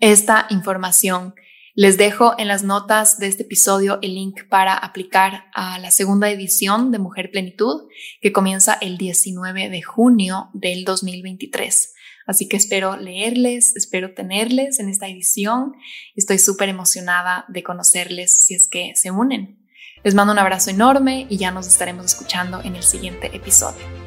esta 0.00 0.46
información. 0.48 1.34
Les 1.74 1.98
dejo 1.98 2.34
en 2.38 2.48
las 2.48 2.62
notas 2.62 3.18
de 3.18 3.26
este 3.26 3.42
episodio 3.42 3.98
el 4.00 4.14
link 4.14 4.48
para 4.48 4.74
aplicar 4.74 5.50
a 5.52 5.78
la 5.78 5.90
segunda 5.90 6.30
edición 6.30 6.90
de 6.90 6.98
Mujer 6.98 7.30
Plenitud, 7.30 7.82
que 8.22 8.32
comienza 8.32 8.78
el 8.80 8.96
19 8.96 9.68
de 9.68 9.82
junio 9.82 10.48
del 10.54 10.86
2023. 10.86 11.92
Así 12.26 12.48
que 12.48 12.56
espero 12.56 12.96
leerles, 12.96 13.76
espero 13.76 14.14
tenerles 14.14 14.80
en 14.80 14.88
esta 14.88 15.08
edición. 15.08 15.74
Estoy 16.16 16.38
súper 16.38 16.68
emocionada 16.68 17.44
de 17.48 17.62
conocerles 17.62 18.44
si 18.44 18.54
es 18.54 18.68
que 18.68 18.92
se 18.96 19.10
unen. 19.10 19.64
Les 20.02 20.14
mando 20.14 20.32
un 20.32 20.38
abrazo 20.38 20.70
enorme 20.70 21.26
y 21.28 21.36
ya 21.38 21.50
nos 21.50 21.66
estaremos 21.66 22.06
escuchando 22.06 22.60
en 22.62 22.76
el 22.76 22.82
siguiente 22.82 23.34
episodio. 23.34 24.05